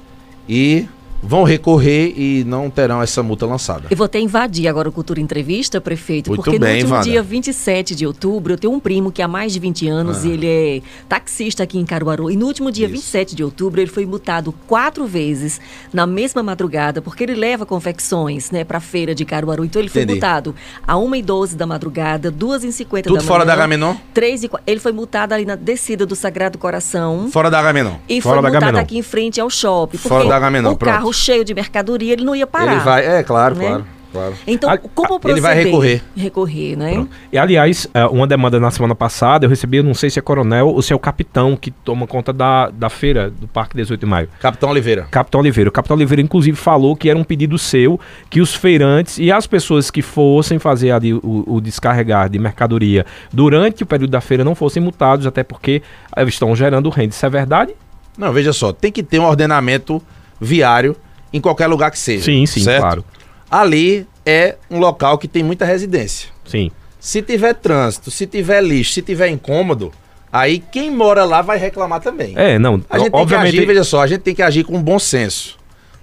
e 0.47 0.87
vão 1.21 1.43
recorrer 1.43 2.13
e 2.15 2.43
não 2.45 2.69
terão 2.69 3.01
essa 3.01 3.21
multa 3.21 3.45
lançada. 3.45 3.83
Eu 3.89 3.97
vou 3.97 4.05
até 4.05 4.19
invadir 4.19 4.67
agora 4.67 4.89
o 4.89 4.91
Cultura 4.91 5.19
Entrevista, 5.19 5.81
prefeito, 5.81 6.29
Muito 6.29 6.43
porque 6.43 6.57
bem, 6.57 6.69
no 6.69 6.75
último 6.75 6.93
Wanda. 6.95 7.03
dia 7.09 7.21
27 7.21 7.95
de 7.95 8.05
outubro, 8.05 8.53
eu 8.53 8.57
tenho 8.57 8.73
um 8.73 8.79
primo 8.79 9.11
que 9.11 9.21
há 9.21 9.27
mais 9.27 9.53
de 9.53 9.59
20 9.59 9.87
anos, 9.87 10.23
ah. 10.23 10.27
e 10.27 10.31
ele 10.31 10.47
é 10.47 10.81
taxista 11.07 11.63
aqui 11.63 11.77
em 11.77 11.85
Caruaru, 11.85 12.31
e 12.31 12.35
no 12.35 12.45
último 12.45 12.71
dia 12.71 12.85
Isso. 12.85 12.95
27 12.95 13.35
de 13.35 13.43
outubro 13.43 13.81
ele 13.81 13.89
foi 13.89 14.05
multado 14.05 14.53
quatro 14.67 15.05
vezes 15.05 15.59
na 15.93 16.07
mesma 16.07 16.41
madrugada, 16.41 17.01
porque 17.01 17.23
ele 17.23 17.35
leva 17.35 17.65
confecções, 17.65 18.51
né, 18.51 18.63
pra 18.63 18.79
feira 18.79 19.13
de 19.13 19.25
Caruaru. 19.25 19.65
Então 19.65 19.81
ele 19.81 19.89
foi 19.89 20.03
Entendi. 20.03 20.19
multado 20.19 20.55
a 20.87 20.97
1 20.97 21.15
e 21.15 21.21
12 21.21 21.55
da 21.55 21.65
madrugada, 21.65 22.31
2 22.31 22.63
e 22.63 22.71
50 22.71 23.03
Tudo 23.03 23.17
da 23.17 23.19
manhã. 23.21 23.27
fora 23.27 23.45
da 23.45 23.55
Gamenon? 23.55 23.95
3 24.13 24.43
e 24.43 24.49
Ele 24.65 24.79
foi 24.79 24.91
multado 24.91 25.33
ali 25.33 25.45
na 25.45 25.55
descida 25.55 26.05
do 26.05 26.15
Sagrado 26.15 26.57
Coração. 26.57 27.29
Fora 27.31 27.49
da 27.49 27.61
Gamenon. 27.61 27.95
E 28.07 28.21
fora 28.21 28.41
foi 28.41 28.51
multado 28.51 28.77
aqui 28.77 28.97
em 28.97 29.01
frente 29.01 29.39
ao 29.41 29.49
shopping. 29.49 29.97
Fora 29.97 30.27
da 30.27 30.39
Gamenon, 30.39 30.71
o 30.71 30.77
pronto. 30.77 30.93
carro 30.93 31.08
cheio 31.13 31.43
de 31.43 31.53
mercadoria, 31.53 32.13
ele 32.13 32.23
não 32.23 32.35
ia 32.35 32.47
parar. 32.47 32.73
Ele 32.73 32.81
vai, 32.81 33.05
é 33.05 33.23
claro, 33.23 33.55
né? 33.55 33.67
claro. 33.67 33.99
Claro. 34.11 34.33
Então, 34.47 34.75
como 34.95 35.19
proceder? 35.19 35.31
Ele 35.31 35.41
vai 35.41 35.63
recorrer. 35.63 36.01
Recorrer, 36.15 36.75
né? 36.75 36.93
Pronto. 36.93 37.11
E, 37.31 37.37
aliás, 37.37 37.87
é, 37.93 38.05
uma 38.05 38.25
demanda 38.25 38.59
na 38.59 38.71
semana 38.71 38.95
passada, 38.95 39.45
eu 39.45 39.49
recebi, 39.49 39.81
não 39.83 39.93
sei 39.93 40.09
se 40.09 40.17
é 40.17 40.21
coronel 40.21 40.67
ou 40.67 40.81
se 40.81 40.91
é 40.91 40.95
o 40.95 40.99
capitão 40.99 41.55
que 41.55 41.69
toma 41.69 42.07
conta 42.07 42.33
da, 42.33 42.69
da 42.69 42.89
feira 42.89 43.29
do 43.29 43.47
Parque 43.47 43.75
18 43.77 43.99
de 43.99 44.05
Maio. 44.05 44.29
Capitão 44.39 44.69
Oliveira. 44.69 45.07
Capitão 45.11 45.39
Oliveira. 45.39 45.69
O 45.69 45.73
Capitão 45.73 45.95
Oliveira, 45.95 46.21
inclusive, 46.21 46.57
falou 46.57 46.95
que 46.95 47.09
era 47.09 47.17
um 47.17 47.23
pedido 47.23 47.57
seu 47.57 47.99
que 48.29 48.41
os 48.41 48.55
feirantes 48.55 49.19
e 49.19 49.31
as 49.31 49.45
pessoas 49.45 49.91
que 49.91 50.01
fossem 50.01 50.57
fazer 50.57 50.91
ali, 50.91 51.13
o, 51.13 51.43
o 51.47 51.61
descarregar 51.61 52.29
de 52.29 52.39
mercadoria 52.39 53.05
durante 53.31 53.83
o 53.83 53.85
período 53.85 54.09
da 54.09 54.21
feira 54.21 54.43
não 54.43 54.55
fossem 54.55 54.81
multados, 54.81 55.27
até 55.27 55.43
porque 55.43 55.83
eles 56.17 56.33
estão 56.33 56.55
gerando 56.55 56.89
renda. 56.89 57.13
Isso 57.13 57.25
é 57.25 57.29
verdade? 57.29 57.75
Não, 58.17 58.33
veja 58.33 58.51
só, 58.51 58.73
tem 58.73 58.91
que 58.91 59.03
ter 59.03 59.19
um 59.19 59.25
ordenamento 59.25 60.01
viário 60.39 60.95
em 61.31 61.39
qualquer 61.39 61.67
lugar 61.67 61.91
que 61.91 61.99
seja. 61.99 62.25
Sim, 62.25 62.45
sim, 62.45 62.61
certo? 62.61 62.81
claro. 62.81 63.05
Ali 63.49 64.07
é 64.25 64.55
um 64.69 64.79
local 64.79 65.17
que 65.17 65.27
tem 65.27 65.43
muita 65.43 65.65
residência. 65.65 66.29
Sim. 66.45 66.71
Se 66.99 67.21
tiver 67.21 67.53
trânsito, 67.53 68.11
se 68.11 68.27
tiver 68.27 68.61
lixo, 68.63 68.93
se 68.93 69.01
tiver 69.01 69.29
incômodo, 69.29 69.91
aí 70.31 70.59
quem 70.59 70.91
mora 70.91 71.23
lá 71.23 71.41
vai 71.41 71.57
reclamar 71.57 72.01
também. 72.01 72.33
É, 72.35 72.59
não. 72.59 72.83
A 72.89 72.99
gente 72.99 73.13
obviamente... 73.13 73.51
tem 73.51 73.51
que 73.51 73.57
agir, 73.57 73.67
veja 73.67 73.83
só, 73.83 74.01
a 74.01 74.07
gente 74.07 74.21
tem 74.21 74.35
que 74.35 74.41
agir 74.41 74.63
com 74.63 74.81
bom 74.81 74.99
senso. 74.99 75.57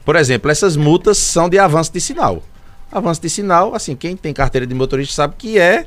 Por 0.05 0.16
exemplo, 0.16 0.51
essas 0.51 0.76
multas 0.76 1.18
são 1.18 1.49
de 1.49 1.59
avanço 1.59 1.93
de 1.93 2.01
sinal. 2.01 2.43
Avanço 2.91 3.20
de 3.20 3.28
sinal, 3.28 3.74
assim, 3.74 3.95
quem 3.95 4.16
tem 4.16 4.32
carteira 4.32 4.66
de 4.66 4.74
motorista 4.74 5.14
sabe 5.14 5.34
que 5.37 5.59
é, 5.59 5.84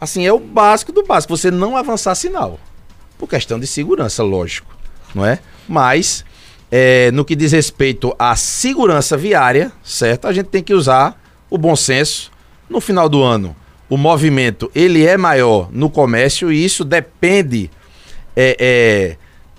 assim, 0.00 0.26
é 0.26 0.32
o 0.32 0.38
básico 0.38 0.90
do 0.92 1.04
básico. 1.04 1.36
Você 1.36 1.50
não 1.50 1.76
avançar 1.76 2.14
sinal. 2.14 2.58
Por 3.18 3.28
questão 3.28 3.58
de 3.58 3.66
segurança, 3.66 4.22
lógico 4.22 4.76
não 5.16 5.24
é? 5.24 5.38
Mas, 5.66 6.24
é, 6.70 7.10
no 7.12 7.24
que 7.24 7.36
diz 7.36 7.52
respeito 7.52 8.14
à 8.18 8.34
segurança 8.34 9.16
viária, 9.16 9.72
certo? 9.82 10.26
A 10.26 10.32
gente 10.32 10.46
tem 10.46 10.62
que 10.62 10.74
usar 10.74 11.20
o 11.48 11.56
bom 11.56 11.76
senso. 11.76 12.30
No 12.68 12.80
final 12.80 13.08
do 13.08 13.22
ano, 13.22 13.54
o 13.88 13.96
movimento 13.96 14.70
ele 14.74 15.06
é 15.06 15.16
maior 15.16 15.68
no 15.70 15.88
comércio 15.88 16.52
e 16.52 16.64
isso 16.64 16.84
depende 16.84 17.70
é, 18.34 18.56
é, 18.58 19.16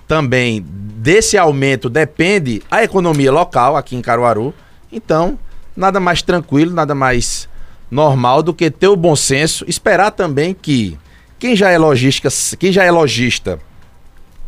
também 0.07 0.63
desse 0.63 1.37
aumento 1.37 1.89
depende 1.89 2.61
a 2.69 2.83
economia 2.83 3.31
local 3.31 3.75
aqui 3.75 3.95
em 3.95 4.01
Caruaru. 4.01 4.53
Então, 4.91 5.39
nada 5.75 5.99
mais 5.99 6.21
tranquilo, 6.21 6.73
nada 6.73 6.93
mais 6.93 7.47
normal 7.89 8.43
do 8.43 8.53
que 8.53 8.69
ter 8.69 8.87
o 8.87 8.95
bom 8.95 9.15
senso, 9.15 9.63
esperar 9.67 10.11
também 10.11 10.53
que 10.53 10.97
quem 11.39 11.55
já 11.55 11.69
é 11.69 11.77
logística, 11.77 12.29
quem 12.59 12.71
já 12.71 12.83
é 12.83 12.91
lojista 12.91 13.59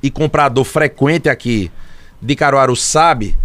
e 0.03 0.10
comprador 0.10 0.66
frequente 0.66 1.30
aqui 1.30 1.72
de 2.22 2.36
Caruaru 2.36 2.76
sabe 2.76 3.36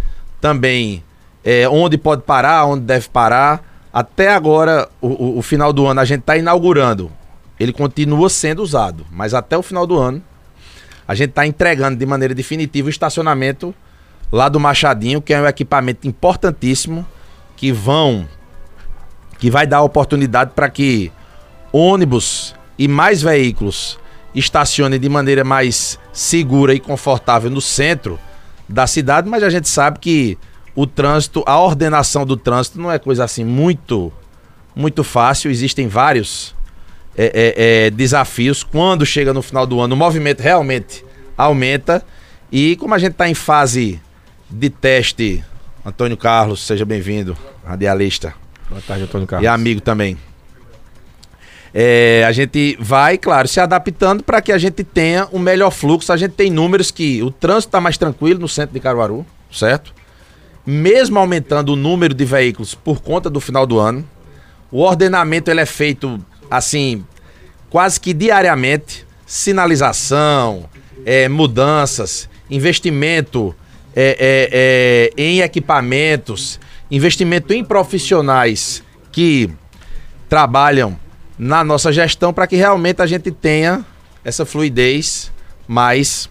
também 0.41 1.03
é, 1.43 1.67
onde 1.69 1.97
pode 1.97 2.23
parar, 2.23 2.65
onde 2.65 2.83
deve 2.83 3.07
parar. 3.09 3.63
Até 3.93 4.29
agora, 4.29 4.89
o, 4.99 5.39
o, 5.39 5.41
final 5.41 5.71
do 5.71 5.85
ano, 5.85 6.01
a 6.01 6.05
gente 6.05 6.21
está 6.21 6.35
inaugurando. 6.35 7.11
Ele 7.59 7.71
continua 7.71 8.29
sendo 8.29 8.61
usado, 8.61 9.05
mas 9.11 9.33
até 9.33 9.57
o 9.57 9.63
final 9.63 9.87
do 9.87 9.97
ano, 9.97 10.21
a 11.07 11.15
gente 11.15 11.29
está 11.29 11.47
entregando 11.47 11.97
de 11.97 12.05
maneira 12.05 12.33
definitiva 12.33 12.87
o 12.87 12.89
estacionamento 12.89 13.73
lá 14.31 14.49
do 14.49 14.59
Machadinho, 14.59 15.21
que 15.21 15.33
é 15.33 15.39
um 15.39 15.47
equipamento 15.47 16.07
importantíssimo 16.07 17.05
que 17.55 17.71
vão 17.71 18.27
que 19.37 19.49
vai 19.49 19.67
dar 19.67 19.81
oportunidade 19.81 20.51
para 20.55 20.69
que 20.69 21.11
ônibus 21.71 22.55
e 22.77 22.87
mais 22.87 23.21
veículos 23.21 23.99
estacione 24.33 24.97
de 24.97 25.09
maneira 25.09 25.43
mais 25.43 25.99
segura 26.11 26.73
e 26.73 26.79
confortável 26.79 27.49
no 27.49 27.61
centro 27.61 28.19
da 28.67 28.87
cidade, 28.87 29.29
mas 29.29 29.43
a 29.43 29.49
gente 29.49 29.69
sabe 29.69 29.99
que 29.99 30.37
o 30.75 30.85
trânsito, 30.85 31.43
a 31.45 31.59
ordenação 31.59 32.25
do 32.25 32.35
trânsito 32.35 32.79
não 32.79 32.91
é 32.91 32.99
coisa 32.99 33.23
assim 33.23 33.43
muito, 33.43 34.11
muito 34.75 35.03
fácil. 35.03 35.49
Existem 35.49 35.87
vários 35.87 36.53
é, 37.17 37.25
é, 37.25 37.85
é, 37.85 37.89
desafios. 37.89 38.63
Quando 38.63 39.05
chega 39.05 39.33
no 39.33 39.41
final 39.41 39.65
do 39.65 39.79
ano, 39.79 39.95
o 39.95 39.97
movimento 39.97 40.41
realmente 40.41 41.05
aumenta. 41.37 42.03
E 42.51 42.75
como 42.75 42.93
a 42.93 42.97
gente 42.97 43.13
está 43.13 43.29
em 43.29 43.33
fase 43.33 44.01
de 44.49 44.69
teste, 44.69 45.43
Antônio 45.85 46.17
Carlos, 46.17 46.65
seja 46.65 46.85
bem-vindo, 46.85 47.37
radialista. 47.65 48.33
Boa 48.69 48.81
tarde, 48.81 49.03
Antônio 49.03 49.27
Carlos. 49.27 49.45
E 49.45 49.47
amigo 49.47 49.79
também. 49.79 50.17
É, 51.77 52.23
a 52.25 52.31
gente 52.31 52.77
vai, 52.79 53.17
claro, 53.17 53.49
se 53.49 53.59
adaptando 53.59 54.23
para 54.23 54.41
que 54.41 54.53
a 54.53 54.57
gente 54.57 54.81
tenha 54.81 55.27
um 55.33 55.39
melhor 55.39 55.71
fluxo. 55.71 56.13
A 56.13 56.15
gente 56.15 56.31
tem 56.31 56.49
números 56.49 56.89
que 56.89 57.21
o 57.21 57.29
trânsito 57.29 57.67
está 57.67 57.81
mais 57.81 57.97
tranquilo 57.97 58.39
no 58.39 58.47
centro 58.47 58.73
de 58.73 58.79
Caruaru, 58.79 59.25
certo? 59.51 59.93
Mesmo 60.65 61.19
aumentando 61.19 61.73
o 61.73 61.75
número 61.75 62.13
de 62.13 62.23
veículos 62.23 62.73
por 62.73 63.01
conta 63.01 63.29
do 63.29 63.41
final 63.41 63.67
do 63.67 63.77
ano, 63.77 64.07
o 64.71 64.79
ordenamento 64.79 65.51
ele 65.51 65.59
é 65.59 65.65
feito 65.65 66.17
assim, 66.49 67.05
quase 67.69 67.99
que 67.99 68.13
diariamente. 68.13 69.05
Sinalização, 69.25 70.69
é, 71.05 71.27
mudanças, 71.27 72.29
investimento 72.49 73.53
é, 73.93 75.11
é, 75.11 75.13
é 75.17 75.21
em 75.21 75.41
equipamentos, 75.41 76.57
investimento 76.89 77.51
em 77.51 77.65
profissionais 77.65 78.81
que 79.11 79.49
trabalham 80.29 80.97
na 81.37 81.63
nossa 81.63 81.91
gestão 81.91 82.33
para 82.33 82.47
que 82.47 82.55
realmente 82.55 83.01
a 83.01 83.05
gente 83.05 83.31
tenha 83.31 83.85
essa 84.23 84.45
fluidez 84.45 85.31
mais 85.67 86.29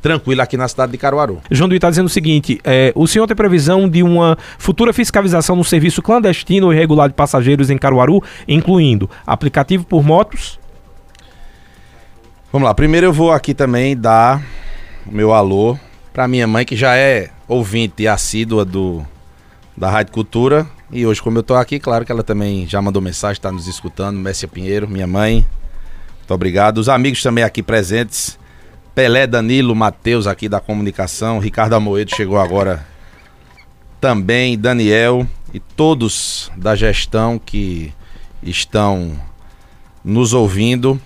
tranquila 0.00 0.44
aqui 0.44 0.56
na 0.56 0.68
cidade 0.68 0.92
de 0.92 0.98
Caruaru. 0.98 1.40
João 1.50 1.68
Duí 1.68 1.78
está 1.78 1.90
dizendo 1.90 2.06
o 2.06 2.10
seguinte: 2.10 2.60
é, 2.62 2.92
o 2.94 3.06
senhor 3.06 3.26
tem 3.26 3.36
previsão 3.36 3.88
de 3.88 4.02
uma 4.02 4.38
futura 4.58 4.92
fiscalização 4.92 5.56
no 5.56 5.64
serviço 5.64 6.00
clandestino 6.00 6.72
e 6.72 6.76
irregular 6.76 7.08
de 7.08 7.14
passageiros 7.14 7.70
em 7.70 7.78
Caruaru, 7.78 8.22
incluindo 8.46 9.10
aplicativo 9.26 9.84
por 9.84 10.04
motos? 10.04 10.60
Vamos 12.52 12.68
lá, 12.68 12.74
primeiro 12.74 13.06
eu 13.06 13.12
vou 13.12 13.32
aqui 13.32 13.52
também 13.52 13.96
dar 13.96 14.40
o 15.04 15.12
meu 15.12 15.34
alô 15.34 15.76
para 16.12 16.28
minha 16.28 16.46
mãe, 16.46 16.64
que 16.64 16.76
já 16.76 16.96
é 16.96 17.30
ouvinte 17.48 18.04
e 18.04 18.08
assídua 18.08 18.64
do, 18.64 19.04
da 19.76 19.90
Rádio 19.90 20.12
Cultura. 20.12 20.66
E 20.90 21.04
hoje, 21.04 21.20
como 21.20 21.38
eu 21.38 21.40
estou 21.40 21.56
aqui, 21.56 21.80
claro 21.80 22.04
que 22.04 22.12
ela 22.12 22.22
também 22.22 22.66
já 22.68 22.80
mandou 22.80 23.02
mensagem, 23.02 23.38
está 23.38 23.50
nos 23.50 23.66
escutando. 23.66 24.18
Messia 24.18 24.48
Pinheiro, 24.48 24.88
minha 24.88 25.06
mãe, 25.06 25.46
muito 26.18 26.34
obrigado. 26.34 26.78
Os 26.78 26.88
amigos 26.88 27.22
também 27.22 27.42
aqui 27.42 27.62
presentes. 27.62 28.38
Pelé, 28.94 29.26
Danilo, 29.26 29.74
Matheus 29.74 30.26
aqui 30.26 30.48
da 30.48 30.60
comunicação. 30.60 31.38
Ricardo 31.38 31.74
Amoedo 31.74 32.14
chegou 32.14 32.38
agora 32.38 32.86
também. 34.00 34.58
Daniel 34.58 35.26
e 35.52 35.60
todos 35.60 36.50
da 36.56 36.74
gestão 36.74 37.38
que 37.38 37.92
estão 38.42 39.12
nos 40.04 40.32
ouvindo. 40.32 41.00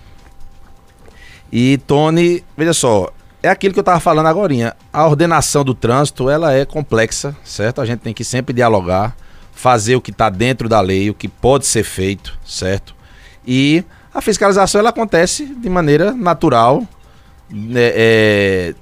E 1.51 1.79
Tony, 1.79 2.43
veja 2.55 2.73
só, 2.73 3.11
é 3.43 3.49
aquilo 3.49 3.73
que 3.73 3.79
eu 3.79 3.83
estava 3.83 3.99
falando 3.99 4.27
agora. 4.27 4.75
A 4.93 5.05
ordenação 5.05 5.63
do 5.63 5.73
trânsito 5.73 6.29
ela 6.29 6.53
é 6.53 6.65
complexa, 6.65 7.35
certo? 7.43 7.81
A 7.81 7.85
gente 7.85 7.99
tem 7.99 8.13
que 8.13 8.23
sempre 8.23 8.53
dialogar, 8.53 9.15
fazer 9.61 9.95
o 9.95 10.01
que 10.01 10.09
está 10.09 10.27
dentro 10.27 10.67
da 10.67 10.81
lei, 10.81 11.11
o 11.11 11.13
que 11.13 11.27
pode 11.27 11.67
ser 11.67 11.83
feito, 11.83 12.35
certo? 12.43 12.95
E 13.45 13.83
a 14.11 14.19
fiscalização 14.19 14.79
ela 14.79 14.89
acontece 14.89 15.45
de 15.45 15.69
maneira 15.69 16.13
natural. 16.13 16.83
Né, 17.47 17.91
é, 17.93 18.75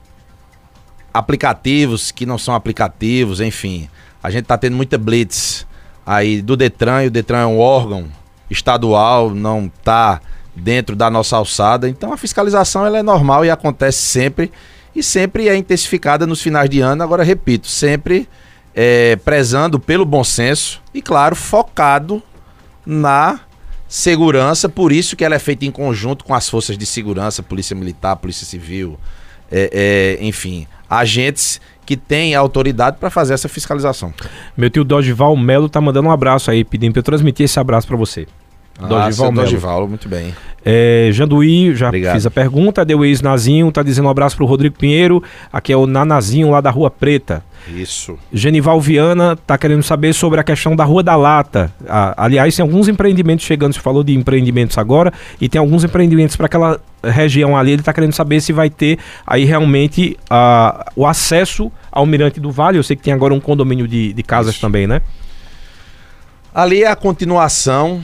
aplicativos 1.13 2.11
que 2.11 2.25
não 2.25 2.37
são 2.37 2.55
aplicativos, 2.55 3.41
enfim. 3.41 3.89
A 4.23 4.29
gente 4.29 4.43
está 4.43 4.57
tendo 4.57 4.77
muita 4.77 4.97
blitz 4.97 5.67
aí 6.05 6.41
do 6.41 6.55
Detran, 6.55 7.03
e 7.03 7.07
o 7.07 7.11
Detran 7.11 7.39
é 7.39 7.45
um 7.45 7.59
órgão 7.59 8.05
estadual, 8.49 9.31
não 9.31 9.65
está 9.65 10.21
dentro 10.55 10.95
da 10.95 11.09
nossa 11.09 11.35
alçada. 11.35 11.89
Então 11.89 12.13
a 12.13 12.17
fiscalização 12.17 12.85
ela 12.85 12.99
é 12.99 13.03
normal 13.03 13.43
e 13.43 13.49
acontece 13.49 14.01
sempre 14.01 14.49
e 14.95 15.03
sempre 15.03 15.49
é 15.49 15.57
intensificada 15.57 16.25
nos 16.25 16.41
finais 16.41 16.69
de 16.69 16.79
ano. 16.79 17.03
Agora 17.03 17.21
repito, 17.21 17.67
sempre 17.67 18.29
é, 18.81 19.17
prezando 19.17 19.77
pelo 19.77 20.05
bom 20.05 20.23
senso 20.23 20.81
e 20.93 21.01
claro 21.01 21.35
focado 21.35 22.23
na 22.85 23.41
segurança. 23.89 24.69
Por 24.69 24.93
isso 24.93 25.17
que 25.17 25.25
ela 25.25 25.35
é 25.35 25.39
feita 25.39 25.65
em 25.65 25.71
conjunto 25.71 26.23
com 26.23 26.33
as 26.33 26.47
forças 26.47 26.77
de 26.77 26.85
segurança, 26.85 27.43
polícia 27.43 27.75
militar, 27.75 28.15
polícia 28.15 28.45
civil, 28.45 28.97
é, 29.51 30.17
é, 30.21 30.25
enfim, 30.25 30.65
agentes 30.89 31.59
que 31.85 31.97
têm 31.97 32.33
autoridade 32.33 32.95
para 32.97 33.09
fazer 33.09 33.33
essa 33.33 33.49
fiscalização. 33.49 34.13
Meu 34.55 34.69
tio 34.69 34.85
Dodival 34.85 35.35
Melo 35.35 35.67
tá 35.67 35.81
mandando 35.81 36.07
um 36.07 36.11
abraço 36.11 36.49
aí, 36.49 36.63
pedindo 36.63 36.93
para 36.93 36.99
eu 36.99 37.03
transmitir 37.03 37.43
esse 37.43 37.59
abraço 37.59 37.85
para 37.85 37.97
você. 37.97 38.27
Dorival, 38.87 39.31
Dorival, 39.31 39.87
muito 39.87 40.07
bem. 40.07 40.33
É, 40.63 41.09
Janduí, 41.11 41.75
já 41.75 41.87
Obrigado. 41.87 42.15
fiz 42.15 42.25
a 42.25 42.31
pergunta. 42.31 42.85
Deuís 42.85 43.21
Nazinho 43.21 43.71
tá 43.71 43.83
dizendo 43.83 44.05
um 44.05 44.09
abraço 44.09 44.35
pro 44.35 44.45
Rodrigo 44.45 44.77
Pinheiro. 44.77 45.23
Aqui 45.51 45.71
é 45.73 45.77
o 45.77 45.85
Nanazinho 45.85 46.49
lá 46.49 46.61
da 46.61 46.69
Rua 46.69 46.89
Preta. 46.89 47.43
Isso. 47.67 48.17
Genival 48.31 48.79
Viana 48.79 49.35
tá 49.35 49.57
querendo 49.57 49.83
saber 49.83 50.13
sobre 50.13 50.39
a 50.39 50.43
questão 50.43 50.75
da 50.75 50.83
Rua 50.83 51.03
da 51.03 51.15
Lata. 51.15 51.71
Ah, 51.87 52.13
aliás, 52.17 52.55
tem 52.55 52.63
alguns 52.63 52.87
empreendimentos 52.87 53.45
chegando, 53.45 53.73
você 53.73 53.79
falou 53.79 54.03
de 54.03 54.15
empreendimentos 54.15 54.77
agora, 54.77 55.13
e 55.39 55.47
tem 55.49 55.59
alguns 55.59 55.83
empreendimentos 55.83 56.35
para 56.35 56.45
aquela 56.45 56.79
região 57.03 57.57
ali. 57.57 57.71
Ele 57.71 57.83
tá 57.83 57.93
querendo 57.93 58.13
saber 58.13 58.41
se 58.41 58.53
vai 58.53 58.69
ter 58.69 58.97
aí 59.25 59.45
realmente 59.45 60.17
ah, 60.29 60.91
o 60.95 61.05
acesso 61.05 61.71
ao 61.91 62.05
Mirante 62.05 62.39
do 62.39 62.51
Vale. 62.51 62.77
Eu 62.77 62.83
sei 62.83 62.95
que 62.95 63.03
tem 63.03 63.13
agora 63.13 63.33
um 63.33 63.39
condomínio 63.39 63.87
de, 63.87 64.13
de 64.13 64.23
casas 64.23 64.53
Isso. 64.53 64.61
também, 64.61 64.87
né? 64.87 65.01
Ali 66.53 66.83
é 66.83 66.87
a 66.87 66.95
continuação 66.95 68.01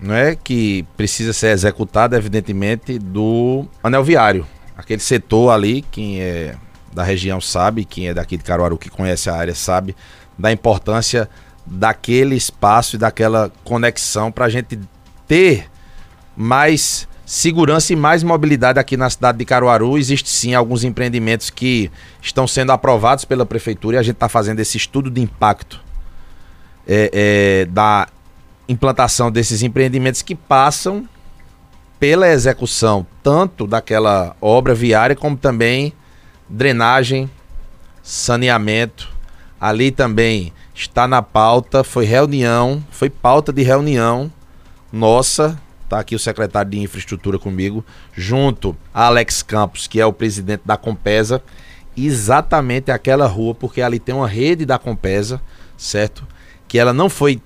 né, 0.00 0.36
que 0.36 0.84
precisa 0.96 1.32
ser 1.32 1.48
executada, 1.48 2.16
evidentemente, 2.16 2.98
do 2.98 3.66
anel 3.82 4.04
viário. 4.04 4.46
Aquele 4.76 5.00
setor 5.00 5.50
ali, 5.50 5.82
quem 5.90 6.20
é 6.20 6.54
da 6.92 7.02
região 7.02 7.40
sabe, 7.40 7.84
quem 7.84 8.08
é 8.08 8.14
daqui 8.14 8.36
de 8.36 8.44
Caruaru 8.44 8.78
que 8.78 8.88
conhece 8.88 9.28
a 9.28 9.34
área 9.34 9.54
sabe, 9.54 9.94
da 10.38 10.50
importância 10.50 11.28
daquele 11.66 12.34
espaço 12.34 12.96
e 12.96 12.98
daquela 12.98 13.52
conexão 13.64 14.32
para 14.32 14.46
a 14.46 14.48
gente 14.48 14.78
ter 15.26 15.68
mais 16.36 17.08
segurança 17.26 17.92
e 17.92 17.96
mais 17.96 18.22
mobilidade 18.22 18.78
aqui 18.78 18.96
na 18.96 19.10
cidade 19.10 19.36
de 19.36 19.44
Caruaru. 19.44 19.98
Existe 19.98 20.30
sim 20.30 20.54
alguns 20.54 20.84
empreendimentos 20.84 21.50
que 21.50 21.90
estão 22.22 22.46
sendo 22.46 22.72
aprovados 22.72 23.24
pela 23.24 23.44
prefeitura 23.44 23.96
e 23.96 23.98
a 23.98 24.02
gente 24.02 24.14
está 24.14 24.28
fazendo 24.28 24.60
esse 24.60 24.76
estudo 24.76 25.10
de 25.10 25.20
impacto 25.20 25.82
é, 26.86 27.10
é, 27.12 27.64
da 27.66 28.06
implantação 28.68 29.30
desses 29.30 29.62
empreendimentos 29.62 30.22
que 30.22 30.34
passam 30.34 31.08
pela 31.98 32.28
execução 32.28 33.06
tanto 33.22 33.66
daquela 33.66 34.36
obra 34.40 34.74
viária 34.74 35.16
como 35.16 35.36
também 35.36 35.92
drenagem, 36.48 37.30
saneamento. 38.02 39.14
Ali 39.60 39.90
também 39.90 40.52
está 40.74 41.08
na 41.08 41.22
pauta, 41.22 41.82
foi 41.82 42.04
reunião, 42.04 42.84
foi 42.90 43.08
pauta 43.08 43.52
de 43.52 43.62
reunião 43.62 44.30
nossa, 44.92 45.60
tá 45.88 45.98
aqui 45.98 46.14
o 46.14 46.18
secretário 46.18 46.70
de 46.70 46.78
infraestrutura 46.78 47.38
comigo, 47.38 47.84
junto 48.14 48.76
a 48.94 49.06
Alex 49.06 49.42
Campos, 49.42 49.86
que 49.86 50.00
é 50.00 50.06
o 50.06 50.12
presidente 50.12 50.62
da 50.64 50.76
Compesa, 50.76 51.42
exatamente 51.96 52.90
aquela 52.90 53.26
rua, 53.26 53.54
porque 53.54 53.82
ali 53.82 53.98
tem 53.98 54.14
uma 54.14 54.28
rede 54.28 54.64
da 54.64 54.78
Compesa, 54.78 55.40
certo? 55.76 56.26
Que 56.68 56.78
ela 56.78 56.92
não 56.92 57.10
foi 57.10 57.40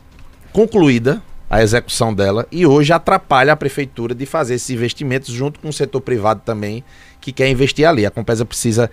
concluída 0.53 1.23
a 1.49 1.63
execução 1.63 2.15
dela 2.15 2.47
e 2.53 2.65
hoje 2.65 2.93
atrapalha 2.93 3.53
a 3.53 3.57
prefeitura 3.57 4.15
de 4.15 4.25
fazer 4.25 4.55
esses 4.55 4.71
investimentos 4.71 5.33
junto 5.35 5.59
com 5.59 5.69
o 5.69 5.73
setor 5.73 6.01
privado 6.01 6.43
também 6.45 6.85
que 7.21 7.33
quer 7.33 7.49
investir 7.49 7.87
ali. 7.87 8.07
A 8.07 8.11
Compesa 8.11 8.45
precisa 8.45 8.91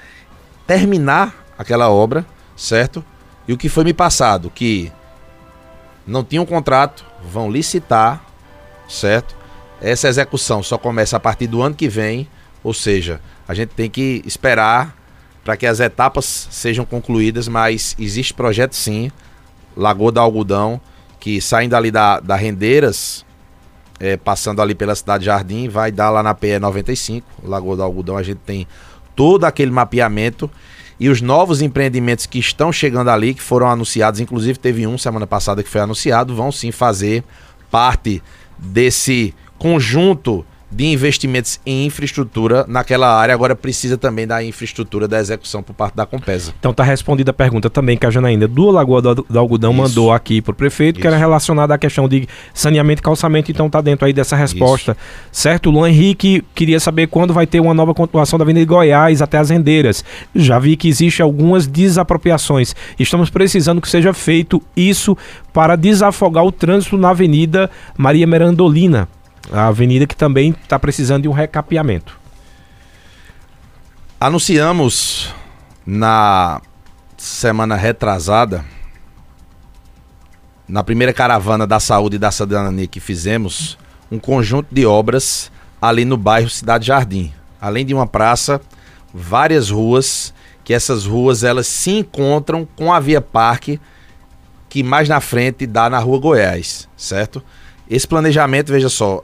terminar 0.65 1.45
aquela 1.57 1.89
obra, 1.89 2.25
certo? 2.55 3.05
E 3.47 3.53
o 3.53 3.57
que 3.57 3.69
foi 3.69 3.83
me 3.83 3.93
passado 3.93 4.51
que 4.53 4.91
não 6.05 6.23
tinha 6.23 6.41
um 6.41 6.45
contrato, 6.45 7.05
vão 7.29 7.51
licitar, 7.51 8.23
certo? 8.87 9.35
Essa 9.81 10.07
execução 10.07 10.63
só 10.63 10.77
começa 10.77 11.17
a 11.17 11.19
partir 11.19 11.47
do 11.47 11.61
ano 11.61 11.75
que 11.75 11.89
vem, 11.89 12.27
ou 12.63 12.73
seja, 12.73 13.21
a 13.47 13.53
gente 13.53 13.69
tem 13.69 13.89
que 13.89 14.21
esperar 14.25 14.95
para 15.43 15.55
que 15.55 15.65
as 15.65 15.79
etapas 15.79 16.47
sejam 16.49 16.85
concluídas, 16.85 17.47
mas 17.47 17.95
existe 17.99 18.33
projeto 18.33 18.73
sim, 18.73 19.11
Lagoa 19.75 20.11
do 20.11 20.19
Algodão, 20.19 20.81
que 21.19 21.41
saindo 21.41 21.75
ali 21.75 21.91
da, 21.91 22.19
da 22.19 22.35
Rendeiras, 22.35 23.25
é, 23.99 24.17
passando 24.17 24.61
ali 24.61 24.75
pela 24.75 24.95
cidade 24.95 25.25
Jardim, 25.25 25.67
vai 25.67 25.91
dar 25.91 26.09
lá 26.09 26.21
na 26.21 26.33
PE 26.33 26.59
95, 26.59 27.25
Lagoa 27.43 27.75
do 27.75 27.83
Algodão, 27.83 28.17
a 28.17 28.23
gente 28.23 28.39
tem 28.39 28.67
todo 29.15 29.45
aquele 29.45 29.71
mapeamento 29.71 30.49
e 30.99 31.09
os 31.09 31.21
novos 31.21 31.61
empreendimentos 31.61 32.25
que 32.25 32.39
estão 32.39 32.71
chegando 32.71 33.09
ali, 33.09 33.33
que 33.33 33.41
foram 33.41 33.67
anunciados, 33.69 34.19
inclusive 34.19 34.57
teve 34.57 34.87
um 34.87 34.97
semana 34.97 35.27
passada 35.27 35.61
que 35.61 35.69
foi 35.69 35.81
anunciado, 35.81 36.35
vão 36.35 36.51
sim 36.51 36.71
fazer 36.71 37.23
parte 37.69 38.21
desse 38.57 39.33
conjunto 39.57 40.45
de 40.69 40.85
investimentos 40.85 41.59
em 41.65 41.85
infraestrutura 41.85 42.65
naquela 42.67 43.15
área, 43.17 43.33
agora 43.33 43.55
precisa 43.55 43.97
também 43.97 44.27
da 44.27 44.43
infraestrutura 44.43 45.07
da 45.07 45.19
execução 45.19 45.63
por 45.63 45.73
parte 45.73 45.95
da 45.95 46.05
Compesa. 46.05 46.53
Então 46.59 46.73
tá 46.73 46.83
respondida 46.83 47.31
a 47.31 47.33
pergunta 47.33 47.69
também 47.69 47.97
que 47.97 48.05
a 48.05 48.09
Janaína 48.09 48.47
do 48.47 48.69
Lagoa 48.69 49.01
do, 49.01 49.15
do 49.15 49.39
Algodão 49.39 49.71
Isso. 49.71 49.81
mandou 49.81 50.11
aqui 50.11 50.41
para 50.41 50.51
o 50.51 50.55
prefeito, 50.55 50.97
Isso. 50.97 51.01
que 51.01 51.07
era 51.07 51.17
relacionada 51.17 51.73
à 51.73 51.77
questão 51.77 52.07
de 52.07 52.27
saneamento 52.53 53.01
e 53.01 53.03
calçamento, 53.03 53.49
então 53.49 53.69
tá 53.69 53.79
dentro 53.79 54.05
aí 54.05 54.13
dessa 54.13 54.35
resposta. 54.35 54.91
Isso. 54.91 55.41
Certo? 55.41 55.69
Luan 55.69 55.89
Henrique 55.89 56.43
queria 56.53 56.79
saber 56.79 57.07
quando 57.07 57.33
vai 57.33 57.47
ter 57.47 57.59
uma 57.59 57.73
nova 57.73 57.93
continuação 57.93 58.37
da 58.37 58.43
Avenida 58.43 58.65
de 58.65 58.69
Goiás 58.69 59.21
até 59.21 59.37
as 59.37 59.49
Rendeiras. 59.49 60.03
Já 60.35 60.59
vi 60.59 60.75
que 60.75 60.89
existe 60.89 61.21
algumas 61.21 61.65
desapropriações. 61.65 62.75
Estamos 62.99 63.29
precisando 63.29 63.81
que 63.81 63.89
seja 63.89 64.13
feito 64.13 64.61
isso 64.75 65.17
para 65.53 65.75
desafogar 65.75 66.43
o 66.43 66.51
trânsito 66.51 66.97
na 66.97 67.09
Avenida 67.09 67.69
Maria 67.97 68.27
Merandolina 68.27 69.07
a 69.51 69.67
avenida 69.67 70.05
que 70.05 70.15
também 70.15 70.55
está 70.63 70.77
precisando 70.77 71.23
de 71.23 71.27
um 71.27 71.33
recapeamento. 71.33 72.19
Anunciamos 74.19 75.33
na 75.85 76.61
semana 77.17 77.75
retrasada, 77.75 78.65
na 80.67 80.83
primeira 80.83 81.13
caravana 81.13 81.65
da 81.65 81.79
saúde 81.79 82.17
e 82.17 82.19
da 82.19 82.31
cidadania 82.31 82.87
que 82.87 82.99
fizemos, 82.99 83.77
um 84.11 84.19
conjunto 84.19 84.67
de 84.71 84.85
obras 84.85 85.51
ali 85.81 86.03
no 86.03 86.17
bairro 86.17 86.49
Cidade 86.49 86.87
Jardim. 86.87 87.33
Além 87.61 87.85
de 87.85 87.93
uma 87.93 88.05
praça, 88.05 88.61
várias 89.13 89.69
ruas, 89.69 90.33
que 90.63 90.73
essas 90.73 91.05
ruas 91.05 91.43
elas 91.43 91.67
se 91.67 91.91
encontram 91.91 92.67
com 92.75 92.91
a 92.91 92.99
Via 92.99 93.21
Parque, 93.21 93.79
que 94.67 94.83
mais 94.83 95.07
na 95.07 95.21
frente 95.21 95.65
dá 95.65 95.89
na 95.89 95.99
Rua 95.99 96.19
Goiás, 96.19 96.89
certo? 96.97 97.41
Esse 97.89 98.07
planejamento, 98.07 98.71
veja 98.71 98.89
só, 98.89 99.23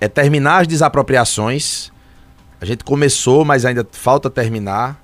é 0.00 0.08
terminar 0.08 0.62
as 0.62 0.68
desapropriações 0.68 1.90
A 2.60 2.64
gente 2.64 2.84
começou, 2.84 3.44
mas 3.44 3.64
ainda 3.64 3.86
falta 3.90 4.30
terminar. 4.30 5.00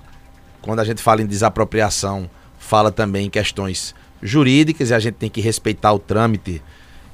Quando 0.61 0.79
a 0.79 0.83
gente 0.83 1.01
fala 1.01 1.21
em 1.21 1.25
desapropriação, 1.25 2.29
fala 2.57 2.91
também 2.91 3.27
em 3.27 3.29
questões 3.29 3.93
jurídicas 4.21 4.89
e 4.89 4.93
a 4.93 4.99
gente 4.99 5.15
tem 5.15 5.29
que 5.29 5.41
respeitar 5.41 5.91
o 5.91 5.99
trâmite 5.99 6.61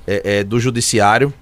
é, 0.08 0.40
é, 0.40 0.44
do 0.44 0.60
judiciário. 0.60 1.34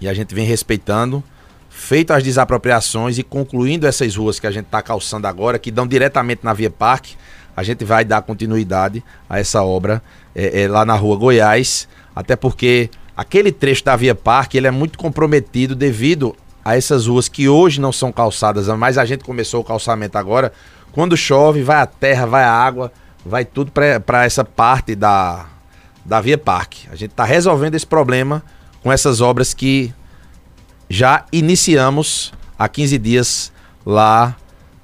E 0.00 0.08
a 0.08 0.14
gente 0.14 0.34
vem 0.34 0.46
respeitando. 0.46 1.22
Feito 1.70 2.12
as 2.12 2.22
desapropriações 2.22 3.18
e 3.18 3.22
concluindo 3.22 3.86
essas 3.86 4.14
ruas 4.14 4.38
que 4.38 4.46
a 4.46 4.50
gente 4.50 4.66
está 4.66 4.82
calçando 4.82 5.26
agora, 5.26 5.58
que 5.58 5.70
dão 5.70 5.86
diretamente 5.86 6.44
na 6.44 6.52
Via 6.52 6.70
Parque, 6.70 7.16
a 7.56 7.62
gente 7.62 7.84
vai 7.84 8.04
dar 8.04 8.22
continuidade 8.22 9.02
a 9.28 9.38
essa 9.38 9.62
obra 9.62 10.02
é, 10.34 10.62
é, 10.62 10.68
lá 10.68 10.84
na 10.84 10.94
rua 10.94 11.16
Goiás, 11.16 11.88
até 12.14 12.36
porque 12.36 12.90
aquele 13.16 13.52
trecho 13.52 13.84
da 13.84 13.96
Via 13.96 14.14
Parque 14.14 14.56
ele 14.56 14.66
é 14.66 14.70
muito 14.70 14.98
comprometido 14.98 15.74
devido 15.74 16.34
a 16.64 16.76
essas 16.76 17.06
ruas 17.06 17.28
que 17.28 17.48
hoje 17.48 17.80
não 17.80 17.92
são 17.92 18.12
calçadas, 18.12 18.68
mas 18.68 18.96
a 18.96 19.04
gente 19.04 19.24
começou 19.24 19.60
o 19.60 19.64
calçamento 19.64 20.16
agora. 20.16 20.52
Quando 20.92 21.16
chove, 21.16 21.62
vai 21.62 21.80
a 21.80 21.86
terra, 21.86 22.26
vai 22.26 22.44
a 22.44 22.52
água, 22.52 22.92
vai 23.24 23.44
tudo 23.44 23.72
para 23.72 24.24
essa 24.24 24.44
parte 24.44 24.94
da, 24.94 25.46
da 26.04 26.20
Via 26.20 26.38
Parque. 26.38 26.86
A 26.90 26.94
gente 26.94 27.10
está 27.10 27.24
resolvendo 27.24 27.74
esse 27.74 27.86
problema 27.86 28.42
com 28.82 28.92
essas 28.92 29.20
obras 29.20 29.54
que 29.54 29.92
já 30.88 31.24
iniciamos 31.32 32.32
há 32.58 32.68
15 32.68 32.98
dias 32.98 33.52
lá 33.84 34.36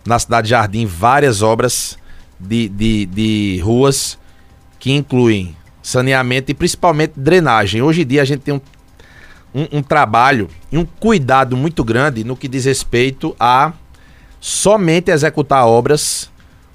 na 0.05 0.19
cidade 0.19 0.47
de 0.47 0.51
Jardim, 0.51 0.87
várias 0.87 1.43
obras 1.43 1.99
de, 2.41 2.69
de, 2.69 3.07
de 3.07 3.61
ruas 3.63 4.19
que 4.79 4.93
incluem 4.93 5.55
saneamento 5.89 6.51
e 6.51 6.55
principalmente 6.55 7.15
drenagem. 7.17 7.81
Hoje 7.81 8.03
em 8.03 8.07
dia 8.07 8.21
a 8.21 8.25
gente 8.25 8.41
tem 8.41 8.55
um, 8.55 8.61
um, 9.55 9.79
um 9.79 9.83
trabalho 9.83 10.49
e 10.71 10.77
um 10.77 10.85
cuidado 10.85 11.57
muito 11.57 11.83
grande 11.83 12.23
no 12.25 12.37
que 12.37 12.47
diz 12.47 12.67
respeito 12.67 13.35
a 13.41 13.73
somente 14.39 15.11
executar 15.11 15.67
obras 15.67 16.31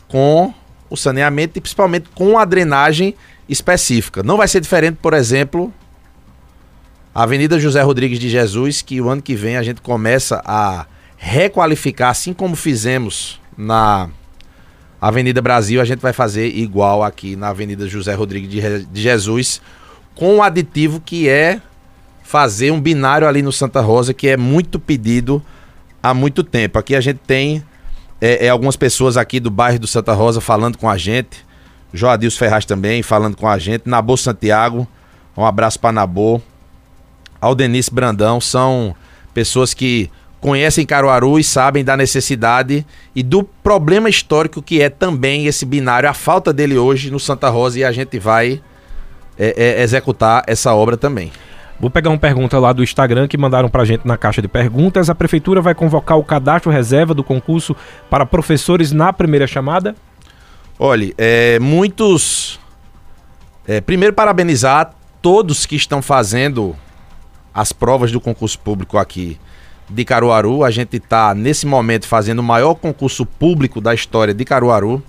com 0.07 0.51
o 0.89 0.97
saneamento 0.97 1.57
e 1.57 1.61
principalmente 1.61 2.09
com 2.16 2.39
a 2.39 2.45
drenagem 2.45 3.16
específica. 3.47 4.24
Não 4.24 4.36
vai 4.36 4.47
ser 4.47 4.59
diferente, 4.59 4.97
por 4.99 5.14
exemplo, 5.14 5.72
a 7.14 7.22
Avenida 7.24 7.59
José 7.59 7.82
Rodrigues 7.84 8.18
de 8.18 8.30
Jesus, 8.30 8.82
que 8.82 8.99
o 8.99 9.09
ano 9.09 9.22
que 9.22 9.36
vem 9.36 9.57
a 9.57 9.64
gente 9.64 9.80
começa 9.80 10.41
a 10.43 10.88
requalificar, 11.18 12.09
assim 12.09 12.34
como 12.34 12.55
fizemos 12.55 13.39
na 13.55 14.09
Avenida 15.07 15.41
Brasil, 15.41 15.81
a 15.81 15.83
gente 15.83 15.99
vai 15.99 16.13
fazer 16.13 16.47
igual 16.47 17.03
aqui 17.03 17.35
na 17.35 17.49
Avenida 17.49 17.85
José 17.89 18.13
Rodrigues 18.13 18.49
de 18.89 19.01
Jesus, 19.01 19.59
com 20.15 20.37
o 20.37 20.41
aditivo 20.41 21.01
que 21.01 21.27
é 21.27 21.59
fazer 22.23 22.71
um 22.71 22.79
binário 22.79 23.27
ali 23.27 23.41
no 23.41 23.51
Santa 23.51 23.81
Rosa, 23.81 24.13
que 24.13 24.29
é 24.29 24.37
muito 24.37 24.79
pedido 24.79 25.43
há 26.01 26.13
muito 26.13 26.41
tempo. 26.41 26.79
Aqui 26.79 26.95
a 26.95 27.01
gente 27.01 27.19
tem 27.27 27.61
é, 28.21 28.45
é, 28.45 28.49
algumas 28.49 28.77
pessoas 28.77 29.17
aqui 29.17 29.41
do 29.41 29.51
bairro 29.51 29.77
do 29.77 29.87
Santa 29.87 30.13
Rosa 30.13 30.39
falando 30.39 30.77
com 30.77 30.89
a 30.89 30.95
gente. 30.95 31.45
Joadilson 31.93 32.37
Ferraz 32.39 32.63
também 32.63 33.03
falando 33.03 33.35
com 33.35 33.45
a 33.45 33.57
gente. 33.57 33.89
Nabô 33.89 34.15
Santiago, 34.15 34.87
um 35.35 35.45
abraço 35.45 35.81
para 35.81 35.91
Nabô. 35.91 36.41
Aldenice 37.41 37.93
Brandão, 37.93 38.39
são 38.39 38.95
pessoas 39.33 39.73
que 39.73 40.09
conhecem 40.43 40.85
Caruaru 40.85 41.39
e 41.39 41.43
sabem 41.43 41.85
da 41.85 41.95
necessidade 41.95 42.85
e 43.15 43.23
do 43.23 43.45
problema 43.45 44.09
histórico 44.09 44.61
que 44.61 44.81
é 44.81 44.89
também 44.89 45.45
esse 45.45 45.65
binário, 45.65 46.09
a 46.09 46.13
falta 46.13 46.51
dele 46.51 46.77
hoje 46.77 47.09
no 47.09 47.17
Santa 47.17 47.47
Rosa 47.47 47.79
e 47.79 47.83
a 47.85 47.93
gente 47.93 48.19
vai 48.19 48.61
é, 49.39 49.77
é, 49.79 49.81
executar 49.81 50.43
essa 50.45 50.73
obra 50.73 50.97
também. 50.97 51.31
Vou 51.79 51.89
pegar 51.89 52.09
uma 52.09 52.19
pergunta 52.19 52.59
lá 52.59 52.73
do 52.73 52.83
Instagram 52.83 53.25
que 53.25 53.37
mandaram 53.37 53.69
pra 53.69 53.85
gente 53.85 54.05
na 54.05 54.17
caixa 54.17 54.41
de 54.41 54.49
perguntas. 54.49 55.09
A 55.09 55.15
prefeitura 55.15 55.61
vai 55.61 55.73
convocar 55.73 56.17
o 56.17 56.23
cadastro 56.25 56.69
reserva 56.69 57.13
do 57.13 57.23
concurso 57.23 57.73
para 58.09 58.25
professores 58.25 58.91
na 58.91 59.13
primeira 59.13 59.47
chamada? 59.47 59.95
Olhe, 60.77 61.13
é, 61.17 61.57
muitos. 61.59 62.59
É, 63.65 63.79
primeiro, 63.79 64.13
parabenizar 64.13 64.93
todos 65.21 65.65
que 65.65 65.77
estão 65.77 66.01
fazendo 66.01 66.75
as 67.53 67.71
provas 67.71 68.11
do 68.11 68.19
concurso 68.19 68.59
público 68.59 68.97
aqui 68.97 69.39
de 69.89 70.05
Caruaru. 70.05 70.63
A 70.63 70.71
gente 70.71 70.97
está, 70.97 71.34
nesse 71.34 71.65
momento, 71.65 72.07
fazendo 72.07 72.39
o 72.39 72.43
maior 72.43 72.75
concurso 72.75 73.25
público 73.25 73.81
da 73.81 73.93
história 73.93 74.34
de 74.34 74.45
Caruaru. 74.45 75.03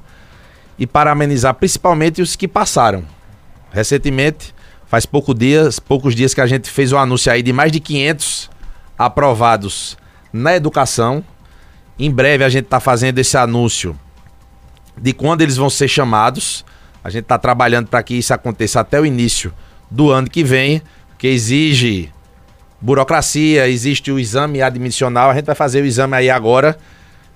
E 0.79 0.87
parabenizar 0.87 1.55
principalmente 1.55 2.20
os 2.20 2.35
que 2.35 2.49
passaram. 2.49 3.05
Recentemente, 3.70 4.55
Faz 4.95 5.05
pouco 5.05 5.35
dias, 5.35 5.81
poucos 5.81 6.14
dias 6.14 6.35
que 6.35 6.41
a 6.41 6.47
gente 6.47 6.70
fez 6.70 6.93
o 6.93 6.95
um 6.95 7.01
anúncio 7.01 7.33
aí 7.33 7.43
de 7.43 7.53
mais 7.53 7.72
de 7.72 7.81
500 7.81 8.49
aprovados 8.97 9.99
na 10.33 10.55
educação. 10.55 11.25
Em 11.99 12.09
breve 12.09 12.45
a 12.45 12.49
gente 12.49 12.66
está 12.66 12.79
fazendo 12.79 13.18
esse 13.18 13.37
anúncio 13.37 13.99
de 14.97 15.12
quando 15.12 15.41
eles 15.41 15.57
vão 15.57 15.68
ser 15.68 15.89
chamados. 15.89 16.64
A 17.03 17.11
gente 17.11 17.25
está 17.25 17.37
trabalhando 17.37 17.89
para 17.89 18.05
que 18.05 18.14
isso 18.14 18.33
aconteça 18.33 18.79
até 18.79 19.01
o 19.01 19.05
início 19.05 19.53
do 19.91 20.12
ano 20.12 20.31
que 20.31 20.45
vem, 20.45 20.81
que 21.18 21.27
exige 21.27 22.12
burocracia, 22.85 23.66
existe 23.66 24.12
o 24.12 24.18
exame 24.18 24.61
admissional. 24.61 25.30
A 25.30 25.35
gente 25.35 25.47
vai 25.47 25.55
fazer 25.55 25.82
o 25.82 25.87
exame 25.87 26.14
aí 26.16 26.28
agora. 26.28 26.76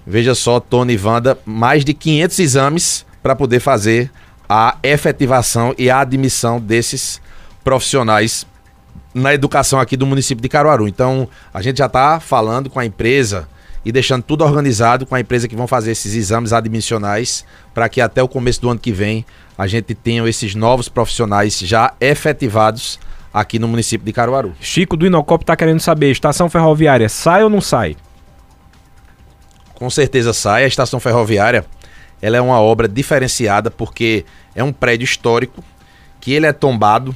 Veja 0.07 0.34
só, 0.34 0.61
Tony 0.61 0.92
e 0.92 0.99
Wanda, 0.99 1.38
mais 1.46 1.86
de 1.86 1.94
500 1.94 2.38
exames 2.38 3.07
para 3.22 3.34
poder 3.34 3.59
fazer 3.59 4.11
a 4.46 4.76
efetivação 4.82 5.74
e 5.78 5.88
a 5.88 6.01
admissão 6.01 6.61
desses 6.61 7.18
profissionais 7.64 8.46
na 9.14 9.32
educação 9.32 9.80
aqui 9.80 9.96
do 9.96 10.07
município 10.07 10.42
de 10.42 10.51
Caruaru. 10.51 10.86
Então, 10.86 11.26
a 11.53 11.62
gente 11.62 11.78
já 11.78 11.86
está 11.86 12.20
falando 12.20 12.68
com 12.68 12.78
a 12.78 12.84
empresa 12.84 13.49
e 13.86 13.90
deixando 13.90 14.22
tudo 14.24 14.44
organizado 14.44 15.07
com 15.07 15.14
a 15.14 15.20
empresa 15.20 15.49
que 15.49 15.57
vão 15.57 15.66
fazer 15.66 15.92
esses 15.92 16.14
exames 16.14 16.53
admissionais 16.53 17.42
para 17.72 17.88
que 17.88 18.03
até 18.03 18.22
o 18.22 18.28
começo 18.28 18.61
do 18.61 18.68
ano 18.68 18.78
que 18.78 18.92
vem 18.92 19.24
a 19.57 19.66
gente 19.66 19.94
tenha 19.94 20.28
esses 20.28 20.55
novos 20.55 20.90
profissionais 20.90 21.59
já 21.59 21.94
efetivados 22.01 22.99
aqui 23.33 23.59
no 23.59 23.68
município 23.68 24.05
de 24.05 24.12
Caruaru. 24.12 24.55
Chico 24.61 24.97
do 24.97 25.07
Inocop 25.07 25.43
está 25.43 25.57
querendo 25.57 25.81
saber, 25.81 26.11
estação 26.11 26.49
ferroviária 26.49 27.09
sai 27.09 27.43
ou 27.43 27.51
não 27.51 27.61
sai? 27.61 27.97
Com 29.74 29.89
certeza 29.89 30.33
sai. 30.33 30.64
A 30.64 30.66
estação 30.66 30.99
ferroviária 30.99 31.64
ela 32.20 32.37
é 32.37 32.41
uma 32.41 32.61
obra 32.61 32.89
diferenciada 32.89 33.70
porque 33.70 34.24
é 34.55 34.62
um 34.62 34.72
prédio 34.72 35.05
histórico 35.05 35.62
que 36.20 36.33
ele 36.33 36.47
é 36.47 36.53
tombado 36.53 37.14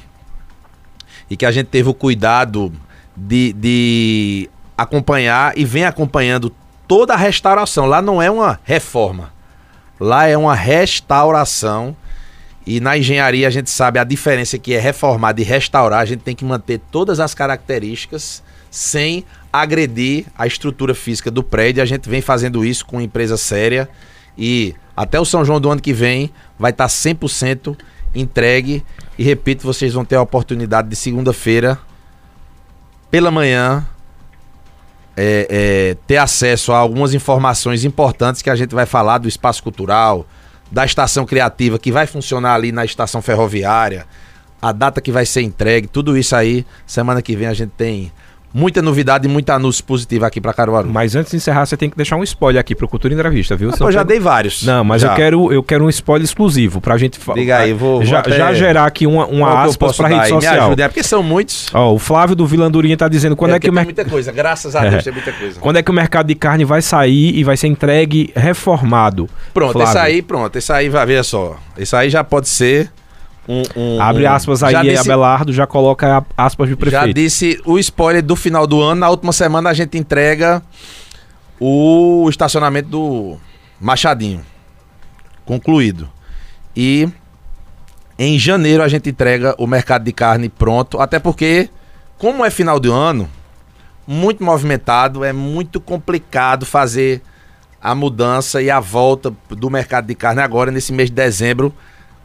e 1.29 1.35
que 1.35 1.45
a 1.45 1.51
gente 1.51 1.67
teve 1.67 1.89
o 1.89 1.93
cuidado 1.93 2.71
de, 3.15 3.53
de 3.53 4.49
acompanhar 4.77 5.57
e 5.57 5.65
vem 5.65 5.85
acompanhando 5.85 6.53
toda 6.87 7.13
a 7.13 7.17
restauração. 7.17 7.85
Lá 7.85 8.01
não 8.01 8.21
é 8.21 8.31
uma 8.31 8.59
reforma, 8.63 9.33
lá 9.99 10.27
é 10.27 10.37
uma 10.37 10.55
restauração. 10.55 11.95
E 12.65 12.79
na 12.79 12.97
engenharia 12.97 13.47
a 13.47 13.51
gente 13.51 13.69
sabe 13.69 13.99
a 13.99 14.03
diferença 14.03 14.57
que 14.57 14.73
é 14.73 14.79
reformar 14.79 15.35
e 15.37 15.43
restaurar. 15.43 15.99
A 15.99 16.05
gente 16.05 16.21
tem 16.21 16.35
que 16.35 16.45
manter 16.45 16.79
todas 16.91 17.19
as 17.19 17.33
características 17.33 18.41
sem 18.71 19.25
agredir 19.51 20.25
a 20.37 20.47
estrutura 20.47 20.95
física 20.95 21.29
do 21.29 21.43
prédio. 21.43 21.83
A 21.83 21.85
gente 21.85 22.09
vem 22.09 22.21
fazendo 22.21 22.63
isso 22.63 22.85
com 22.85 23.01
empresa 23.01 23.37
séria 23.37 23.89
e 24.37 24.73
até 24.95 25.19
o 25.19 25.25
São 25.25 25.43
João 25.43 25.59
do 25.59 25.69
ano 25.69 25.81
que 25.81 25.93
vem 25.93 26.31
vai 26.57 26.71
estar 26.71 26.87
100% 26.87 27.77
entregue. 28.15 28.83
E 29.17 29.23
repito, 29.23 29.63
vocês 29.63 29.93
vão 29.93 30.05
ter 30.05 30.15
a 30.15 30.21
oportunidade 30.21 30.87
de 30.87 30.95
segunda-feira, 30.95 31.77
pela 33.11 33.29
manhã, 33.29 33.85
é, 35.15 35.47
é, 35.49 35.97
ter 36.07 36.17
acesso 36.17 36.71
a 36.71 36.77
algumas 36.77 37.13
informações 37.13 37.85
importantes 37.85 38.41
que 38.41 38.49
a 38.49 38.55
gente 38.55 38.73
vai 38.73 38.85
falar 38.85 39.19
do 39.19 39.27
espaço 39.27 39.61
cultural, 39.61 40.25
da 40.73 40.83
estação 40.83 41.23
criativa 41.23 41.77
que 41.77 41.91
vai 41.91 42.07
funcionar 42.07 42.55
ali 42.55 42.71
na 42.71 42.83
estação 42.83 43.21
ferroviária, 43.21 44.07
a 44.59 44.71
data 44.71 44.99
que 44.99 45.11
vai 45.11 45.23
ser 45.23 45.43
entregue, 45.43 45.87
tudo 45.87 46.17
isso 46.17 46.35
aí, 46.35 46.65
semana 46.87 47.21
que 47.21 47.35
vem 47.35 47.47
a 47.47 47.53
gente 47.53 47.69
tem 47.77 48.11
Muita 48.53 48.81
novidade 48.81 49.27
e 49.27 49.29
muita 49.29 49.55
anúncio 49.55 49.83
positivo 49.83 50.25
aqui 50.25 50.39
para 50.39 50.53
Caruaru. 50.53 50.89
Mas 50.89 51.15
antes 51.15 51.31
de 51.31 51.37
encerrar, 51.37 51.65
você 51.65 51.75
tem 51.75 51.89
que 51.89 51.97
deixar 51.97 52.17
um 52.17 52.23
spoiler 52.23 52.59
aqui 52.59 52.75
pro 52.75 52.87
Cultura 52.87 53.13
Entrevista, 53.13 53.55
viu? 53.55 53.71
Ah, 53.71 53.75
eu 53.79 53.91
já 53.91 54.03
dei 54.03 54.19
vários. 54.19 54.63
Não, 54.63 54.83
mas 54.83 55.01
já. 55.01 55.09
eu 55.11 55.15
quero 55.15 55.53
eu 55.53 55.63
quero 55.63 55.85
um 55.85 55.89
spoiler 55.89 56.23
exclusivo 56.23 56.79
pra 56.79 56.97
gente 56.97 57.19
Diga 57.33 57.57
aí, 57.57 57.73
vou, 57.73 58.03
já, 58.05 58.21
vou 58.21 58.31
já 58.31 58.53
gerar 58.53 58.85
aqui 58.85 59.07
uma, 59.07 59.25
uma 59.25 59.63
aspas 59.63 59.97
pra 59.97 60.07
rede 60.07 60.29
social. 60.29 60.53
Me 60.53 60.59
ajude, 60.59 60.81
é 60.81 60.87
porque 60.87 61.03
são 61.03 61.23
muitos. 61.23 61.67
Ó, 61.73 61.93
o 61.93 61.99
Flávio 61.99 62.35
do 62.35 62.45
Vilandurinha 62.45 62.95
tá 62.95 63.07
dizendo 63.07 63.35
quando 63.35 63.51
é, 63.51 63.55
é 63.55 63.59
que 63.59 63.69
o 63.69 63.73
mercado 63.73 63.95
muita 63.95 64.05
coisa, 64.05 64.31
graças 64.31 64.75
a 64.75 64.81
Deus 64.81 64.95
é. 64.95 65.01
tem 65.01 65.13
muita 65.13 65.31
coisa. 65.31 65.59
Quando 65.59 65.77
é 65.77 65.83
que 65.83 65.89
o 65.89 65.93
mercado 65.93 66.27
de 66.27 66.35
carne 66.35 66.63
vai 66.63 66.81
sair 66.81 67.35
e 67.35 67.43
vai 67.43 67.57
ser 67.57 67.67
entregue 67.67 68.31
reformado? 68.35 69.27
Pronto, 69.53 69.73
Flávio. 69.73 69.89
esse 69.89 69.97
aí, 69.97 70.21
pronto, 70.21 70.55
esse 70.55 70.71
aí 70.71 70.89
vai 70.89 71.05
ver 71.05 71.23
só. 71.23 71.57
Esse 71.77 71.95
aí 71.95 72.09
já 72.09 72.23
pode 72.23 72.49
ser 72.49 72.91
um, 73.47 73.63
um, 73.75 74.01
Abre 74.01 74.25
aspas 74.25 74.63
aí, 74.63 74.75
disse, 74.81 74.99
Abelardo, 74.99 75.51
já 75.51 75.67
coloca 75.67 76.25
aspas 76.37 76.69
de 76.69 76.75
prefeito. 76.75 77.07
Já 77.07 77.11
disse 77.11 77.61
o 77.65 77.77
spoiler 77.77 78.23
do 78.23 78.35
final 78.35 78.65
do 78.65 78.81
ano. 78.81 79.01
Na 79.01 79.09
última 79.09 79.33
semana 79.33 79.69
a 79.69 79.73
gente 79.73 79.97
entrega 79.97 80.61
o 81.59 82.27
estacionamento 82.29 82.89
do 82.89 83.37
Machadinho. 83.79 84.45
Concluído. 85.45 86.09
E 86.75 87.09
em 88.17 88.39
janeiro 88.39 88.81
a 88.81 88.87
gente 88.87 89.09
entrega 89.09 89.55
o 89.57 89.67
mercado 89.67 90.03
de 90.03 90.13
carne 90.13 90.47
pronto. 90.47 90.99
Até 91.01 91.19
porque, 91.19 91.69
como 92.17 92.45
é 92.45 92.49
final 92.49 92.79
do 92.79 92.93
ano, 92.93 93.29
muito 94.07 94.43
movimentado, 94.43 95.23
é 95.23 95.33
muito 95.33 95.81
complicado 95.81 96.65
fazer 96.65 97.21
a 97.81 97.93
mudança 97.93 98.61
e 98.61 98.69
a 98.69 98.79
volta 98.79 99.33
do 99.49 99.69
mercado 99.69 100.07
de 100.07 100.15
carne 100.15 100.41
agora 100.41 100.71
nesse 100.71 100.93
mês 100.93 101.09
de 101.09 101.15
dezembro, 101.15 101.73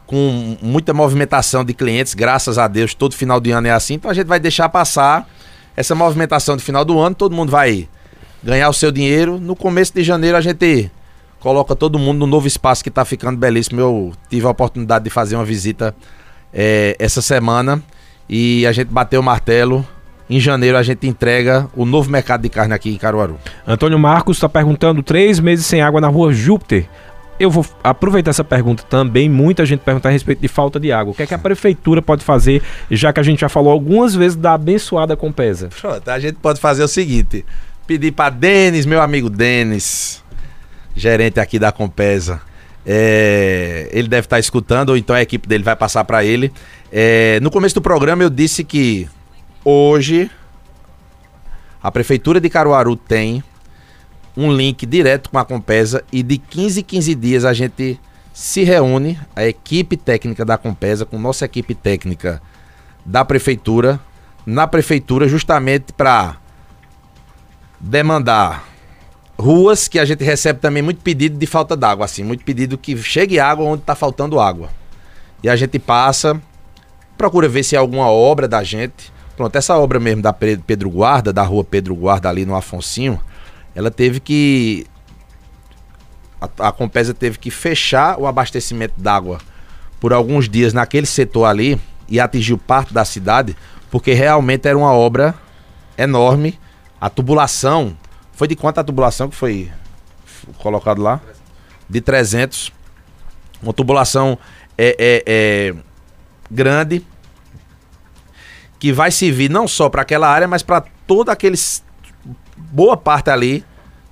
com 0.09 0.57
muita 0.59 0.91
movimentação 0.91 1.63
de 1.63 1.71
clientes, 1.71 2.15
graças 2.15 2.57
a 2.57 2.67
Deus, 2.67 2.95
todo 2.95 3.13
final 3.13 3.39
de 3.39 3.51
ano 3.51 3.67
é 3.67 3.71
assim. 3.71 3.93
Então 3.93 4.09
a 4.09 4.13
gente 4.15 4.25
vai 4.25 4.39
deixar 4.39 4.67
passar 4.67 5.29
essa 5.77 5.93
movimentação 5.93 6.57
de 6.57 6.63
final 6.63 6.83
do 6.83 6.99
ano, 6.99 7.13
todo 7.13 7.35
mundo 7.35 7.51
vai 7.51 7.87
ganhar 8.43 8.67
o 8.69 8.73
seu 8.73 8.91
dinheiro. 8.91 9.39
No 9.39 9.55
começo 9.55 9.93
de 9.93 10.01
janeiro 10.01 10.35
a 10.35 10.41
gente 10.41 10.89
coloca 11.39 11.75
todo 11.75 11.99
mundo 11.99 12.17
no 12.17 12.25
novo 12.25 12.47
espaço 12.47 12.81
que 12.81 12.89
está 12.89 13.05
ficando 13.05 13.37
belíssimo. 13.37 13.79
Eu 13.79 14.11
tive 14.31 14.47
a 14.47 14.49
oportunidade 14.49 15.03
de 15.03 15.11
fazer 15.11 15.35
uma 15.35 15.45
visita 15.45 15.95
é, 16.51 16.95
essa 16.97 17.21
semana 17.21 17.79
e 18.27 18.65
a 18.65 18.71
gente 18.71 18.87
bateu 18.87 19.21
o 19.21 19.23
martelo 19.23 19.85
em 20.29 20.39
janeiro 20.39 20.77
a 20.77 20.83
gente 20.83 21.07
entrega 21.07 21.67
o 21.75 21.85
novo 21.85 22.11
mercado 22.11 22.41
de 22.41 22.49
carne 22.49 22.73
aqui 22.73 22.91
em 22.91 22.97
Caruaru. 22.97 23.37
Antônio 23.65 23.97
Marcos 23.97 24.37
está 24.37 24.47
perguntando: 24.47 25.01
três 25.01 25.39
meses 25.39 25.65
sem 25.65 25.81
água 25.81 25.99
na 25.99 26.07
rua 26.07 26.31
Júpiter. 26.31 26.87
Eu 27.39 27.49
vou 27.49 27.65
aproveitar 27.83 28.31
essa 28.31 28.43
pergunta 28.43 28.83
também. 28.83 29.29
Muita 29.29 29.65
gente 29.65 29.79
pergunta 29.79 30.09
a 30.09 30.11
respeito 30.11 30.41
de 30.41 30.47
falta 30.47 30.79
de 30.79 30.91
água. 30.91 31.11
O 31.11 31.15
que 31.15 31.23
é 31.23 31.27
que 31.27 31.33
a 31.33 31.37
prefeitura 31.37 32.01
pode 32.01 32.23
fazer, 32.23 32.61
já 32.91 33.13
que 33.13 33.19
a 33.19 33.23
gente 33.23 33.39
já 33.39 33.49
falou 33.49 33.71
algumas 33.71 34.13
vezes 34.13 34.35
da 34.35 34.53
abençoada 34.53 35.15
Compesa? 35.15 35.69
Pronto, 35.79 36.07
a 36.09 36.19
gente 36.19 36.35
pode 36.35 36.59
fazer 36.59 36.83
o 36.83 36.87
seguinte: 36.87 37.45
pedir 37.87 38.11
para 38.11 38.29
Denis, 38.29 38.85
meu 38.85 39.01
amigo 39.01 39.29
Denis, 39.29 40.23
gerente 40.95 41.39
aqui 41.39 41.57
da 41.57 41.71
Compesa. 41.71 42.41
É, 42.85 43.89
ele 43.91 44.07
deve 44.07 44.25
estar 44.25 44.39
escutando, 44.39 44.89
ou 44.89 44.97
então 44.97 45.15
a 45.15 45.21
equipe 45.21 45.47
dele 45.47 45.63
vai 45.63 45.75
passar 45.75 46.03
para 46.03 46.23
ele. 46.23 46.51
É, 46.91 47.39
no 47.41 47.51
começo 47.51 47.75
do 47.75 47.81
programa 47.81 48.23
eu 48.23 48.29
disse 48.29 48.63
que 48.63 49.07
Hoje, 49.63 50.31
a 51.83 51.91
Prefeitura 51.91 52.39
de 52.39 52.49
Caruaru 52.49 52.95
tem 52.95 53.43
um 54.39 54.55
link 54.55 54.85
direto 54.85 55.29
com 55.29 55.37
a 55.37 55.43
Compesa 55.43 56.03
e 56.11 56.23
de 56.23 56.37
15 56.37 56.79
em 56.79 56.83
15 56.83 57.15
dias 57.15 57.45
a 57.45 57.53
gente 57.53 57.99
se 58.33 58.63
reúne, 58.63 59.19
a 59.35 59.45
equipe 59.45 59.97
técnica 59.97 60.45
da 60.45 60.57
Compesa 60.57 61.05
com 61.05 61.19
nossa 61.19 61.43
equipe 61.43 61.75
técnica 61.75 62.41
da 63.05 63.25
Prefeitura, 63.25 63.99
na 64.45 64.65
Prefeitura, 64.65 65.27
justamente 65.27 65.91
para 65.91 66.37
demandar 67.79 68.65
ruas 69.37 69.89
que 69.89 69.99
a 69.99 70.05
gente 70.05 70.23
recebe 70.23 70.59
também 70.59 70.81
muito 70.81 71.01
pedido 71.01 71.37
de 71.37 71.45
falta 71.45 71.75
d'água, 71.75 72.05
assim, 72.05 72.23
muito 72.23 72.45
pedido 72.45 72.77
que 72.77 72.95
chegue 72.97 73.39
água 73.39 73.65
onde 73.65 73.81
está 73.81 73.95
faltando 73.95 74.39
água. 74.39 74.69
E 75.43 75.49
a 75.49 75.55
gente 75.55 75.77
passa, 75.79 76.41
procura 77.17 77.49
ver 77.49 77.63
se 77.63 77.75
é 77.75 77.79
alguma 77.79 78.07
obra 78.09 78.47
da 78.47 78.63
gente 78.63 79.11
Pronto, 79.39 79.55
essa 79.55 79.77
obra 79.77 80.01
mesmo 80.01 80.21
da 80.21 80.33
Pedro 80.33 80.89
Guarda, 80.89 81.31
da 81.31 81.43
rua 81.43 81.63
Pedro 81.63 81.95
Guarda 81.95 82.27
ali 82.27 82.45
no 82.45 82.57
Afonsinho, 82.57 83.17
ela 83.75 83.91
teve 83.91 84.19
que. 84.19 84.85
A, 86.41 86.69
a 86.69 86.71
Compesa 86.71 87.13
teve 87.13 87.37
que 87.37 87.51
fechar 87.51 88.19
o 88.19 88.25
abastecimento 88.25 88.93
d'água 88.97 89.39
por 89.99 90.13
alguns 90.13 90.49
dias 90.49 90.73
naquele 90.73 91.05
setor 91.05 91.45
ali 91.45 91.79
e 92.07 92.19
atingiu 92.19 92.57
parte 92.57 92.93
da 92.93 93.03
cidade, 93.03 93.55
porque 93.91 94.13
realmente 94.13 94.67
era 94.67 94.77
uma 94.77 94.93
obra 94.93 95.35
enorme. 95.97 96.59
A 96.99 97.09
tubulação. 97.09 97.97
Foi 98.33 98.47
de 98.47 98.55
quanto 98.55 98.79
a 98.79 98.83
tubulação 98.83 99.29
que 99.29 99.35
foi 99.35 99.71
colocado 100.59 101.01
lá? 101.01 101.21
De 101.89 102.01
300. 102.01 102.71
Uma 103.61 103.73
tubulação 103.73 104.37
é, 104.77 104.95
é, 104.97 105.23
é 105.25 105.75
grande 106.49 107.05
que 108.79 108.93
vai 108.93 109.11
servir 109.11 109.49
não 109.49 109.67
só 109.67 109.89
para 109.89 110.01
aquela 110.01 110.29
área, 110.29 110.47
mas 110.47 110.63
para 110.63 110.81
toda 111.05 111.33
aqueles 111.33 111.83
boa 112.71 112.97
parte 112.97 113.29
ali 113.29 113.63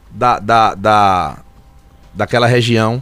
da, 0.10 0.40
da, 0.40 0.76
da, 0.76 1.38
daquela 2.14 2.48
região 2.48 3.02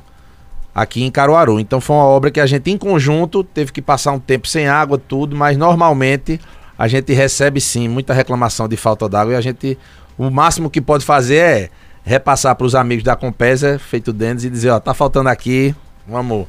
aqui 0.73 1.03
em 1.03 1.11
Caruaru. 1.11 1.59
Então 1.59 1.79
foi 1.79 1.95
uma 1.95 2.05
obra 2.05 2.31
que 2.31 2.39
a 2.39 2.45
gente 2.45 2.69
em 2.69 2.77
conjunto 2.77 3.43
teve 3.43 3.71
que 3.71 3.81
passar 3.81 4.11
um 4.11 4.19
tempo 4.19 4.47
sem 4.47 4.67
água, 4.67 4.97
tudo, 4.97 5.35
mas 5.35 5.57
normalmente 5.57 6.39
a 6.77 6.87
gente 6.87 7.13
recebe 7.13 7.61
sim 7.61 7.87
muita 7.87 8.13
reclamação 8.13 8.67
de 8.67 8.75
falta 8.75 9.07
d'água 9.07 9.33
e 9.33 9.37
a 9.37 9.41
gente 9.41 9.77
o 10.17 10.29
máximo 10.29 10.69
que 10.69 10.81
pode 10.81 11.05
fazer 11.05 11.35
é 11.35 11.69
repassar 12.03 12.55
para 12.55 12.65
os 12.65 12.75
amigos 12.75 13.03
da 13.03 13.15
Compesa, 13.15 13.79
feito 13.79 14.13
Dendes 14.13 14.45
e 14.45 14.49
dizer, 14.49 14.69
ó, 14.69 14.79
tá 14.79 14.93
faltando 14.93 15.27
aqui, 15.27 15.75
vamos, 16.07 16.45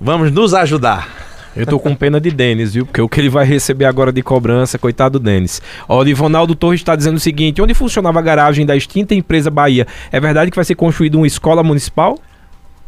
vamos 0.00 0.30
nos 0.30 0.54
ajudar. 0.54 1.29
Eu 1.56 1.66
tô 1.66 1.78
com 1.80 1.94
pena 1.94 2.20
de 2.20 2.30
Denis, 2.30 2.74
viu? 2.74 2.86
Porque 2.86 3.00
o 3.00 3.08
que 3.08 3.20
ele 3.20 3.28
vai 3.28 3.44
receber 3.44 3.84
agora 3.84 4.12
de 4.12 4.22
cobrança, 4.22 4.78
coitado 4.78 5.18
do 5.18 5.24
Denis. 5.24 5.60
O 5.88 6.04
Ivonaldo 6.04 6.54
Torres 6.54 6.80
está 6.80 6.94
dizendo 6.94 7.16
o 7.16 7.20
seguinte: 7.20 7.60
onde 7.60 7.74
funcionava 7.74 8.18
a 8.18 8.22
garagem 8.22 8.64
da 8.64 8.76
extinta 8.76 9.14
empresa 9.14 9.50
Bahia? 9.50 9.86
É 10.12 10.20
verdade 10.20 10.50
que 10.50 10.56
vai 10.56 10.64
ser 10.64 10.76
construída 10.76 11.16
uma 11.16 11.26
escola 11.26 11.62
municipal? 11.62 12.18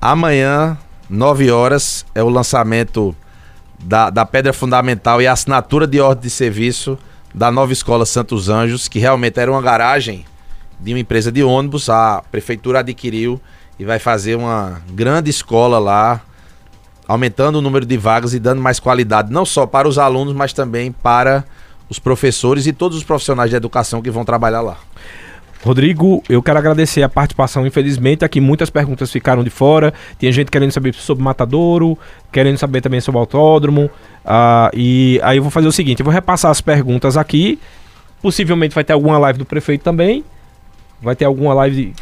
Amanhã, 0.00 0.78
9 1.10 1.50
horas, 1.50 2.06
é 2.14 2.22
o 2.22 2.28
lançamento 2.28 3.14
da, 3.82 4.10
da 4.10 4.24
pedra 4.24 4.52
fundamental 4.52 5.20
e 5.20 5.26
a 5.26 5.32
assinatura 5.32 5.86
de 5.86 6.00
ordem 6.00 6.22
de 6.22 6.30
serviço 6.30 6.98
da 7.34 7.50
nova 7.50 7.72
escola 7.72 8.06
Santos 8.06 8.48
Anjos, 8.48 8.88
que 8.88 8.98
realmente 8.98 9.40
era 9.40 9.50
uma 9.50 9.62
garagem 9.62 10.24
de 10.78 10.92
uma 10.92 11.00
empresa 11.00 11.32
de 11.32 11.42
ônibus. 11.42 11.88
A 11.88 12.22
prefeitura 12.30 12.80
adquiriu 12.80 13.40
e 13.78 13.84
vai 13.84 13.98
fazer 13.98 14.36
uma 14.36 14.80
grande 14.92 15.30
escola 15.30 15.78
lá 15.78 16.20
aumentando 17.12 17.56
o 17.56 17.60
número 17.60 17.84
de 17.84 17.96
vagas 17.98 18.32
e 18.32 18.38
dando 18.38 18.62
mais 18.62 18.80
qualidade, 18.80 19.30
não 19.30 19.44
só 19.44 19.66
para 19.66 19.86
os 19.86 19.98
alunos, 19.98 20.32
mas 20.32 20.52
também 20.54 20.90
para 20.90 21.44
os 21.88 21.98
professores 21.98 22.66
e 22.66 22.72
todos 22.72 22.96
os 22.96 23.04
profissionais 23.04 23.50
de 23.50 23.56
educação 23.56 24.00
que 24.00 24.10
vão 24.10 24.24
trabalhar 24.24 24.62
lá. 24.62 24.78
Rodrigo, 25.62 26.22
eu 26.28 26.42
quero 26.42 26.58
agradecer 26.58 27.02
a 27.02 27.08
participação. 27.08 27.66
Infelizmente, 27.66 28.24
aqui 28.24 28.40
muitas 28.40 28.70
perguntas 28.70 29.12
ficaram 29.12 29.44
de 29.44 29.50
fora. 29.50 29.92
Tinha 30.18 30.32
gente 30.32 30.50
querendo 30.50 30.72
saber 30.72 30.94
sobre 30.94 31.22
Matadouro, 31.22 31.96
querendo 32.32 32.56
saber 32.56 32.80
também 32.80 33.00
sobre 33.00 33.20
autódromo. 33.20 33.90
Uh, 34.24 34.70
e 34.74 35.20
aí 35.22 35.36
eu 35.36 35.42
vou 35.42 35.52
fazer 35.52 35.68
o 35.68 35.72
seguinte: 35.72 36.00
eu 36.00 36.04
vou 36.04 36.12
repassar 36.12 36.50
as 36.50 36.60
perguntas 36.60 37.16
aqui. 37.16 37.60
Possivelmente 38.22 38.74
vai 38.74 38.82
ter 38.82 38.94
alguma 38.94 39.18
live 39.18 39.38
do 39.38 39.44
prefeito 39.44 39.82
também. 39.82 40.24
Vai 41.02 41.16
ter 41.16 41.24
alguma 41.24 41.52
live 41.52 41.92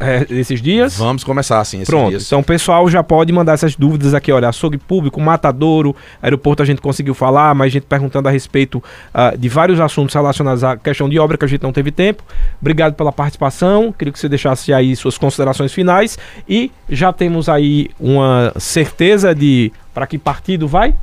é, 0.00 0.26
esses 0.30 0.60
dias? 0.60 0.96
Vamos 0.96 1.22
começar 1.22 1.60
assim, 1.60 1.76
esses 1.76 1.88
Pronto, 1.88 2.10
dias. 2.10 2.26
então 2.26 2.40
o 2.40 2.44
pessoal 2.44 2.88
já 2.90 3.04
pode 3.04 3.32
mandar 3.32 3.52
essas 3.52 3.76
dúvidas 3.76 4.14
aqui, 4.14 4.32
olha, 4.32 4.48
açougue 4.48 4.76
público, 4.76 5.20
matadouro, 5.20 5.94
aeroporto 6.20 6.62
a 6.62 6.66
gente 6.66 6.80
conseguiu 6.80 7.14
falar, 7.14 7.54
mas 7.54 7.72
gente 7.72 7.86
perguntando 7.86 8.28
a 8.28 8.32
respeito 8.32 8.78
uh, 8.78 9.38
de 9.38 9.48
vários 9.48 9.78
assuntos 9.78 10.12
relacionados 10.12 10.64
à 10.64 10.76
questão 10.76 11.08
de 11.08 11.18
obra 11.20 11.38
que 11.38 11.44
a 11.44 11.48
gente 11.48 11.62
não 11.62 11.72
teve 11.72 11.92
tempo. 11.92 12.24
Obrigado 12.60 12.94
pela 12.94 13.12
participação, 13.12 13.92
queria 13.92 14.12
que 14.12 14.18
você 14.18 14.28
deixasse 14.28 14.72
aí 14.72 14.96
suas 14.96 15.16
considerações 15.16 15.72
finais 15.72 16.18
e 16.48 16.72
já 16.88 17.12
temos 17.12 17.48
aí 17.48 17.90
uma 18.00 18.52
certeza 18.58 19.32
de 19.32 19.72
para 19.94 20.06
que 20.06 20.18
partido 20.18 20.66
vai? 20.66 20.94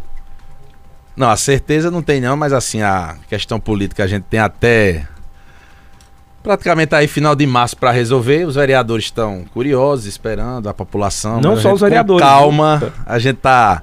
Não, 1.16 1.30
a 1.30 1.38
certeza 1.38 1.90
não 1.90 2.02
tem 2.02 2.20
não, 2.20 2.36
mas 2.36 2.52
assim, 2.52 2.82
a 2.82 3.16
questão 3.30 3.60
política 3.60 4.04
a 4.04 4.08
gente 4.08 4.24
tem 4.24 4.40
até 4.40 5.08
praticamente 6.46 6.94
aí 6.94 7.08
final 7.08 7.36
de 7.36 7.48
março 7.48 7.76
para 7.76 7.90
resolver. 7.90 8.46
Os 8.46 8.54
vereadores 8.54 9.06
estão 9.06 9.44
curiosos, 9.52 10.06
esperando 10.06 10.70
a 10.70 10.74
população. 10.74 11.42
Não 11.42 11.58
só 11.58 11.74
os 11.74 11.82
vereadores. 11.82 12.24
calma, 12.24 12.94
a 13.04 13.18
gente 13.18 13.38
tá 13.38 13.82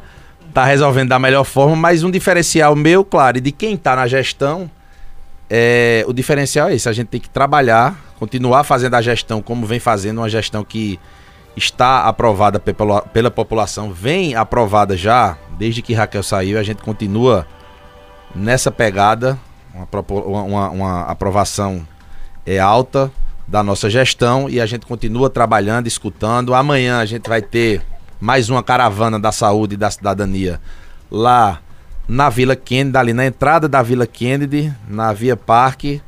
tá 0.54 0.64
resolvendo 0.66 1.08
da 1.08 1.18
melhor 1.18 1.44
forma, 1.44 1.74
mas 1.74 2.04
um 2.04 2.10
diferencial 2.10 2.76
meu, 2.76 3.04
claro, 3.04 3.38
e 3.38 3.40
de 3.40 3.50
quem 3.50 3.72
está 3.72 3.96
na 3.96 4.06
gestão, 4.06 4.70
é, 5.48 6.04
o 6.06 6.12
diferencial 6.12 6.68
é 6.68 6.74
esse, 6.74 6.86
a 6.88 6.92
gente 6.92 7.08
tem 7.08 7.18
que 7.18 7.30
trabalhar, 7.30 7.96
continuar 8.18 8.62
fazendo 8.62 8.94
a 8.94 9.00
gestão 9.00 9.40
como 9.40 9.64
vem 9.64 9.80
fazendo, 9.80 10.18
uma 10.18 10.28
gestão 10.28 10.62
que 10.62 11.00
está 11.56 12.04
aprovada 12.04 12.60
pela, 12.60 13.00
pela 13.00 13.30
população, 13.30 13.90
vem 13.90 14.34
aprovada 14.34 14.94
já, 14.94 15.38
desde 15.58 15.80
que 15.80 15.94
Raquel 15.94 16.22
saiu, 16.22 16.58
a 16.58 16.62
gente 16.62 16.82
continua 16.82 17.46
nessa 18.34 18.70
pegada, 18.70 19.38
uma, 19.74 20.42
uma, 20.42 20.68
uma 20.68 21.02
aprovação 21.04 21.86
é 22.46 22.58
alta 22.58 23.10
da 23.46 23.62
nossa 23.62 23.90
gestão 23.90 24.48
e 24.48 24.60
a 24.60 24.66
gente 24.66 24.86
continua 24.86 25.28
trabalhando, 25.28 25.86
escutando. 25.86 26.54
Amanhã 26.54 26.98
a 26.98 27.04
gente 27.04 27.28
vai 27.28 27.42
ter 27.42 27.82
mais 28.20 28.48
uma 28.48 28.62
caravana 28.62 29.18
da 29.18 29.32
saúde 29.32 29.74
e 29.74 29.76
da 29.76 29.90
cidadania 29.90 30.60
lá 31.10 31.60
na 32.08 32.28
Vila 32.28 32.56
Kennedy, 32.56 32.96
ali 32.96 33.12
na 33.12 33.26
entrada 33.26 33.68
da 33.68 33.82
Vila 33.82 34.06
Kennedy, 34.06 34.72
na 34.88 35.12
Via 35.12 35.36
Parque, 35.36 36.02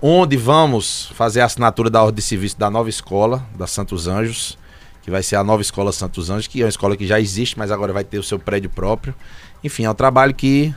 onde 0.00 0.36
vamos 0.36 1.10
fazer 1.14 1.40
a 1.40 1.44
assinatura 1.46 1.90
da 1.90 2.02
ordem 2.02 2.16
de 2.16 2.22
serviço 2.22 2.58
da 2.58 2.70
nova 2.70 2.88
escola, 2.88 3.44
da 3.56 3.66
Santos 3.66 4.06
Anjos, 4.06 4.58
que 5.02 5.10
vai 5.10 5.22
ser 5.22 5.36
a 5.36 5.44
nova 5.44 5.62
escola 5.62 5.92
Santos 5.92 6.30
Anjos, 6.30 6.46
que 6.46 6.60
é 6.60 6.64
uma 6.64 6.68
escola 6.68 6.96
que 6.96 7.06
já 7.06 7.20
existe, 7.20 7.58
mas 7.58 7.70
agora 7.70 7.92
vai 7.92 8.04
ter 8.04 8.18
o 8.18 8.22
seu 8.22 8.38
prédio 8.38 8.70
próprio. 8.70 9.14
Enfim, 9.62 9.84
é 9.84 9.90
um 9.90 9.94
trabalho 9.94 10.34
que 10.34 10.74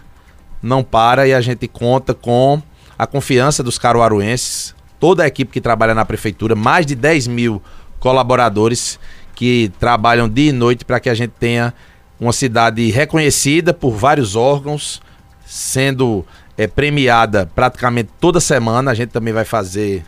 não 0.62 0.84
para 0.84 1.28
e 1.28 1.34
a 1.34 1.42
gente 1.42 1.68
conta 1.68 2.14
com 2.14 2.62
a 2.98 3.06
confiança 3.06 3.64
dos 3.64 3.78
caruaruenses, 3.78 4.76
toda 5.00 5.24
a 5.24 5.28
equipe 5.28 5.52
que 5.52 5.62
trabalha 5.62 5.94
na 5.94 6.06
prefeitura, 6.06 6.56
mais 6.56 6.86
de 6.86 6.96
10 6.96 7.28
mil 7.28 7.62
colaboradores 8.00 9.00
que 9.36 9.72
trabalham 9.80 10.28
dia 10.28 10.50
e 10.50 10.52
noite 10.52 10.84
para 10.84 11.00
que 11.00 11.10
a 11.10 11.14
gente 11.14 11.34
tenha 11.40 11.74
uma 12.20 12.34
cidade 12.34 12.90
reconhecida 12.90 13.74
por 13.74 13.92
vários 13.92 14.36
órgãos, 14.36 15.02
sendo 15.46 16.26
é 16.58 16.66
premiada 16.66 17.50
praticamente 17.54 18.10
toda 18.20 18.40
semana. 18.40 18.92
A 18.92 18.94
gente 18.94 19.10
também 19.10 19.34
vai 19.34 19.46
fazer 19.46 20.04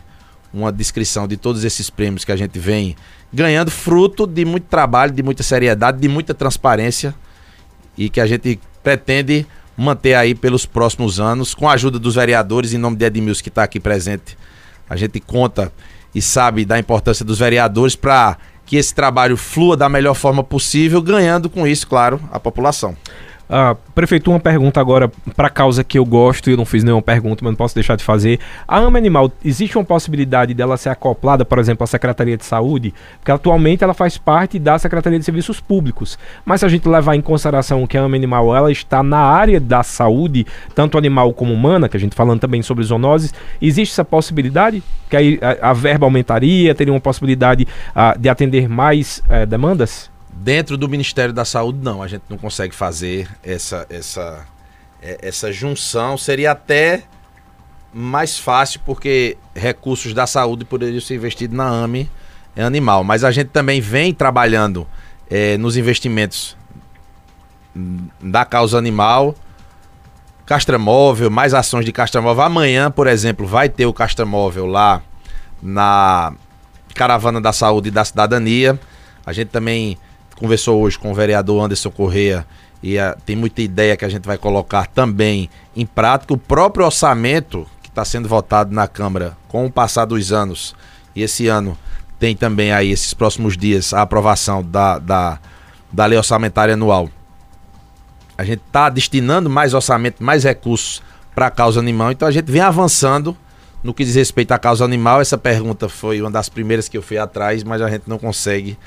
uma 0.52 0.72
descrição 0.72 1.28
de 1.28 1.36
todos 1.36 1.64
esses 1.64 1.88
prêmios 1.88 2.24
que 2.24 2.32
a 2.32 2.36
gente 2.36 2.58
vem 2.58 2.96
ganhando, 3.32 3.70
fruto 3.70 4.26
de 4.26 4.44
muito 4.44 4.64
trabalho, 4.64 5.12
de 5.12 5.22
muita 5.22 5.44
seriedade, 5.44 6.00
de 6.00 6.08
muita 6.08 6.34
transparência 6.34 7.14
e 7.96 8.08
que 8.08 8.20
a 8.20 8.26
gente 8.26 8.58
pretende 8.82 9.46
manter 9.76 10.14
aí 10.14 10.34
pelos 10.34 10.66
próximos 10.66 11.20
anos, 11.20 11.54
com 11.54 11.68
a 11.68 11.72
ajuda 11.74 11.98
dos 11.98 12.16
vereadores, 12.16 12.74
em 12.74 12.78
nome 12.78 12.96
de 12.96 13.04
Edmilson 13.04 13.42
que 13.42 13.48
está 13.48 13.62
aqui 13.62 13.78
presente. 13.78 14.36
A 14.90 14.96
gente 14.96 15.20
conta 15.20 15.72
e 16.12 16.20
sabe 16.20 16.64
da 16.64 16.78
importância 16.78 17.24
dos 17.24 17.38
vereadores 17.38 17.94
para 17.94 18.36
que 18.66 18.76
esse 18.76 18.92
trabalho 18.92 19.36
flua 19.36 19.76
da 19.76 19.88
melhor 19.88 20.14
forma 20.14 20.42
possível, 20.44 21.00
ganhando 21.00 21.48
com 21.48 21.66
isso, 21.66 21.86
claro, 21.86 22.20
a 22.32 22.40
população. 22.40 22.96
Ah, 23.52 23.76
prefeito, 23.96 24.30
uma 24.30 24.38
pergunta 24.38 24.80
agora 24.80 25.10
para 25.34 25.50
causa 25.50 25.82
que 25.82 25.98
eu 25.98 26.04
gosto 26.04 26.48
e 26.48 26.52
eu 26.52 26.56
não 26.56 26.64
fiz 26.64 26.84
nenhuma 26.84 27.02
pergunta, 27.02 27.44
mas 27.44 27.50
não 27.50 27.56
posso 27.56 27.74
deixar 27.74 27.96
de 27.96 28.04
fazer. 28.04 28.38
A 28.66 28.78
AMA 28.78 28.96
Animal, 28.96 29.32
existe 29.44 29.76
uma 29.76 29.84
possibilidade 29.84 30.54
dela 30.54 30.76
ser 30.76 30.90
acoplada, 30.90 31.44
por 31.44 31.58
exemplo, 31.58 31.82
à 31.82 31.86
Secretaria 31.88 32.36
de 32.36 32.44
Saúde? 32.44 32.94
Porque 33.18 33.32
atualmente 33.32 33.82
ela 33.82 33.92
faz 33.92 34.16
parte 34.16 34.56
da 34.56 34.78
Secretaria 34.78 35.18
de 35.18 35.24
Serviços 35.24 35.58
Públicos. 35.58 36.16
Mas 36.44 36.60
se 36.60 36.66
a 36.66 36.68
gente 36.68 36.88
levar 36.88 37.16
em 37.16 37.20
consideração 37.20 37.84
que 37.88 37.98
a 37.98 38.02
AMA 38.02 38.14
Animal 38.14 38.54
ela 38.54 38.70
está 38.70 39.02
na 39.02 39.18
área 39.18 39.58
da 39.58 39.82
saúde, 39.82 40.46
tanto 40.72 40.96
animal 40.96 41.32
como 41.32 41.52
humana, 41.52 41.88
que 41.88 41.96
a 41.96 42.00
gente 42.00 42.14
falando 42.14 42.38
também 42.38 42.62
sobre 42.62 42.84
zoonoses, 42.84 43.34
existe 43.60 43.92
essa 43.94 44.04
possibilidade? 44.04 44.80
Que 45.08 45.16
aí 45.16 45.40
a, 45.42 45.70
a 45.70 45.72
verba 45.72 46.06
aumentaria, 46.06 46.72
teria 46.72 46.92
uma 46.92 47.00
possibilidade 47.00 47.66
uh, 47.96 48.16
de 48.16 48.28
atender 48.28 48.68
mais 48.68 49.24
uh, 49.26 49.44
demandas? 49.44 50.09
Dentro 50.42 50.78
do 50.78 50.88
Ministério 50.88 51.34
da 51.34 51.44
Saúde, 51.44 51.80
não, 51.82 52.02
a 52.02 52.08
gente 52.08 52.22
não 52.30 52.38
consegue 52.38 52.74
fazer 52.74 53.28
essa, 53.42 53.86
essa, 53.90 54.46
é, 55.02 55.18
essa 55.20 55.52
junção. 55.52 56.16
Seria 56.16 56.52
até 56.52 57.02
mais 57.92 58.38
fácil, 58.38 58.80
porque 58.86 59.36
recursos 59.54 60.14
da 60.14 60.26
saúde 60.26 60.64
poderiam 60.64 60.98
ser 60.98 61.16
investidos 61.16 61.54
na 61.54 61.68
AME 61.68 62.08
animal. 62.56 63.04
Mas 63.04 63.22
a 63.22 63.30
gente 63.30 63.48
também 63.48 63.82
vem 63.82 64.14
trabalhando 64.14 64.86
é, 65.28 65.58
nos 65.58 65.76
investimentos 65.76 66.56
da 68.18 68.46
causa 68.46 68.78
animal, 68.78 69.34
castramóvel, 70.46 71.28
mais 71.28 71.52
ações 71.52 71.84
de 71.84 71.92
castramóvel. 71.92 72.44
Amanhã, 72.44 72.90
por 72.90 73.06
exemplo, 73.06 73.46
vai 73.46 73.68
ter 73.68 73.84
o 73.84 73.92
castramóvel 73.92 74.64
lá 74.64 75.02
na 75.62 76.32
Caravana 76.94 77.42
da 77.42 77.52
Saúde 77.52 77.88
e 77.88 77.90
da 77.90 78.06
Cidadania. 78.06 78.80
A 79.26 79.34
gente 79.34 79.48
também 79.48 79.98
conversou 80.40 80.80
hoje 80.80 80.98
com 80.98 81.12
o 81.12 81.14
vereador 81.14 81.62
Anderson 81.62 81.90
Correia 81.90 82.46
e 82.82 82.98
a, 82.98 83.10
ah, 83.10 83.16
tem 83.26 83.36
muita 83.36 83.60
ideia 83.60 83.94
que 83.94 84.06
a 84.06 84.08
gente 84.08 84.24
vai 84.24 84.38
colocar 84.38 84.86
também 84.86 85.50
em 85.76 85.84
prática. 85.84 86.32
O 86.32 86.38
próprio 86.38 86.86
orçamento 86.86 87.66
que 87.82 87.90
está 87.90 88.06
sendo 88.06 88.26
votado 88.26 88.74
na 88.74 88.88
Câmara 88.88 89.36
com 89.48 89.66
o 89.66 89.70
passar 89.70 90.06
dos 90.06 90.32
anos, 90.32 90.74
e 91.14 91.22
esse 91.22 91.46
ano 91.46 91.76
tem 92.18 92.34
também 92.34 92.72
aí, 92.72 92.90
esses 92.90 93.12
próximos 93.12 93.56
dias, 93.56 93.92
a 93.92 94.00
aprovação 94.00 94.62
da, 94.62 94.98
da, 94.98 95.38
da 95.92 96.06
lei 96.06 96.16
orçamentária 96.16 96.72
anual. 96.72 97.10
A 98.38 98.44
gente 98.44 98.62
está 98.66 98.88
destinando 98.88 99.50
mais 99.50 99.74
orçamento, 99.74 100.24
mais 100.24 100.44
recursos 100.44 101.02
para 101.34 101.48
a 101.48 101.50
causa 101.50 101.78
animal, 101.78 102.10
então 102.10 102.26
a 102.26 102.30
gente 102.30 102.50
vem 102.50 102.62
avançando 102.62 103.36
no 103.82 103.92
que 103.92 104.04
diz 104.04 104.14
respeito 104.14 104.52
à 104.52 104.58
causa 104.58 104.84
animal. 104.84 105.20
Essa 105.20 105.36
pergunta 105.36 105.86
foi 105.88 106.20
uma 106.22 106.30
das 106.30 106.48
primeiras 106.48 106.88
que 106.88 106.96
eu 106.96 107.02
fui 107.02 107.18
atrás, 107.18 107.62
mas 107.62 107.82
a 107.82 107.90
gente 107.90 108.04
não 108.06 108.18
consegue 108.18 108.78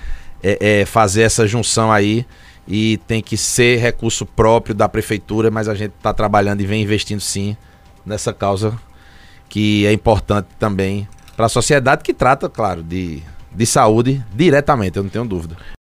é, 0.44 0.82
é, 0.82 0.86
fazer 0.86 1.22
essa 1.22 1.48
junção 1.48 1.92
aí 1.92 2.26
e 2.68 2.98
tem 3.08 3.22
que 3.22 3.38
ser 3.38 3.80
recurso 3.80 4.26
próprio 4.26 4.76
da 4.76 4.88
prefeitura, 4.88 5.50
mas 5.50 5.68
a 5.68 5.76
gente 5.76 5.94
está 5.98 6.14
trabalhando 6.14 6.62
e 6.62 6.66
vem 6.66 6.82
investindo 6.82 7.22
sim 7.22 7.58
nessa 8.06 8.34
causa 8.34 8.78
que 9.50 9.86
é 9.86 9.94
importante 9.94 10.48
também 10.60 11.08
para 11.36 11.46
a 11.46 11.50
sociedade 11.50 12.04
que 12.04 12.14
trata, 12.14 12.50
claro, 12.50 12.84
de, 12.84 13.22
de 13.52 13.66
saúde 13.66 14.24
diretamente, 14.34 14.98
eu 14.98 15.04
não 15.04 15.10
tenho 15.10 15.26
dúvida. 15.26 15.58